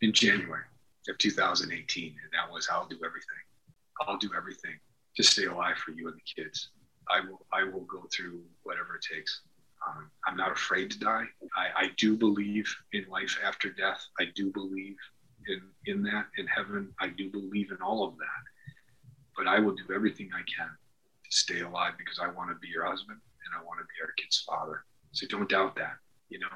in 0.00 0.12
January 0.12 0.62
of 1.08 1.18
2018, 1.18 2.08
and 2.08 2.32
that 2.32 2.52
was, 2.52 2.68
"I'll 2.70 2.86
do 2.86 2.98
everything. 3.04 3.42
I'll 4.00 4.18
do 4.18 4.30
everything 4.36 4.78
to 5.16 5.22
stay 5.22 5.44
alive 5.44 5.78
for 5.78 5.92
you 5.92 6.08
and 6.08 6.16
the 6.16 6.42
kids. 6.42 6.70
I 7.10 7.20
will, 7.20 7.46
I 7.52 7.64
will 7.64 7.84
go 7.84 8.06
through 8.12 8.42
whatever 8.62 8.96
it 8.96 9.02
takes." 9.02 9.42
Um, 9.86 10.10
I'm 10.26 10.36
not 10.36 10.52
afraid 10.52 10.90
to 10.90 10.98
die. 10.98 11.24
I, 11.56 11.84
I 11.84 11.90
do 11.96 12.16
believe 12.16 12.74
in 12.92 13.06
life 13.08 13.38
after 13.44 13.70
death. 13.70 14.04
I 14.18 14.24
do 14.34 14.50
believe 14.50 14.96
in, 15.46 15.60
in 15.86 16.02
that, 16.04 16.26
in 16.36 16.46
heaven. 16.46 16.92
I 17.00 17.08
do 17.08 17.30
believe 17.30 17.70
in 17.70 17.78
all 17.82 18.06
of 18.06 18.16
that. 18.18 18.72
But 19.36 19.46
I 19.46 19.60
will 19.60 19.74
do 19.74 19.94
everything 19.94 20.30
I 20.34 20.42
can 20.54 20.68
to 20.68 21.36
stay 21.36 21.60
alive 21.60 21.94
because 21.96 22.18
I 22.18 22.28
want 22.28 22.50
to 22.50 22.56
be 22.56 22.68
your 22.68 22.84
husband 22.84 23.18
and 23.18 23.60
I 23.60 23.64
want 23.64 23.78
to 23.80 23.84
be 23.84 24.02
our 24.02 24.12
kid's 24.16 24.40
father. 24.40 24.84
So 25.12 25.26
don't 25.28 25.48
doubt 25.48 25.76
that, 25.76 25.96
you 26.28 26.38
know. 26.38 26.48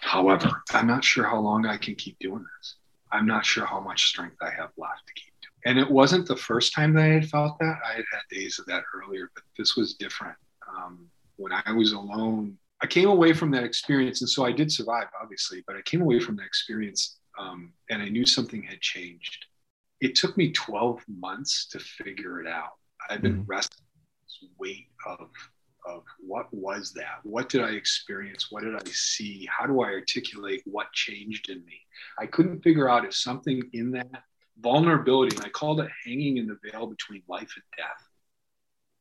However, 0.00 0.62
I'm 0.72 0.86
not 0.86 1.04
sure 1.04 1.24
how 1.24 1.40
long 1.40 1.66
I 1.66 1.76
can 1.76 1.94
keep 1.96 2.18
doing 2.20 2.44
this. 2.58 2.76
I'm 3.12 3.26
not 3.26 3.44
sure 3.44 3.64
how 3.66 3.80
much 3.80 4.06
strength 4.06 4.36
I 4.40 4.50
have 4.50 4.70
left 4.76 5.06
to 5.06 5.14
keep 5.14 5.32
doing. 5.40 5.62
And 5.64 5.78
it 5.78 5.90
wasn't 5.90 6.26
the 6.26 6.36
first 6.36 6.72
time 6.74 6.94
that 6.94 7.02
I 7.04 7.14
had 7.14 7.28
felt 7.28 7.58
that. 7.58 7.78
I 7.84 7.94
had 7.94 8.04
had 8.12 8.22
days 8.30 8.58
of 8.58 8.66
that 8.66 8.84
earlier, 8.94 9.30
but 9.34 9.44
this 9.56 9.76
was 9.76 9.94
different. 9.94 10.36
Um, 10.68 11.08
when 11.36 11.52
I 11.52 11.72
was 11.72 11.92
alone, 11.92 12.58
I 12.80 12.86
came 12.86 13.08
away 13.08 13.32
from 13.32 13.50
that 13.52 13.64
experience, 13.64 14.20
and 14.20 14.30
so 14.30 14.44
I 14.44 14.52
did 14.52 14.70
survive, 14.70 15.08
obviously. 15.20 15.64
But 15.66 15.76
I 15.76 15.82
came 15.82 16.00
away 16.00 16.20
from 16.20 16.36
that 16.36 16.46
experience, 16.46 17.18
um, 17.38 17.72
and 17.90 18.02
I 18.02 18.08
knew 18.08 18.24
something 18.26 18.62
had 18.62 18.80
changed. 18.80 19.46
It 20.00 20.14
took 20.14 20.36
me 20.36 20.52
12 20.52 21.02
months 21.08 21.66
to 21.68 21.80
figure 21.80 22.40
it 22.40 22.46
out. 22.46 22.72
I've 23.10 23.22
been 23.22 23.42
Mhm. 23.42 23.48
wrestling 23.48 23.86
with 23.94 24.24
this 24.24 24.50
weight 24.58 24.90
of 25.06 25.30
of 25.86 26.02
what 26.20 26.52
was 26.52 26.92
that? 26.94 27.20
What 27.22 27.48
did 27.48 27.62
I 27.62 27.70
experience? 27.70 28.48
What 28.50 28.62
did 28.62 28.74
I 28.74 28.90
see? 28.90 29.48
How 29.50 29.66
do 29.66 29.80
I 29.80 29.88
articulate 29.88 30.62
what 30.64 30.92
changed 30.92 31.50
in 31.50 31.64
me? 31.64 31.80
I 32.18 32.26
couldn't 32.26 32.62
figure 32.62 32.88
out 32.88 33.04
if 33.04 33.14
something 33.14 33.62
in 33.72 33.90
that 33.92 34.22
vulnerability, 34.60 35.36
and 35.36 35.44
I 35.44 35.48
called 35.48 35.80
it 35.80 35.90
hanging 36.04 36.36
in 36.36 36.46
the 36.46 36.58
veil 36.70 36.86
between 36.86 37.22
life 37.28 37.52
and 37.54 37.64
death. 37.76 38.08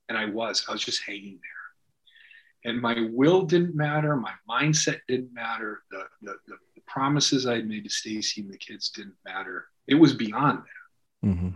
And 0.09 0.17
I 0.17 0.25
was, 0.25 0.65
I 0.69 0.71
was 0.71 0.83
just 0.83 1.03
hanging 1.03 1.39
there. 1.41 2.71
And 2.71 2.81
my 2.81 3.07
will 3.11 3.43
didn't 3.43 3.75
matter, 3.75 4.15
my 4.15 4.33
mindset 4.49 4.99
didn't 5.07 5.33
matter, 5.33 5.83
the, 5.91 6.03
the, 6.21 6.35
the, 6.47 6.55
the 6.75 6.81
promises 6.85 7.45
I 7.45 7.55
had 7.55 7.67
made 7.67 7.83
to 7.83 7.89
Stacy 7.89 8.41
and 8.41 8.51
the 8.51 8.57
kids 8.57 8.89
didn't 8.89 9.15
matter. 9.25 9.67
It 9.87 9.95
was 9.95 10.13
beyond 10.13 10.59
that. 10.59 11.29
Mm-hmm. 11.29 11.49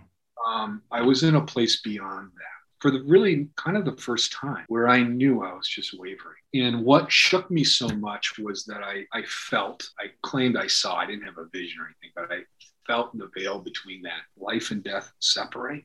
Um, 0.52 0.82
I 0.92 1.02
was 1.02 1.24
in 1.24 1.36
a 1.36 1.42
place 1.42 1.82
beyond 1.82 2.32
that 2.36 2.51
for 2.82 2.90
the 2.90 3.04
really 3.04 3.48
kind 3.56 3.78
of 3.78 3.86
the 3.86 3.96
first 4.02 4.34
time 4.34 4.66
where 4.68 4.90
I 4.90 5.04
knew 5.04 5.44
I 5.44 5.54
was 5.54 5.68
just 5.68 5.94
wavering. 5.98 6.38
And 6.56 6.84
what 6.84 7.12
shook 7.12 7.50
me 7.52 7.64
so 7.64 7.88
much 7.88 8.40
was 8.40 8.66
that 8.66 8.82
I, 8.84 9.06
I 9.14 9.22
felt, 9.28 9.88
I 10.00 10.08
claimed 10.24 10.58
I 10.58 10.68
saw, 10.68 10.96
I 10.96 11.06
didn't 11.06 11.26
have 11.26 11.38
a 11.38 11.46
vision 11.54 11.80
or 11.80 11.86
anything, 11.86 12.12
but 12.16 12.32
I 12.32 12.42
felt 12.88 13.16
the 13.16 13.30
veil 13.38 13.60
between 13.60 14.02
that 14.02 14.22
life 14.36 14.72
and 14.72 14.84
death 14.84 15.14
separate. 15.20 15.84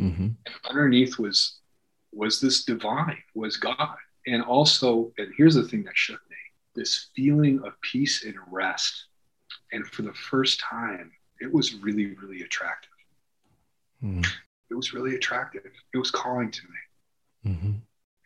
Mm-hmm. 0.00 0.22
And 0.22 0.54
underneath 0.68 1.18
was 1.18 1.60
was 2.12 2.40
this 2.40 2.64
divine, 2.64 3.22
was 3.34 3.56
God. 3.56 3.96
And 4.26 4.42
also, 4.42 5.12
and 5.18 5.32
here's 5.36 5.54
the 5.54 5.66
thing 5.66 5.84
that 5.84 5.96
shook 5.96 6.20
me 6.28 6.36
this 6.74 7.10
feeling 7.14 7.62
of 7.64 7.80
peace 7.82 8.24
and 8.24 8.34
rest. 8.50 9.06
And 9.72 9.86
for 9.86 10.02
the 10.02 10.12
first 10.12 10.60
time, 10.60 11.12
it 11.40 11.52
was 11.52 11.74
really, 11.74 12.14
really 12.14 12.42
attractive. 12.42 12.90
Mm-hmm. 14.02 14.22
It 14.72 14.76
was 14.76 14.94
really 14.94 15.14
attractive. 15.14 15.62
It 15.94 15.98
was 15.98 16.10
calling 16.10 16.50
to 16.50 16.62
me. 16.62 17.52
Mm-hmm. 17.52 17.72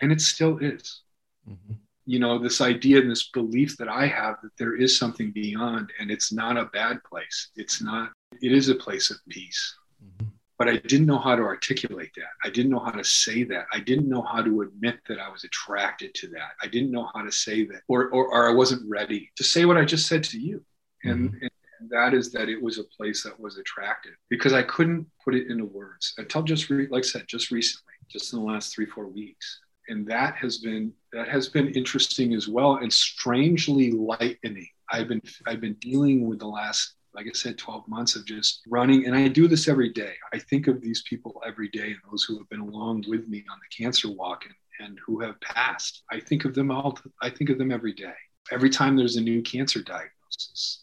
And 0.00 0.12
it 0.12 0.20
still 0.20 0.58
is. 0.58 1.02
Mm-hmm. 1.48 1.74
You 2.06 2.18
know, 2.20 2.38
this 2.38 2.60
idea 2.60 3.00
and 3.00 3.10
this 3.10 3.30
belief 3.30 3.76
that 3.78 3.88
I 3.88 4.06
have 4.06 4.36
that 4.42 4.56
there 4.56 4.76
is 4.76 4.96
something 4.96 5.32
beyond 5.32 5.92
and 5.98 6.10
it's 6.10 6.32
not 6.32 6.56
a 6.56 6.66
bad 6.66 7.02
place. 7.02 7.50
It's 7.56 7.82
not, 7.82 8.12
it 8.40 8.52
is 8.52 8.68
a 8.68 8.76
place 8.76 9.10
of 9.10 9.16
peace. 9.28 9.74
Mm-hmm. 10.02 10.28
But 10.58 10.68
I 10.68 10.76
didn't 10.76 11.06
know 11.06 11.18
how 11.18 11.34
to 11.36 11.42
articulate 11.42 12.12
that. 12.16 12.32
I 12.42 12.48
didn't 12.48 12.70
know 12.70 12.78
how 12.78 12.92
to 12.92 13.04
say 13.04 13.42
that. 13.44 13.66
I 13.74 13.80
didn't 13.80 14.08
know 14.08 14.22
how 14.22 14.40
to 14.40 14.62
admit 14.62 15.00
that 15.08 15.18
I 15.18 15.28
was 15.28 15.44
attracted 15.44 16.14
to 16.14 16.28
that. 16.28 16.52
I 16.62 16.66
didn't 16.68 16.92
know 16.92 17.10
how 17.14 17.22
to 17.22 17.32
say 17.32 17.66
that, 17.66 17.82
or, 17.88 18.08
or, 18.08 18.28
or 18.28 18.48
I 18.48 18.54
wasn't 18.54 18.88
ready 18.88 19.30
to 19.36 19.44
say 19.44 19.66
what 19.66 19.76
I 19.76 19.84
just 19.84 20.06
said 20.06 20.24
to 20.24 20.40
you. 20.40 20.64
And, 21.04 21.34
and 21.42 21.50
and 21.80 21.90
that 21.90 22.14
is 22.14 22.32
that 22.32 22.48
it 22.48 22.60
was 22.60 22.78
a 22.78 22.84
place 22.84 23.22
that 23.22 23.38
was 23.38 23.58
attractive 23.58 24.14
because 24.28 24.52
I 24.52 24.62
couldn't 24.62 25.06
put 25.24 25.34
it 25.34 25.48
into 25.50 25.64
words 25.64 26.14
until 26.18 26.42
just 26.42 26.70
re- 26.70 26.88
like 26.90 27.04
I 27.04 27.06
said, 27.06 27.24
just 27.28 27.50
recently, 27.50 27.94
just 28.08 28.32
in 28.32 28.38
the 28.38 28.44
last 28.44 28.74
three, 28.74 28.86
four 28.86 29.06
weeks. 29.06 29.60
And 29.88 30.06
that 30.08 30.34
has 30.36 30.58
been 30.58 30.92
that 31.12 31.28
has 31.28 31.48
been 31.48 31.68
interesting 31.68 32.34
as 32.34 32.48
well 32.48 32.76
and 32.76 32.92
strangely 32.92 33.92
lightening. 33.92 34.68
I've 34.90 35.08
been 35.08 35.22
I've 35.46 35.60
been 35.60 35.74
dealing 35.74 36.26
with 36.26 36.40
the 36.40 36.46
last, 36.46 36.94
like 37.14 37.26
I 37.26 37.32
said, 37.32 37.58
12 37.58 37.86
months 37.86 38.16
of 38.16 38.26
just 38.26 38.62
running. 38.68 39.06
And 39.06 39.14
I 39.14 39.28
do 39.28 39.46
this 39.46 39.68
every 39.68 39.92
day. 39.92 40.14
I 40.32 40.38
think 40.38 40.66
of 40.66 40.80
these 40.80 41.02
people 41.08 41.40
every 41.46 41.68
day 41.68 41.88
and 41.88 41.98
those 42.10 42.24
who 42.24 42.36
have 42.38 42.48
been 42.48 42.60
along 42.60 43.04
with 43.06 43.28
me 43.28 43.44
on 43.50 43.58
the 43.58 43.84
cancer 43.84 44.10
walk 44.10 44.44
and, 44.44 44.88
and 44.88 44.98
who 45.06 45.20
have 45.20 45.40
passed. 45.40 46.02
I 46.10 46.18
think 46.18 46.44
of 46.44 46.54
them 46.54 46.70
all 46.70 46.98
I 47.22 47.30
think 47.30 47.50
of 47.50 47.58
them 47.58 47.70
every 47.70 47.92
day. 47.92 48.14
Every 48.50 48.70
time 48.70 48.96
there's 48.96 49.16
a 49.16 49.20
new 49.20 49.42
cancer 49.42 49.82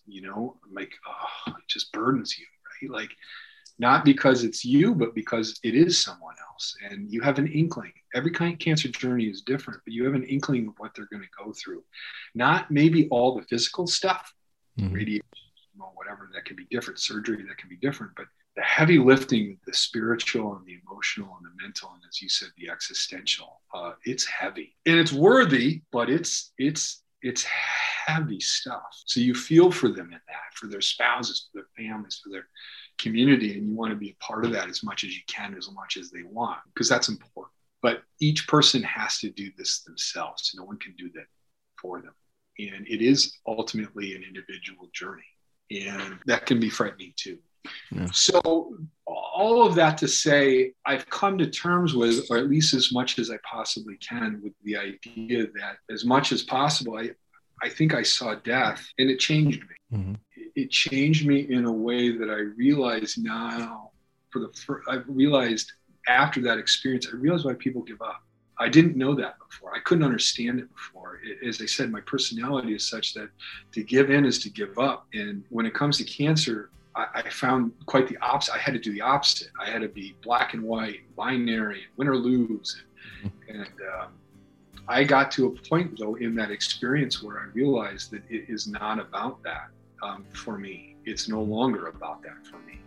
you 0.06 0.22
know? 0.22 0.58
Like 0.72 0.94
oh 1.08 1.54
it 1.58 1.68
just 1.68 1.92
burdens 1.92 2.38
you 2.38 2.46
right? 2.90 3.02
Like 3.02 3.12
not 3.80 4.06
because 4.06 4.44
it's 4.44 4.64
you 4.64 4.94
but 4.96 5.16
because 5.16 5.60
it 5.64 5.76
is 5.76 6.00
someone 6.00 6.36
else. 6.52 6.76
And 6.90 7.12
you 7.12 7.22
have 7.22 7.40
an 7.40 7.48
inkling. 7.48 7.94
Every 8.16 8.32
kind 8.32 8.54
of 8.54 8.60
cancer 8.60 8.90
journey 8.90 9.26
is 9.26 9.42
different 9.42 9.82
but 9.86 9.94
you 9.94 10.06
have 10.06 10.14
an 10.16 10.24
inkling 10.24 10.68
of 10.68 10.74
what 10.78 10.92
they're 10.96 11.10
going 11.12 11.24
to 11.24 11.44
go 11.44 11.54
through. 11.54 11.84
Not 12.36 12.72
maybe 12.72 13.08
all 13.10 13.36
the 13.36 13.46
physical 13.46 13.88
stuff 13.88 14.34
Mm-hmm. 14.80 14.92
radiation 14.96 15.22
or 15.80 15.92
whatever 15.94 16.32
that 16.34 16.46
can 16.46 16.56
be 16.56 16.66
different 16.72 17.00
surgery 17.00 17.44
that 17.48 17.60
can 17.60 17.70
be 17.70 17.76
different 17.76 18.12
but 18.18 18.26
the 18.56 18.64
heavy 18.64 18.98
lifting 18.98 19.60
the 19.68 19.74
spiritual 19.74 20.56
and 20.56 20.66
the 20.66 20.80
emotional 20.88 21.38
and 21.38 21.46
the 21.46 21.64
mental 21.64 21.92
and 21.94 22.02
as 22.10 22.20
you 22.24 22.28
said 22.28 22.48
the 22.58 22.72
existential 22.72 23.62
uh, 23.76 23.92
it's 24.06 24.26
heavy. 24.26 24.76
And 24.88 24.98
it's 24.98 25.14
worthy 25.14 25.84
but 25.92 26.10
it's 26.10 26.54
it's 26.58 27.03
it's 27.24 27.44
heavy 27.44 28.40
stuff. 28.40 28.84
So 29.06 29.20
you 29.20 29.34
feel 29.34 29.72
for 29.72 29.90
them 29.90 30.08
in 30.08 30.20
that, 30.28 30.54
for 30.56 30.68
their 30.68 30.82
spouses, 30.82 31.50
for 31.52 31.60
their 31.62 31.86
families, 31.88 32.20
for 32.24 32.30
their 32.30 32.48
community, 33.00 33.58
and 33.58 33.68
you 33.68 33.74
want 33.74 33.92
to 33.92 33.96
be 33.96 34.10
a 34.10 34.24
part 34.24 34.46
of 34.46 34.52
that 34.52 34.70
as 34.70 34.84
much 34.84 35.04
as 35.04 35.16
you 35.16 35.22
can, 35.28 35.56
as 35.58 35.70
much 35.72 35.98
as 35.98 36.12
they 36.12 36.24
want, 36.24 36.60
because 36.74 36.90
that's 36.90 37.10
important. 37.10 37.54
But 37.82 38.04
each 38.20 38.48
person 38.48 38.84
has 38.84 39.20
to 39.20 39.30
do 39.30 39.50
this 39.58 39.84
themselves. 39.84 40.54
No 40.56 40.64
one 40.64 40.78
can 40.78 40.94
do 40.98 41.10
that 41.16 41.26
for 41.82 42.02
them. 42.02 42.14
And 42.60 42.88
it 42.88 43.02
is 43.02 43.40
ultimately 43.48 44.16
an 44.16 44.24
individual 44.24 44.90
journey. 44.94 45.24
And 45.72 46.20
that 46.28 46.46
can 46.46 46.60
be 46.60 46.70
frightening 46.70 47.14
too. 47.16 47.40
Yeah. 47.92 48.12
So, 48.12 48.78
all 49.34 49.66
of 49.66 49.74
that 49.76 49.98
to 49.98 50.08
say, 50.08 50.74
I've 50.86 51.10
come 51.10 51.38
to 51.40 51.50
terms 51.50 51.96
with, 51.96 52.30
or 52.30 52.38
at 52.38 52.50
least 52.50 52.74
as 52.76 52.92
much 52.92 53.18
as 53.18 53.32
I 53.32 53.38
possibly 53.44 53.98
can, 53.98 54.40
with 54.44 54.54
the 54.64 54.78
idea 54.78 55.48
that 55.48 55.78
as 55.90 56.06
much 56.06 56.32
as 56.32 56.44
possible, 56.44 56.98
I, 56.98 57.10
I 57.62 57.70
think 57.70 57.96
I 57.96 58.04
saw 58.04 58.36
death 58.36 58.86
and 59.00 59.10
it 59.10 59.20
changed 59.20 59.62
me. 59.62 59.98
Mm-hmm. 59.98 60.14
It 60.56 60.70
changed 60.70 61.26
me 61.26 61.48
in 61.50 61.66
a 61.66 61.72
way 61.72 62.16
that 62.16 62.30
I 62.30 62.42
realize 62.56 63.18
now, 63.18 63.90
for 64.30 64.40
the 64.40 64.50
first, 64.50 64.88
I've 64.88 65.06
realized 65.08 65.72
after 66.08 66.40
that 66.42 66.60
experience, 66.60 67.08
I 67.12 67.16
realized 67.16 67.46
why 67.46 67.54
people 67.56 67.82
give 67.82 68.02
up. 68.02 68.22
I 68.60 68.70
didn't 68.70 68.96
know 68.96 69.16
that 69.16 69.38
before. 69.40 69.76
I 69.76 69.80
couldn't 69.80 70.04
understand 70.04 70.60
it 70.60 70.72
before. 70.72 71.20
It, 71.24 71.48
as 71.48 71.60
I 71.60 71.66
said, 71.66 71.92
my 71.92 72.02
personality 72.02 72.76
is 72.76 72.88
such 72.88 73.16
that 73.16 73.30
to 73.72 73.82
give 73.82 74.12
in 74.12 74.26
is 74.26 74.38
to 74.44 74.50
give 74.50 74.78
up. 74.78 75.08
And 75.14 75.44
when 75.50 75.66
it 75.66 75.74
comes 75.74 75.98
to 75.98 76.04
cancer, 76.04 76.70
I, 76.96 77.08
I, 77.16 77.30
found 77.30 77.72
quite 77.86 78.08
the 78.08 78.18
opposite. 78.18 78.54
I 78.54 78.60
had 78.60 78.74
to 78.74 78.80
do 78.80 78.92
the 78.92 79.02
opposite. 79.02 79.50
I 79.60 79.70
had 79.70 79.82
to 79.82 79.88
be 79.88 80.16
black 80.22 80.54
and 80.54 80.64
white, 80.64 81.02
binary, 81.16 81.84
win 81.98 82.08
or 82.08 82.16
lose. 82.16 82.84
And, 83.24 83.32
and 83.50 83.68
um, 84.00 84.14
I 84.88 85.04
got 85.04 85.32
to 85.32 85.48
a 85.48 85.68
point, 85.68 85.98
though, 85.98 86.16
in 86.16 86.36
that 86.36 86.52
experience 86.52 87.24
where 87.24 87.40
I 87.40 87.46
realized 87.54 88.12
that 88.12 88.24
it 88.30 88.50
is 88.50 88.68
not 88.68 89.00
about 89.00 89.42
that 89.44 89.70
um, 90.02 90.26
for 90.34 90.58
me. 90.58 90.96
It's 91.06 91.28
no 91.28 91.42
longer 91.42 91.88
about 91.88 92.22
that 92.24 92.46
for 92.46 92.58
me. 92.60 92.80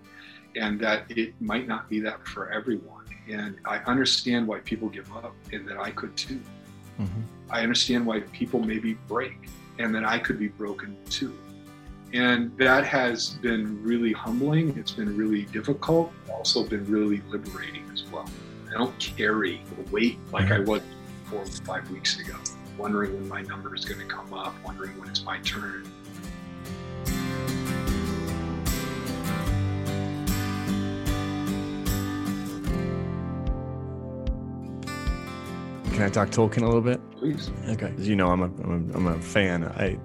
And 0.55 0.81
that 0.81 1.11
it 1.11 1.35
might 1.41 1.67
not 1.67 1.89
be 1.89 2.01
that 2.01 2.27
for 2.29 2.51
everyone. 2.51 3.05
And 3.29 3.57
I 3.65 3.79
understand 3.79 4.47
why 4.47 4.61
people 4.61 4.89
give 4.89 5.11
up 5.17 5.35
and 5.53 5.69
that 5.69 5.79
I 5.79 5.91
could 5.91 6.17
too. 6.17 6.41
Mm-hmm. 7.01 7.21
I 7.51 7.63
understand 7.63 8.07
why 8.07 8.21
people 8.21 8.61
maybe 8.61 8.95
break 9.09 9.49
and 9.79 9.95
that 9.95 10.05
I 10.05 10.19
could 10.19 10.39
be 10.39 10.49
broken 10.49 10.97
too. 11.11 11.37
And 12.13 12.57
that 12.57 12.87
has 12.87 13.31
been 13.31 13.83
really 13.83 14.13
humbling. 14.13 14.77
It's 14.79 14.93
been 14.93 15.17
really 15.17 15.43
difficult, 15.47 16.13
also 16.31 16.65
been 16.65 16.85
really 16.87 17.21
liberating 17.29 17.85
as 17.93 18.05
well. 18.11 18.29
I 18.69 18.73
don't 18.73 18.99
carry 18.99 19.61
the 19.77 19.91
weight 19.91 20.19
like 20.33 20.51
I 20.51 20.59
mm-hmm. 20.59 20.71
was 20.71 20.83
four 21.25 21.43
or 21.43 21.47
five 21.47 21.91
weeks 21.91 22.19
ago, 22.21 22.37
wondering 22.79 23.15
when 23.15 23.29
my 23.29 23.43
number 23.43 23.75
is 23.75 23.85
going 23.85 24.01
to 24.01 24.07
come 24.07 24.33
up, 24.33 24.55
wondering 24.65 24.99
when 24.99 25.09
it's 25.09 25.25
my 25.25 25.39
turn. 25.41 25.91
Can 35.97 36.05
I 36.05 36.11
talk 36.11 36.29
Tolkien 36.29 36.63
a 36.63 36.67
little 36.67 36.83
bit? 36.83 37.01
Please. 37.13 37.51
Okay. 37.69 37.91
As 37.99 38.07
you 38.07 38.17
know, 38.17 38.31
I'm 38.31 38.43
a, 38.43 38.45
I'm 38.45 38.91
a, 38.91 38.97
I'm 38.97 39.07
a 39.07 39.19
fan. 39.19 39.65
I 39.65 39.99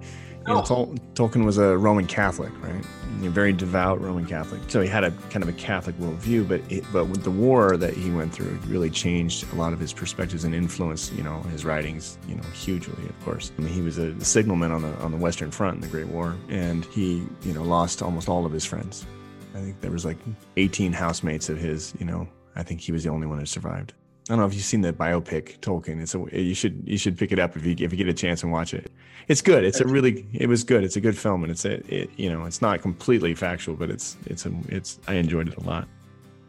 you 0.46 0.54
know, 0.54 0.62
Tol- 0.62 0.94
Tolkien 1.14 1.44
was 1.44 1.58
a 1.58 1.76
Roman 1.76 2.06
Catholic, 2.06 2.50
right? 2.62 2.84
A 3.22 3.30
very 3.30 3.52
devout 3.52 4.00
Roman 4.00 4.26
Catholic. 4.26 4.60
So 4.66 4.80
he 4.80 4.88
had 4.88 5.04
a 5.04 5.12
kind 5.30 5.42
of 5.44 5.48
a 5.48 5.52
Catholic 5.52 5.96
worldview, 5.98 6.48
but 6.48 6.60
it, 6.70 6.84
but 6.92 7.06
with 7.06 7.22
the 7.22 7.30
war 7.30 7.76
that 7.76 7.94
he 7.94 8.10
went 8.10 8.32
through, 8.32 8.48
it 8.48 8.66
really 8.66 8.90
changed 8.90 9.50
a 9.52 9.56
lot 9.56 9.72
of 9.72 9.78
his 9.78 9.92
perspectives 9.92 10.42
and 10.44 10.54
influenced, 10.54 11.12
you 11.12 11.22
know, 11.22 11.40
his 11.52 11.64
writings, 11.64 12.18
you 12.28 12.34
know, 12.34 12.42
hugely. 12.52 13.08
Of 13.08 13.24
course, 13.24 13.52
I 13.56 13.62
mean, 13.62 13.72
he 13.72 13.80
was 13.80 13.98
a 13.98 14.18
signalman 14.24 14.72
on 14.72 14.82
the 14.82 14.92
on 14.98 15.12
the 15.12 15.18
Western 15.18 15.50
Front 15.52 15.76
in 15.76 15.80
the 15.82 15.88
Great 15.88 16.08
War, 16.08 16.36
and 16.48 16.84
he, 16.86 17.24
you 17.42 17.52
know, 17.52 17.62
lost 17.62 18.02
almost 18.02 18.28
all 18.28 18.44
of 18.44 18.52
his 18.52 18.64
friends. 18.64 19.06
I 19.54 19.60
think 19.60 19.80
there 19.80 19.92
was 19.92 20.04
like 20.04 20.18
18 20.56 20.92
housemates 20.92 21.48
of 21.48 21.58
his. 21.58 21.94
You 22.00 22.06
know, 22.06 22.28
I 22.56 22.64
think 22.64 22.80
he 22.80 22.90
was 22.90 23.04
the 23.04 23.10
only 23.10 23.26
one 23.28 23.38
who 23.38 23.46
survived. 23.46 23.92
I 24.28 24.32
don't 24.32 24.38
know 24.38 24.46
if 24.46 24.54
you've 24.54 24.62
seen 24.62 24.82
the 24.82 24.92
biopic 24.92 25.58
Tolkien. 25.58 26.00
It's 26.00 26.14
a 26.14 26.40
you 26.40 26.54
should 26.54 26.82
you 26.86 26.96
should 26.96 27.18
pick 27.18 27.32
it 27.32 27.40
up 27.40 27.56
if 27.56 27.66
you 27.66 27.72
if 27.72 27.92
you 27.92 27.98
get 27.98 28.08
a 28.08 28.14
chance 28.14 28.42
and 28.44 28.52
watch 28.52 28.72
it. 28.72 28.90
It's 29.26 29.42
good. 29.42 29.64
It's 29.64 29.80
a 29.80 29.86
really 29.86 30.26
it 30.32 30.48
was 30.48 30.62
good. 30.62 30.84
It's 30.84 30.96
a 30.96 31.00
good 31.00 31.18
film 31.18 31.42
and 31.42 31.50
it's 31.50 31.64
a 31.64 31.74
it, 31.92 32.10
you 32.16 32.30
know 32.30 32.44
it's 32.44 32.62
not 32.62 32.80
completely 32.82 33.34
factual, 33.34 33.74
but 33.74 33.90
it's 33.90 34.16
it's 34.26 34.46
a 34.46 34.52
it's 34.68 35.00
I 35.08 35.14
enjoyed 35.14 35.48
it 35.48 35.56
a 35.56 35.62
lot. 35.62 35.88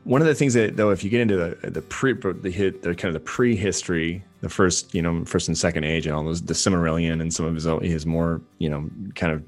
One 0.04 0.22
of 0.22 0.28
the 0.28 0.36
things 0.36 0.54
that 0.54 0.76
though, 0.76 0.92
if 0.92 1.04
you 1.04 1.10
get 1.10 1.22
into 1.22 1.36
the 1.36 1.72
the 1.72 1.82
pre 1.82 2.14
the 2.14 2.52
hit 2.52 2.84
the 2.84 2.94
kind 2.94 3.16
of 3.16 3.20
the 3.20 3.26
prehistory, 3.26 4.24
the 4.42 4.50
first 4.50 4.94
you 4.94 5.02
know 5.02 5.26
first 5.26 5.48
and 5.48 5.58
second 5.58 5.86
age 5.86 6.06
and 6.06 6.16
all 6.16 6.24
those 6.24 6.44
the 6.44 6.54
Silmarillion 6.54 7.22
and 7.22 7.34
some 7.34 7.46
of 7.46 7.56
his 7.56 7.66
his 7.82 8.06
more 8.06 8.42
you 8.60 8.70
know 8.70 8.88
kind 9.16 9.34
of 9.34 9.44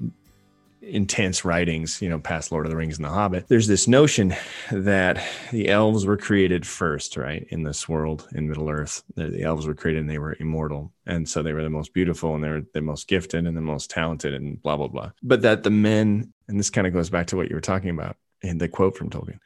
intense 0.86 1.44
writings, 1.44 2.00
you 2.00 2.08
know, 2.08 2.18
past 2.18 2.52
Lord 2.52 2.66
of 2.66 2.70
the 2.70 2.76
Rings 2.76 2.96
and 2.96 3.04
The 3.04 3.10
Hobbit, 3.10 3.48
there's 3.48 3.66
this 3.66 3.88
notion 3.88 4.34
that 4.70 5.22
the 5.50 5.68
elves 5.68 6.06
were 6.06 6.16
created 6.16 6.66
first, 6.66 7.16
right, 7.16 7.46
in 7.50 7.62
this 7.62 7.88
world, 7.88 8.28
in 8.34 8.48
Middle 8.48 8.70
Earth. 8.70 9.02
The, 9.14 9.42
elves 9.42 9.66
were 9.66 9.74
created 9.74 10.00
and 10.00 10.10
they 10.10 10.18
were 10.18 10.36
immortal. 10.38 10.92
And 11.06 11.28
so 11.28 11.42
they 11.42 11.52
were 11.52 11.62
the 11.62 11.70
most 11.70 11.92
beautiful 11.92 12.34
and 12.34 12.42
they 12.42 12.48
were 12.48 12.62
the 12.72 12.80
most 12.80 13.08
gifted 13.08 13.46
and 13.46 13.56
the 13.56 13.60
most 13.60 13.90
talented 13.90 14.34
and 14.34 14.62
blah, 14.62 14.76
blah, 14.76 14.88
blah. 14.88 15.10
But 15.22 15.42
that 15.42 15.62
the 15.62 15.70
men, 15.70 16.32
and 16.48 16.58
this 16.58 16.70
kind 16.70 16.86
of 16.86 16.92
goes 16.92 17.10
back 17.10 17.26
to 17.28 17.36
what 17.36 17.48
you 17.48 17.56
were 17.56 17.60
talking 17.60 17.90
about 17.90 18.16
in 18.42 18.58
the 18.58 18.68
quote 18.68 18.96
from 18.96 19.10
Tolkien, 19.10 19.38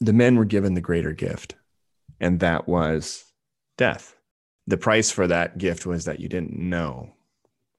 the 0.00 0.12
men 0.12 0.36
were 0.36 0.44
given 0.44 0.74
the 0.74 0.80
greater 0.80 1.12
gift, 1.12 1.54
and 2.20 2.40
that 2.40 2.68
was 2.68 3.24
death. 3.78 4.14
The 4.66 4.76
price 4.76 5.10
for 5.10 5.26
that 5.26 5.58
gift 5.58 5.86
was 5.86 6.04
that 6.04 6.20
you 6.20 6.28
didn't 6.28 6.58
know 6.58 7.15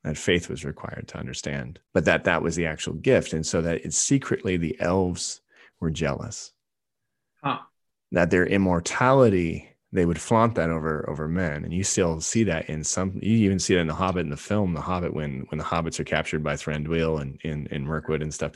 that 0.03 0.17
faith 0.17 0.49
was 0.49 0.65
required 0.65 1.07
to 1.09 1.17
understand, 1.17 1.79
but 1.93 2.05
that 2.05 2.23
that 2.25 2.41
was 2.41 2.55
the 2.55 2.65
actual 2.65 2.93
gift. 2.93 3.33
And 3.33 3.45
so 3.45 3.61
that 3.61 3.83
it's 3.83 3.97
secretly 3.97 4.57
the 4.57 4.79
elves 4.79 5.41
were 5.79 5.91
jealous. 5.91 6.53
Huh. 7.43 7.59
That 8.11 8.29
their 8.29 8.45
immortality, 8.45 9.75
they 9.91 10.05
would 10.05 10.19
flaunt 10.19 10.55
that 10.55 10.69
over 10.69 11.09
over 11.09 11.27
men. 11.27 11.63
And 11.63 11.73
you 11.73 11.83
still 11.83 12.21
see 12.21 12.43
that 12.45 12.69
in 12.69 12.83
some 12.83 13.19
you 13.21 13.37
even 13.37 13.59
see 13.59 13.75
it 13.75 13.79
in 13.79 13.87
the 13.87 13.93
Hobbit 13.93 14.21
in 14.21 14.29
the 14.29 14.37
film, 14.37 14.73
The 14.73 14.81
Hobbit, 14.81 15.13
when 15.13 15.45
when 15.49 15.57
the 15.57 15.65
hobbits 15.65 15.99
are 15.99 16.05
captured 16.05 16.43
by 16.43 16.53
Thranduil 16.53 17.21
and 17.21 17.39
in, 17.43 17.67
in 17.67 17.85
Mirkwood 17.85 18.21
and 18.21 18.33
stuff. 18.33 18.53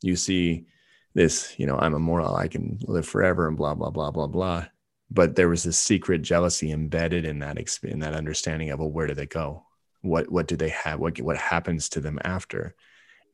You 0.00 0.14
see 0.14 0.66
this, 1.14 1.54
you 1.58 1.66
know, 1.66 1.76
I'm 1.76 1.94
immortal, 1.94 2.36
I 2.36 2.48
can 2.48 2.78
live 2.82 3.06
forever 3.06 3.48
and 3.48 3.56
blah, 3.56 3.74
blah, 3.74 3.90
blah, 3.90 4.10
blah, 4.10 4.28
blah. 4.28 4.66
But 5.10 5.34
there 5.34 5.48
was 5.48 5.64
this 5.64 5.78
secret 5.78 6.22
jealousy 6.22 6.70
embedded 6.70 7.24
in 7.24 7.38
that 7.40 7.58
in 7.82 8.00
that 8.00 8.14
understanding 8.14 8.70
of 8.70 8.78
well, 8.78 8.90
where 8.90 9.06
do 9.06 9.14
they 9.14 9.26
go? 9.26 9.64
What 10.02 10.30
what 10.30 10.46
do 10.46 10.56
they 10.56 10.68
have 10.68 11.00
what 11.00 11.20
what 11.20 11.36
happens 11.36 11.88
to 11.90 12.00
them 12.00 12.18
after. 12.24 12.74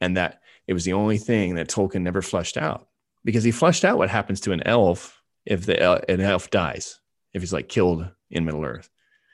And 0.01 0.17
that 0.17 0.41
it 0.67 0.73
was 0.73 0.85
the 0.85 0.95
only 0.95 1.19
thing 1.19 1.55
that 1.55 1.69
tolkien 1.69 2.03
never 2.03 2.23
flushed 2.23 2.57
out 2.57 2.89
because 3.25 3.45
he 3.45 3.51
flushed 3.51 3.85
out 3.85 3.99
what 3.99 4.11
happens 4.11 4.41
to 4.43 4.53
an 4.53 4.62
elf 4.67 5.23
if 5.47 5.67
the 5.67 5.83
uh, 5.83 6.01
an 6.09 6.21
elf 6.21 6.51
dies 6.51 7.01
if 7.33 7.43
he's 7.43 7.53
like 7.53 7.69
killed 7.69 8.09
in 8.31 8.45
middle 8.45 8.65
earth. 8.65 8.89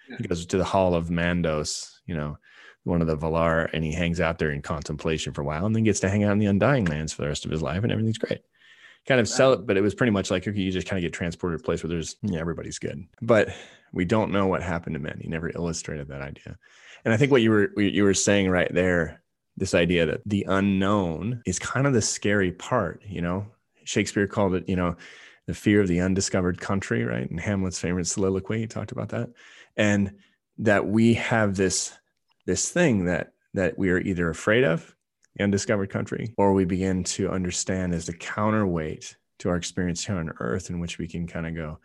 Yeah. 0.08 0.16
he 0.18 0.24
goes 0.24 0.46
to 0.46 0.56
the 0.56 0.64
hall 0.64 0.94
of 0.94 1.08
mandos 1.08 1.90
you 2.06 2.16
know 2.16 2.36
one 2.84 3.00
of 3.00 3.06
the 3.06 3.16
valar 3.16 3.68
and 3.72 3.84
he 3.84 3.92
hangs 3.92 4.20
out 4.20 4.38
there 4.38 4.50
in 4.50 4.62
contemplation 4.62 5.32
for 5.32 5.42
a 5.42 5.44
while 5.44 5.66
and 5.66 5.76
then 5.76 5.84
gets 5.84 6.00
to 6.00 6.08
hang 6.08 6.24
out 6.24 6.32
in 6.32 6.38
the 6.38 6.46
undying 6.46 6.86
lands 6.86 7.12
for 7.12 7.22
the 7.22 7.28
rest 7.28 7.44
of 7.44 7.50
his 7.50 7.62
life 7.62 7.82
and 7.82 7.92
everything's 7.92 8.18
great. 8.18 8.40
Kind 9.06 9.20
of 9.20 9.28
sell 9.28 9.52
it 9.52 9.66
but 9.66 9.76
it 9.76 9.82
was 9.82 9.94
pretty 9.94 10.10
much 10.10 10.30
like 10.30 10.46
okay 10.46 10.58
you 10.58 10.72
just 10.72 10.86
kind 10.86 10.98
of 10.98 11.02
get 11.02 11.12
transported 11.12 11.58
to 11.58 11.62
a 11.62 11.64
place 11.64 11.82
where 11.82 11.88
there's 11.88 12.16
yeah 12.22 12.40
everybody's 12.40 12.78
good. 12.78 13.06
But 13.22 13.50
we 13.92 14.04
don't 14.04 14.32
know 14.32 14.46
what 14.46 14.62
happened 14.62 14.94
to 14.94 15.00
men. 15.00 15.18
He 15.20 15.28
never 15.28 15.50
illustrated 15.50 16.08
that 16.08 16.22
idea 16.22 16.58
and 17.04 17.14
I 17.14 17.16
think 17.16 17.30
what 17.30 17.42
you 17.42 17.50
were 17.50 17.80
you 17.80 18.04
were 18.04 18.14
saying 18.14 18.50
right 18.50 18.72
there, 18.72 19.22
this 19.56 19.74
idea 19.74 20.06
that 20.06 20.22
the 20.26 20.46
unknown 20.48 21.42
is 21.46 21.58
kind 21.58 21.86
of 21.86 21.92
the 21.92 22.02
scary 22.02 22.52
part, 22.52 23.02
you 23.06 23.20
know. 23.20 23.46
Shakespeare 23.84 24.26
called 24.26 24.54
it, 24.54 24.68
you 24.68 24.76
know, 24.76 24.96
the 25.46 25.54
fear 25.54 25.80
of 25.80 25.88
the 25.88 26.00
undiscovered 26.00 26.60
country, 26.60 27.04
right? 27.04 27.28
And 27.28 27.40
Hamlet's 27.40 27.80
favorite 27.80 28.06
soliloquy, 28.06 28.60
he 28.60 28.66
talked 28.66 28.92
about 28.92 29.08
that. 29.08 29.30
And 29.76 30.12
that 30.58 30.86
we 30.86 31.14
have 31.14 31.56
this 31.56 31.92
this 32.46 32.70
thing 32.70 33.06
that 33.06 33.32
that 33.54 33.76
we 33.76 33.90
are 33.90 33.98
either 33.98 34.28
afraid 34.30 34.64
of, 34.64 34.94
the 35.36 35.44
undiscovered 35.44 35.90
country, 35.90 36.34
or 36.36 36.52
we 36.52 36.64
begin 36.64 37.02
to 37.04 37.30
understand 37.30 37.94
as 37.94 38.06
the 38.06 38.12
counterweight 38.12 39.16
to 39.40 39.48
our 39.48 39.56
experience 39.56 40.04
here 40.04 40.16
on 40.16 40.32
earth 40.38 40.70
in 40.70 40.78
which 40.78 40.98
we 40.98 41.08
can 41.08 41.26
kind 41.26 41.46
of 41.46 41.54
go, 41.54 41.78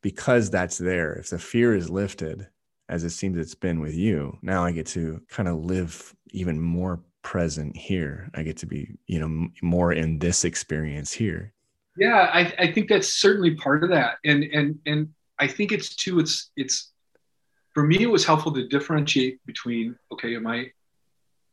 because 0.00 0.50
that's 0.50 0.78
there, 0.78 1.12
if 1.14 1.28
the 1.30 1.38
fear 1.38 1.74
is 1.74 1.90
lifted, 1.90 2.46
as 2.88 3.04
it 3.04 3.10
seems 3.10 3.38
it's 3.38 3.54
been 3.54 3.80
with 3.80 3.94
you, 3.94 4.38
now 4.42 4.64
I 4.64 4.72
get 4.72 4.86
to 4.88 5.20
kind 5.28 5.48
of 5.48 5.64
live 5.64 6.14
even 6.30 6.60
more 6.60 7.00
present 7.22 7.76
here. 7.76 8.28
I 8.34 8.42
get 8.42 8.58
to 8.58 8.66
be, 8.66 8.96
you 9.06 9.20
know, 9.20 9.48
more 9.62 9.92
in 9.92 10.18
this 10.18 10.44
experience 10.44 11.12
here. 11.12 11.52
Yeah, 11.96 12.30
I, 12.32 12.52
I 12.58 12.72
think 12.72 12.88
that's 12.88 13.12
certainly 13.14 13.54
part 13.54 13.84
of 13.84 13.90
that. 13.90 14.16
And 14.24 14.44
and 14.44 14.78
and 14.84 15.08
I 15.38 15.46
think 15.46 15.72
it's 15.72 15.94
too, 15.94 16.18
it's 16.18 16.50
it's 16.56 16.92
for 17.72 17.82
me 17.82 18.02
it 18.02 18.10
was 18.10 18.24
helpful 18.24 18.52
to 18.52 18.68
differentiate 18.68 19.44
between, 19.46 19.96
okay, 20.12 20.36
am 20.36 20.46
I 20.46 20.70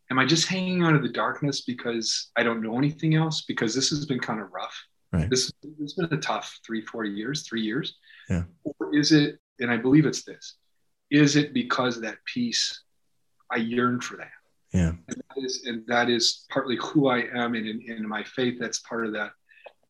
am 0.09 0.19
I 0.19 0.25
just 0.25 0.47
hanging 0.47 0.83
out 0.83 0.95
of 0.95 1.03
the 1.03 1.09
darkness 1.09 1.61
because 1.61 2.31
I 2.35 2.43
don't 2.43 2.61
know 2.61 2.77
anything 2.77 3.15
else? 3.15 3.41
Because 3.41 3.73
this 3.73 3.89
has 3.89 4.05
been 4.05 4.19
kind 4.19 4.41
of 4.41 4.51
rough. 4.51 4.77
Right. 5.13 5.29
This 5.29 5.51
has 5.79 5.93
been 5.93 6.17
a 6.17 6.21
tough 6.21 6.59
three, 6.65 6.81
four 6.81 7.05
years, 7.05 7.43
three 7.43 7.61
years. 7.61 7.95
Yeah. 8.29 8.43
Or 8.63 8.95
is 8.95 9.11
it, 9.11 9.39
and 9.59 9.69
I 9.69 9.77
believe 9.77 10.05
it's 10.05 10.23
this, 10.23 10.55
is 11.11 11.35
it 11.35 11.53
because 11.53 12.01
that 12.01 12.17
peace 12.25 12.83
I 13.51 13.57
yearn 13.57 13.99
for 14.01 14.17
that? 14.17 14.31
Yeah. 14.73 14.93
And 15.09 15.21
that 15.29 15.43
is, 15.43 15.63
and 15.65 15.85
that 15.87 16.09
is 16.09 16.45
partly 16.49 16.77
who 16.77 17.09
I 17.09 17.27
am. 17.33 17.55
And 17.55 17.67
in, 17.67 17.81
in 17.81 18.07
my 18.07 18.23
faith, 18.23 18.57
that's 18.59 18.79
part 18.79 19.05
of 19.05 19.11
that 19.13 19.31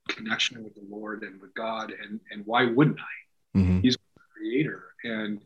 connection 0.10 0.64
with 0.64 0.74
the 0.74 0.84
Lord 0.90 1.22
and 1.22 1.40
with 1.40 1.54
God. 1.54 1.94
And, 2.02 2.20
and 2.32 2.44
why 2.46 2.66
wouldn't 2.66 3.00
I? 3.00 3.60
Mm-hmm. 3.60 3.80
He's 3.82 3.96
the 3.96 4.22
creator 4.36 4.86
and 5.04 5.42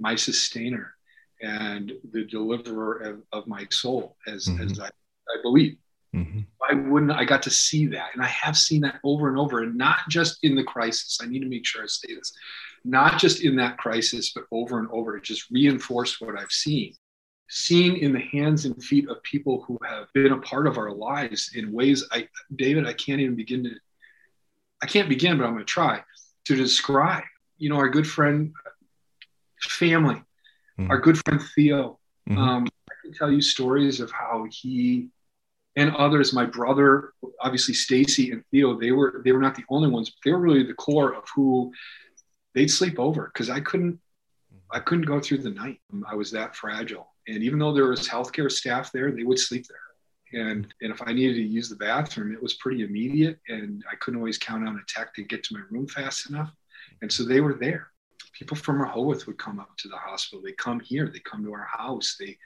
my 0.00 0.16
sustainer 0.16 0.94
and 1.40 1.92
the 2.12 2.24
deliverer 2.24 2.96
of, 2.98 3.22
of 3.32 3.46
my 3.46 3.66
soul, 3.70 4.16
as, 4.26 4.48
mm-hmm. 4.48 4.62
as 4.64 4.80
I, 4.80 4.86
I 4.86 5.42
believe. 5.42 5.76
Mm-hmm. 6.14 6.40
Why 6.58 6.74
wouldn't 6.74 7.12
I 7.12 7.24
got 7.24 7.42
to 7.44 7.50
see 7.50 7.86
that? 7.86 8.10
And 8.14 8.22
I 8.22 8.26
have 8.26 8.56
seen 8.56 8.80
that 8.80 8.98
over 9.04 9.28
and 9.28 9.38
over, 9.38 9.62
and 9.62 9.76
not 9.76 10.00
just 10.08 10.42
in 10.42 10.56
the 10.56 10.64
crisis. 10.64 11.18
I 11.22 11.26
need 11.26 11.40
to 11.40 11.48
make 11.48 11.64
sure 11.64 11.84
I 11.84 11.86
say 11.86 12.14
this 12.16 12.32
not 12.84 13.18
just 13.18 13.42
in 13.42 13.56
that 13.56 13.78
crisis, 13.78 14.32
but 14.32 14.44
over 14.50 14.78
and 14.78 14.88
over. 14.90 15.16
It 15.16 15.24
just 15.24 15.50
reinforced 15.50 16.20
what 16.20 16.38
I've 16.38 16.52
seen. 16.52 16.94
Seen 17.48 17.96
in 17.96 18.12
the 18.12 18.20
hands 18.20 18.64
and 18.64 18.82
feet 18.82 19.08
of 19.08 19.22
people 19.22 19.64
who 19.66 19.78
have 19.84 20.06
been 20.14 20.32
a 20.32 20.38
part 20.38 20.66
of 20.66 20.78
our 20.78 20.92
lives 20.92 21.50
in 21.54 21.72
ways 21.72 22.04
I, 22.12 22.28
David, 22.54 22.86
I 22.86 22.92
can't 22.92 23.20
even 23.20 23.34
begin 23.34 23.64
to, 23.64 23.70
I 24.82 24.86
can't 24.86 25.08
begin, 25.08 25.36
but 25.36 25.44
I'm 25.44 25.54
going 25.54 25.64
to 25.64 25.72
try 25.72 26.02
to 26.46 26.56
describe. 26.56 27.24
You 27.58 27.68
know, 27.68 27.76
our 27.76 27.88
good 27.88 28.06
friend, 28.06 28.54
family, 29.60 30.14
mm-hmm. 30.78 30.90
our 30.90 30.98
good 30.98 31.18
friend 31.24 31.40
Theo. 31.54 31.98
Mm-hmm. 32.28 32.38
Um, 32.38 32.66
I 32.90 32.94
can 33.02 33.12
tell 33.12 33.30
you 33.30 33.42
stories 33.42 34.00
of 34.00 34.10
how 34.10 34.46
he 34.50 35.08
and 35.76 35.94
others. 35.96 36.32
My 36.32 36.44
brother, 36.44 37.12
obviously 37.40 37.74
Stacy 37.74 38.32
and 38.32 38.44
Theo, 38.50 38.78
they 38.78 38.92
were 38.92 39.22
they 39.24 39.32
were 39.32 39.40
not 39.40 39.54
the 39.54 39.64
only 39.68 39.88
ones. 39.88 40.12
They 40.24 40.32
were 40.32 40.38
really 40.38 40.64
the 40.64 40.74
core 40.74 41.14
of 41.14 41.24
who 41.34 41.72
they'd 42.54 42.70
sleep 42.70 42.98
over 42.98 43.30
because 43.32 43.50
I 43.50 43.60
couldn't 43.60 43.94
mm-hmm. 43.94 44.76
I 44.76 44.80
couldn't 44.80 45.06
go 45.06 45.20
through 45.20 45.38
the 45.38 45.50
night. 45.50 45.80
I 46.06 46.14
was 46.14 46.30
that 46.32 46.56
fragile. 46.56 47.10
And 47.28 47.42
even 47.42 47.58
though 47.58 47.72
there 47.72 47.88
was 47.88 48.08
healthcare 48.08 48.50
staff 48.50 48.92
there, 48.92 49.10
they 49.12 49.22
would 49.22 49.38
sleep 49.38 49.66
there. 49.68 49.78
And, 50.32 50.72
and 50.80 50.92
if 50.92 51.02
I 51.04 51.12
needed 51.12 51.34
to 51.34 51.42
use 51.42 51.68
the 51.68 51.76
bathroom, 51.76 52.32
it 52.32 52.42
was 52.42 52.54
pretty 52.54 52.82
immediate. 52.82 53.38
And 53.48 53.84
I 53.90 53.96
couldn't 53.96 54.20
always 54.20 54.38
count 54.38 54.66
on 54.66 54.76
a 54.76 54.80
tech 54.86 55.14
to 55.14 55.24
get 55.24 55.42
to 55.44 55.54
my 55.54 55.60
room 55.70 55.88
fast 55.88 56.30
enough. 56.30 56.52
And 57.02 57.12
so 57.12 57.24
they 57.24 57.40
were 57.40 57.54
there. 57.54 57.88
People 58.32 58.56
from 58.56 58.80
Rehoboth 58.80 59.26
would 59.26 59.38
come 59.38 59.58
up 59.58 59.76
to 59.78 59.88
the 59.88 59.96
hospital. 59.96 60.42
They 60.42 60.52
come 60.52 60.80
here. 60.80 61.10
They 61.12 61.18
come 61.20 61.44
to 61.44 61.52
our 61.52 61.68
house. 61.70 62.16
They, 62.18 62.38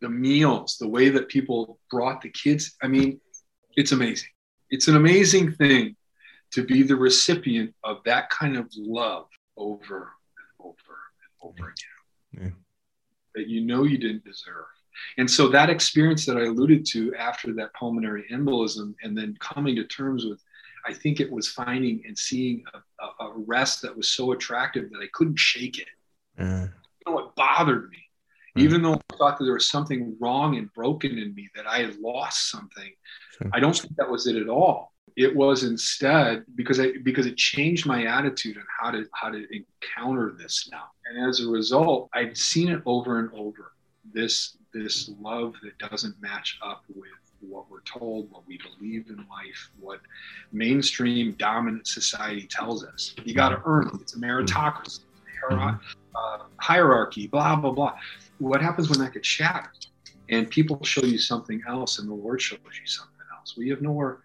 the 0.00 0.08
meals, 0.08 0.76
the 0.78 0.88
way 0.88 1.08
that 1.08 1.28
people 1.28 1.78
brought 1.90 2.22
the 2.22 2.30
kids. 2.30 2.76
I 2.82 2.88
mean, 2.88 3.20
it's 3.76 3.92
amazing. 3.92 4.28
It's 4.70 4.88
an 4.88 4.96
amazing 4.96 5.52
thing 5.52 5.96
to 6.52 6.64
be 6.64 6.82
the 6.82 6.96
recipient 6.96 7.74
of 7.84 7.98
that 8.04 8.30
kind 8.30 8.56
of 8.56 8.70
love 8.76 9.26
over 9.56 9.96
and 9.96 10.48
over 10.60 10.74
and 10.76 11.50
over 11.50 11.68
again 11.68 11.96
yeah. 12.44 12.50
that 13.34 13.48
you 13.48 13.62
know 13.62 13.84
you 13.84 13.98
didn't 13.98 14.24
deserve. 14.24 14.64
And 15.18 15.30
so 15.30 15.48
that 15.48 15.68
experience 15.68 16.24
that 16.26 16.36
I 16.36 16.44
alluded 16.44 16.86
to 16.92 17.14
after 17.14 17.52
that 17.54 17.74
pulmonary 17.74 18.24
embolism 18.32 18.94
and 19.02 19.16
then 19.16 19.36
coming 19.40 19.76
to 19.76 19.84
terms 19.84 20.24
with, 20.24 20.42
I 20.86 20.94
think 20.94 21.20
it 21.20 21.30
was 21.30 21.48
finding 21.48 22.02
and 22.06 22.16
seeing 22.16 22.64
a, 23.00 23.24
a, 23.24 23.32
rest 23.36 23.82
that 23.82 23.94
was 23.94 24.08
so 24.08 24.32
attractive 24.32 24.90
that 24.90 25.00
I 25.02 25.08
couldn't 25.12 25.38
shake 25.38 25.78
it. 25.78 25.88
Uh, 26.38 26.68
you 27.06 27.12
know, 27.12 27.18
it 27.18 27.34
bothered 27.34 27.90
me. 27.90 27.98
Uh, 28.56 28.60
Even 28.60 28.82
though 28.82 28.94
I 28.94 29.16
thought 29.16 29.38
that 29.38 29.44
there 29.44 29.54
was 29.54 29.68
something 29.68 30.16
wrong 30.20 30.56
and 30.56 30.72
broken 30.72 31.18
in 31.18 31.34
me, 31.34 31.48
that 31.56 31.66
I 31.66 31.78
had 31.78 31.96
lost 31.96 32.50
something, 32.50 32.92
sure. 33.36 33.50
I 33.52 33.60
don't 33.60 33.76
think 33.76 33.96
that 33.96 34.10
was 34.10 34.26
it 34.26 34.36
at 34.36 34.48
all 34.48 34.92
it 35.16 35.34
was 35.34 35.64
instead 35.64 36.44
because 36.54 36.78
I 36.78 36.92
because 37.02 37.26
it 37.26 37.36
changed 37.36 37.86
my 37.86 38.04
attitude 38.04 38.58
on 38.58 38.64
how 38.80 38.90
to 38.90 39.06
how 39.12 39.30
to 39.30 39.46
encounter 39.50 40.36
this 40.38 40.68
now. 40.70 40.84
And 41.06 41.26
as 41.26 41.40
a 41.40 41.48
result, 41.48 42.10
I'd 42.12 42.36
seen 42.36 42.68
it 42.68 42.82
over 42.84 43.18
and 43.18 43.30
over. 43.32 43.72
This 44.12 44.58
this 44.74 45.10
love 45.20 45.54
that 45.62 45.90
doesn't 45.90 46.20
match 46.20 46.58
up 46.62 46.84
with 46.94 47.08
what 47.40 47.70
we're 47.70 47.82
told, 47.82 48.30
what 48.30 48.46
we 48.46 48.58
believe 48.58 49.06
in 49.08 49.16
life, 49.16 49.70
what 49.80 50.00
mainstream 50.52 51.32
dominant 51.32 51.86
society 51.86 52.46
tells 52.46 52.84
us. 52.84 53.14
You 53.24 53.34
got 53.34 53.50
to 53.50 53.62
earn 53.64 53.88
it. 53.88 54.00
It's 54.00 54.16
a 54.16 54.18
meritocracy, 54.18 55.00
mm-hmm. 55.50 55.76
uh, 56.14 56.38
hierarchy, 56.58 57.26
blah 57.26 57.56
blah 57.56 57.72
blah. 57.72 57.94
What 58.38 58.60
happens 58.60 58.90
when 58.90 58.98
that 58.98 59.14
gets 59.14 59.26
shattered? 59.26 59.86
And 60.28 60.50
people 60.50 60.82
show 60.84 61.04
you 61.04 61.18
something 61.18 61.62
else, 61.66 62.00
and 62.00 62.08
the 62.08 62.14
Lord 62.14 62.42
shows 62.42 62.58
you 62.64 62.86
something 62.86 63.14
else. 63.38 63.56
We 63.56 63.70
have 63.70 63.80
nowhere 63.80 64.18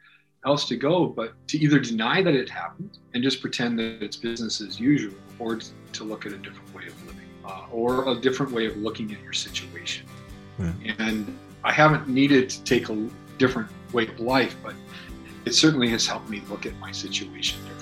else 0.45 0.67
to 0.67 0.75
go 0.75 1.05
but 1.05 1.33
to 1.47 1.57
either 1.57 1.79
deny 1.79 2.21
that 2.21 2.33
it 2.33 2.49
happened 2.49 2.97
and 3.13 3.23
just 3.23 3.41
pretend 3.41 3.77
that 3.77 4.01
it's 4.01 4.17
business 4.17 4.61
as 4.61 4.79
usual 4.79 5.13
or 5.39 5.59
to 5.93 6.03
look 6.03 6.25
at 6.25 6.31
a 6.31 6.37
different 6.37 6.73
way 6.73 6.87
of 6.87 7.05
living 7.05 7.27
uh, 7.45 7.65
or 7.71 8.09
a 8.09 8.15
different 8.15 8.51
way 8.51 8.65
of 8.65 8.75
looking 8.77 9.11
at 9.13 9.21
your 9.21 9.33
situation 9.33 10.05
yeah. 10.59 10.73
and 10.99 11.37
i 11.63 11.71
haven't 11.71 12.07
needed 12.07 12.49
to 12.49 12.63
take 12.63 12.89
a 12.89 13.09
different 13.37 13.69
way 13.93 14.07
of 14.07 14.19
life 14.19 14.55
but 14.63 14.73
it 15.45 15.53
certainly 15.53 15.87
has 15.89 16.05
helped 16.05 16.29
me 16.29 16.41
look 16.49 16.65
at 16.65 16.75
my 16.77 16.91
situation 16.91 17.59
are 17.67 17.80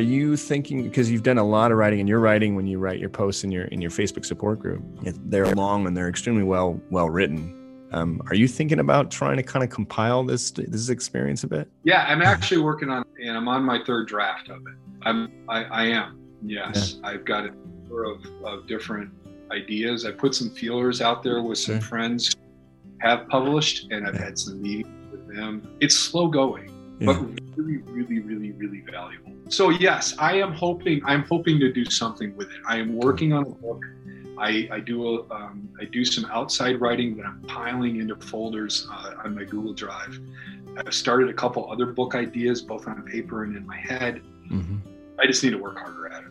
you 0.00 0.36
thinking 0.36 0.82
because 0.82 1.10
you've 1.10 1.22
done 1.22 1.38
a 1.38 1.44
lot 1.44 1.72
of 1.72 1.78
writing 1.78 2.00
and 2.00 2.08
you're 2.08 2.20
writing 2.20 2.54
when 2.54 2.66
you 2.66 2.78
write 2.78 2.98
your 2.98 3.08
posts 3.08 3.44
in 3.44 3.50
your 3.50 3.64
in 3.66 3.80
your 3.80 3.90
Facebook 3.90 4.24
support 4.24 4.58
group? 4.58 4.82
They're 5.02 5.46
long 5.54 5.86
and 5.86 5.96
they're 5.96 6.08
extremely 6.08 6.42
well 6.42 6.80
well 6.90 7.08
written. 7.08 7.56
Um, 7.92 8.22
are 8.28 8.34
you 8.36 8.46
thinking 8.46 8.78
about 8.78 9.10
trying 9.10 9.36
to 9.36 9.42
kind 9.42 9.64
of 9.64 9.70
compile 9.70 10.22
this 10.24 10.50
this 10.50 10.88
experience 10.88 11.44
a 11.44 11.48
bit? 11.48 11.68
Yeah, 11.84 12.04
I'm 12.06 12.22
actually 12.22 12.60
working 12.62 12.90
on 12.90 13.04
and 13.20 13.36
I'm 13.36 13.48
on 13.48 13.64
my 13.64 13.82
third 13.84 14.08
draft 14.08 14.48
of 14.48 14.60
it. 14.66 14.74
I'm 15.02 15.32
I, 15.48 15.64
I 15.64 15.84
am 15.86 16.20
yes. 16.42 16.96
Yeah. 17.02 17.08
I've 17.08 17.24
got 17.24 17.46
a 17.46 17.50
number 17.50 18.04
of, 18.04 18.24
of 18.44 18.66
different 18.66 19.10
ideas. 19.50 20.06
I 20.06 20.12
put 20.12 20.34
some 20.34 20.50
feelers 20.50 21.00
out 21.00 21.22
there 21.22 21.42
with 21.42 21.58
some 21.58 21.80
friends 21.80 22.34
have 23.00 23.28
published, 23.28 23.90
and 23.90 24.06
I've 24.06 24.14
yeah. 24.14 24.24
had 24.24 24.38
some 24.38 24.62
meetings 24.62 25.10
with 25.10 25.34
them. 25.34 25.76
It's 25.80 25.96
slow 25.96 26.28
going, 26.28 26.70
yeah. 27.00 27.06
but 27.06 27.49
really, 27.60 27.82
really, 27.92 28.20
really, 28.20 28.52
really 28.52 28.80
valuable 28.80 29.32
so 29.50 29.70
yes, 29.70 30.14
I 30.16 30.34
am 30.34 30.52
hoping. 30.52 31.02
I'm 31.04 31.24
hoping 31.24 31.58
to 31.58 31.72
do 31.72 31.84
something 31.84 32.36
with 32.36 32.50
it. 32.50 32.60
I 32.66 32.78
am 32.78 32.94
working 32.94 33.32
on 33.32 33.42
a 33.42 33.50
book. 33.50 33.84
I, 34.38 34.68
I 34.72 34.80
do 34.80 35.06
a, 35.06 35.34
um, 35.34 35.68
I 35.80 35.84
do 35.84 36.04
some 36.04 36.24
outside 36.26 36.80
writing 36.80 37.16
that 37.16 37.26
I'm 37.26 37.42
piling 37.42 38.00
into 38.00 38.14
folders 38.14 38.86
uh, 38.90 39.14
on 39.24 39.34
my 39.34 39.44
Google 39.44 39.74
Drive. 39.74 40.18
I've 40.76 40.94
started 40.94 41.28
a 41.28 41.32
couple 41.32 41.70
other 41.70 41.86
book 41.86 42.14
ideas, 42.14 42.62
both 42.62 42.86
on 42.86 43.02
paper 43.02 43.42
and 43.42 43.56
in 43.56 43.66
my 43.66 43.76
head. 43.76 44.22
Mm-hmm. 44.50 44.76
I 45.18 45.26
just 45.26 45.42
need 45.42 45.50
to 45.50 45.58
work 45.58 45.78
harder 45.78 46.08
at 46.08 46.22
it. 46.22 46.30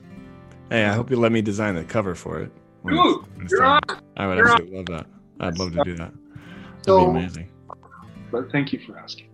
Hey, 0.69 0.85
I 0.85 0.93
hope 0.93 1.11
you 1.11 1.17
let 1.17 1.33
me 1.33 1.41
design 1.41 1.75
the 1.75 1.83
cover 1.83 2.15
for 2.15 2.39
it. 2.39 2.51
Dude, 2.87 3.25
you're 3.49 3.63
on. 3.63 3.81
I 4.15 4.27
would 4.27 4.39
absolutely 4.39 4.77
love 4.77 4.85
that. 4.87 5.05
I'd 5.41 5.59
love 5.59 5.73
to 5.73 5.83
do 5.83 5.95
that. 5.97 6.13
That'd 6.13 6.85
so, 6.85 7.11
be 7.11 7.19
amazing. 7.19 7.49
But 8.31 8.49
thank 8.51 8.71
you 8.71 8.79
for 8.79 8.97
asking. 8.97 9.28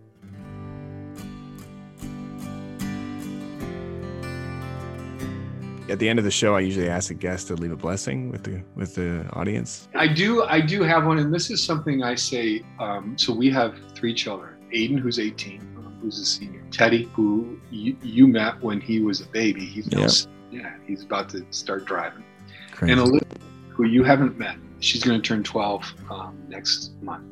At 5.90 6.00
the 6.00 6.10
end 6.10 6.20
of 6.20 6.26
the 6.26 6.32
show, 6.32 6.56
I 6.56 6.62
usually 6.62 6.90
ask 6.90 7.12
a 7.12 7.14
guest 7.14 7.48
to 7.48 7.56
leave 7.56 7.72
a 7.72 7.76
blessing 7.76 8.32
with 8.32 8.44
the 8.44 8.62
with 8.76 8.96
the 8.96 9.28
audience. 9.34 9.88
I 9.96 10.08
do 10.08 10.44
I 10.44 10.62
do 10.62 10.82
have 10.84 11.06
one, 11.06 11.20
and 11.20 11.34
this 11.34 11.50
is 11.50 11.64
something 11.64 12.04
I 12.04 12.16
say. 12.16 12.64
Um, 12.80 13.18
so 13.18 13.34
we 13.34 13.50
have 13.52 13.78
three 13.94 14.14
children: 14.14 14.56
Aiden, 14.74 15.00
who's 15.00 15.20
18, 15.20 15.62
who's 16.02 16.20
a 16.20 16.26
senior; 16.26 16.64
Teddy, 16.72 17.10
who 17.14 17.60
you, 17.72 17.96
you 18.02 18.28
met 18.28 18.62
when 18.62 18.82
he 18.82 19.00
was 19.00 19.22
a 19.22 19.28
baby. 19.28 19.66
He's 19.66 19.88
yep. 19.92 20.10
yeah, 20.52 20.74
he's 20.86 21.04
about 21.04 21.30
to 21.30 21.46
start 21.52 21.86
driving, 21.86 22.24
Crazy. 22.72 22.92
and 22.92 23.02
Olivia, 23.02 23.38
who 23.70 23.86
you 23.86 24.04
haven't 24.04 24.38
met. 24.38 24.58
She's 24.80 25.04
going 25.04 25.20
to 25.20 25.28
turn 25.28 25.42
12 25.42 25.94
um, 26.12 26.38
next 26.48 26.92
month. 27.02 27.26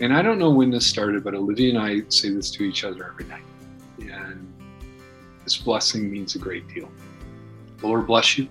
And 0.00 0.12
I 0.12 0.20
don't 0.20 0.38
know 0.38 0.50
when 0.50 0.70
this 0.70 0.86
started, 0.86 1.22
but 1.22 1.34
Olivia 1.34 1.70
and 1.70 1.78
I 1.78 2.02
say 2.08 2.30
this 2.30 2.50
to 2.52 2.64
each 2.64 2.84
other 2.84 3.06
every 3.06 3.26
night, 3.26 3.44
and 4.00 4.52
this 5.44 5.56
blessing 5.56 6.10
means 6.10 6.34
a 6.34 6.38
great 6.38 6.66
deal. 6.68 6.90
The 7.78 7.86
Lord 7.86 8.06
bless 8.06 8.38
you. 8.38 8.48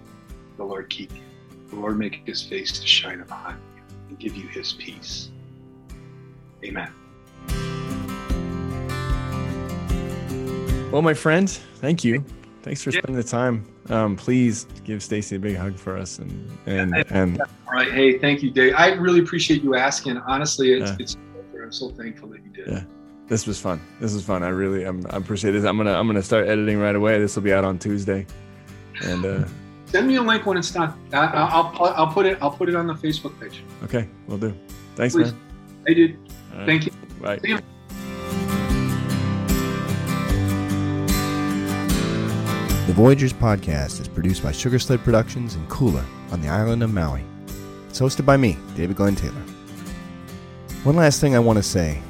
The 0.58 0.64
Lord 0.64 0.90
keep 0.90 1.14
you. 1.14 1.22
The 1.70 1.76
Lord 1.76 1.98
make 1.98 2.22
his 2.26 2.42
face 2.42 2.80
to 2.80 2.88
shine 2.88 3.22
upon 3.22 3.60
you 3.76 3.82
and 4.10 4.20
give 4.20 4.36
you 4.36 4.48
his 4.48 4.74
peace. 4.74 5.30
Amen. 6.64 6.92
Well, 10.92 11.02
my 11.02 11.14
friend, 11.14 11.50
thank 11.50 12.04
you. 12.04 12.24
Thanks 12.62 12.84
for 12.84 12.92
spending 12.92 13.16
the 13.16 13.24
time. 13.24 13.66
Um, 13.90 14.16
please 14.16 14.66
give 14.86 15.04
Stacy 15.04 15.36
a 15.36 15.40
big 15.40 15.58
hug 15.58 15.76
for 15.76 15.98
us 15.98 16.20
and 16.20 16.58
and 16.66 16.94
and. 17.12 17.42
All 17.42 17.74
right. 17.74 17.92
Hey, 17.92 18.20
thank 18.20 18.42
you, 18.42 18.52
Dave. 18.52 18.74
I 18.78 18.94
really 18.94 19.20
appreciate 19.20 19.64
you 19.64 19.76
asking. 19.76 20.18
Honestly, 20.20 20.72
it's, 20.72 20.92
yeah. 20.92 20.98
it's 21.00 21.18
I'm 21.62 21.72
so 21.72 21.90
thankful 21.90 22.30
that 22.30 22.44
you 22.44 22.52
did. 22.52 22.68
Yeah. 22.68 22.84
This 23.28 23.48
was 23.48 23.60
fun. 23.60 23.82
This 24.00 24.14
was 24.14 24.24
fun. 24.24 24.44
I 24.44 24.50
really 24.50 24.84
I'm, 24.84 25.06
I 25.10 25.18
appreciate 25.18 25.52
this. 25.52 25.66
I'm 25.66 25.78
gonna 25.78 25.94
I'm 25.94 26.08
gonna 26.08 26.22
start 26.22 26.48
editing 26.48 26.78
right 26.78 26.96
away. 26.96 27.20
This 27.20 27.36
will 27.36 27.44
be 27.44 27.54
out 27.54 27.64
on 27.64 27.80
Tuesday. 27.80 28.28
And 29.02 29.26
uh, 29.26 29.46
send 29.86 30.08
me 30.08 30.16
a 30.16 30.22
link 30.22 30.46
when 30.46 30.58
it's 30.58 30.72
done. 30.72 30.94
I, 31.12 31.26
will 31.26 31.86
I'll 31.86 32.08
put 32.08 32.26
it 32.26 32.38
I'll 32.42 32.52
put 32.52 32.70
it 32.70 32.76
on 32.76 32.88
the 32.88 32.94
Facebook 32.94 33.40
page. 33.40 33.64
Okay, 33.84 34.08
we'll 34.28 34.38
do. 34.38 34.54
Thanks, 34.96 35.16
Please. 35.16 35.32
man. 35.32 35.42
I 35.88 35.94
did. 35.94 36.18
Right. 36.54 36.66
Thank 36.66 36.86
you. 36.86 36.92
Bye. 37.22 37.40
The 42.86 42.94
Voyagers 42.94 43.34
podcast 43.34 44.02
is 44.02 44.08
produced 44.08 44.44
by 44.44 44.52
Sugar 44.52 44.78
Sled 44.78 45.00
Productions 45.04 45.56
in 45.56 45.66
Kula 45.68 46.04
on 46.32 46.42
the 46.42 46.50
island 46.50 46.84
of 46.84 46.94
Maui. 46.94 47.24
It's 47.90 48.00
hosted 48.00 48.26
by 48.26 48.38
me, 48.38 48.58
David 48.76 48.98
Glenn 48.98 49.16
Taylor. 49.16 49.42
One 50.84 50.96
last 50.96 51.22
thing 51.22 51.36
I 51.36 51.40
want 51.40 51.58
to 51.58 51.64
say. 51.64 52.02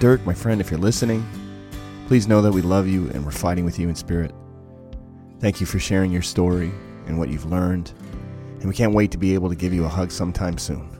Dirk, 0.00 0.26
my 0.26 0.34
friend, 0.34 0.60
if 0.60 0.70
you're 0.70 0.80
listening, 0.80 1.24
please 2.08 2.26
know 2.26 2.42
that 2.42 2.52
we 2.52 2.62
love 2.62 2.86
you 2.88 3.08
and 3.10 3.24
we're 3.24 3.30
fighting 3.30 3.64
with 3.64 3.78
you 3.78 3.88
in 3.88 3.94
spirit. 3.94 4.34
Thank 5.40 5.60
you 5.60 5.66
for 5.66 5.78
sharing 5.78 6.10
your 6.10 6.22
story 6.22 6.72
and 7.06 7.18
what 7.18 7.28
you've 7.28 7.44
learned, 7.44 7.92
and 8.60 8.68
we 8.68 8.74
can't 8.74 8.94
wait 8.94 9.10
to 9.10 9.18
be 9.18 9.34
able 9.34 9.48
to 9.48 9.54
give 9.54 9.72
you 9.72 9.84
a 9.84 9.88
hug 9.88 10.10
sometime 10.10 10.58
soon. 10.58 10.90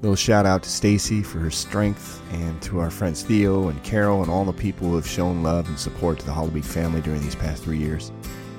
Little 0.00 0.14
shout 0.14 0.46
out 0.46 0.62
to 0.62 0.70
Stacy 0.70 1.22
for 1.22 1.40
her 1.40 1.50
strength 1.50 2.22
and 2.32 2.60
to 2.62 2.78
our 2.78 2.90
friends 2.90 3.22
Theo 3.22 3.68
and 3.68 3.82
Carol 3.82 4.22
and 4.22 4.30
all 4.30 4.44
the 4.44 4.52
people 4.52 4.88
who 4.88 4.94
have 4.94 5.08
shown 5.08 5.42
love 5.42 5.66
and 5.66 5.78
support 5.78 6.20
to 6.20 6.26
the 6.26 6.30
Hollebeek 6.30 6.64
family 6.64 7.00
during 7.00 7.20
these 7.20 7.34
past 7.34 7.64
three 7.64 7.78
years. 7.78 8.12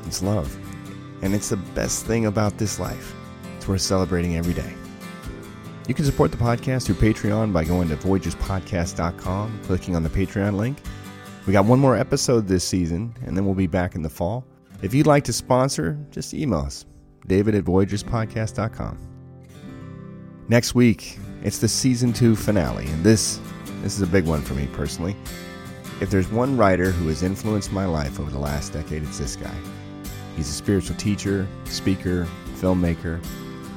It's 0.06 0.22
love. 0.22 0.58
And 1.22 1.34
it's 1.34 1.50
the 1.50 1.58
best 1.58 2.06
thing 2.06 2.26
about 2.26 2.58
this 2.58 2.78
life. 2.78 3.16
It's 3.56 3.68
worth 3.70 3.82
celebrating 3.82 4.36
every 4.36 4.54
day. 4.54 4.74
You 5.88 5.94
can 5.94 6.04
support 6.04 6.32
the 6.32 6.38
podcast 6.38 6.86
through 6.86 6.96
Patreon 6.96 7.54
by 7.54 7.64
going 7.64 7.88
to 7.90 7.96
voyagerspodcast.com, 7.96 9.62
clicking 9.64 9.96
on 9.96 10.04
the 10.04 10.10
Patreon 10.10 10.56
link, 10.56 10.78
We 11.48 11.54
got 11.54 11.66
one 11.66 11.80
more 11.80 11.96
episode 11.96 12.48
this 12.48 12.64
season, 12.64 13.16
and 13.26 13.36
then 13.36 13.46
we'll 13.46 13.56
be 13.56 13.66
back 13.66 13.96
in 13.96 14.02
the 14.02 14.10
fall. 14.10 14.46
If 14.82 14.94
you'd 14.94 15.08
like 15.08 15.26
to 15.26 15.34
sponsor, 15.34 15.98
just 16.10 16.34
email 16.34 16.60
us, 16.60 16.86
david 17.28 17.54
at 17.54 17.66
voyagerspodcast.com. 17.66 18.98
Next 20.48 20.74
week, 20.74 21.20
it's 21.44 21.60
the 21.60 21.68
season 21.68 22.14
two 22.14 22.34
finale, 22.36 22.86
and 22.88 23.04
this 23.04 23.42
this 23.82 23.96
is 23.96 24.02
a 24.02 24.08
big 24.08 24.26
one 24.26 24.42
for 24.42 24.54
me 24.54 24.68
personally. 24.74 25.18
If 26.00 26.10
there's 26.10 26.30
one 26.30 26.56
writer 26.56 26.92
who 26.92 27.10
has 27.10 27.24
influenced 27.24 27.74
my 27.74 27.86
life 27.86 28.22
over 28.22 28.32
the 28.32 28.40
last 28.40 28.72
decade, 28.72 29.04
it's 29.04 29.18
this 29.18 29.36
guy. 29.36 29.54
He's 30.38 30.48
a 30.50 30.54
spiritual 30.54 30.96
teacher, 30.96 31.46
speaker, 31.66 32.26
filmmaker, 32.56 33.22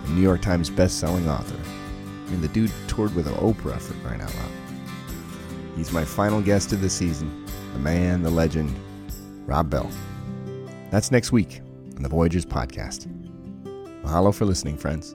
and 0.05 0.15
New 0.15 0.23
York 0.23 0.41
Times 0.41 0.71
best-selling 0.71 1.29
author. 1.29 1.59
I 2.27 2.31
mean, 2.31 2.41
the 2.41 2.49
dude 2.49 2.71
toured 2.87 3.15
with 3.17 3.27
Oprah 3.27 3.81
for 3.81 3.95
crying 4.07 4.21
out 4.21 4.35
loud. 4.37 4.51
He's 5.77 5.93
my 5.93 6.05
final 6.05 6.41
guest 6.41 6.73
of 6.73 6.81
the 6.81 6.91
season, 6.91 7.45
the 7.73 7.81
man, 7.81 8.23
the 8.23 8.31
legend, 8.31 8.73
Rob 9.47 9.69
Bell. 9.69 9.91
That's 10.93 11.11
next 11.11 11.33
week 11.33 11.63
on 11.97 12.03
the 12.03 12.09
Voyagers 12.11 12.45
Podcast. 12.45 13.07
Mahalo 14.05 14.35
for 14.35 14.45
listening, 14.45 14.77
friends. 14.77 15.15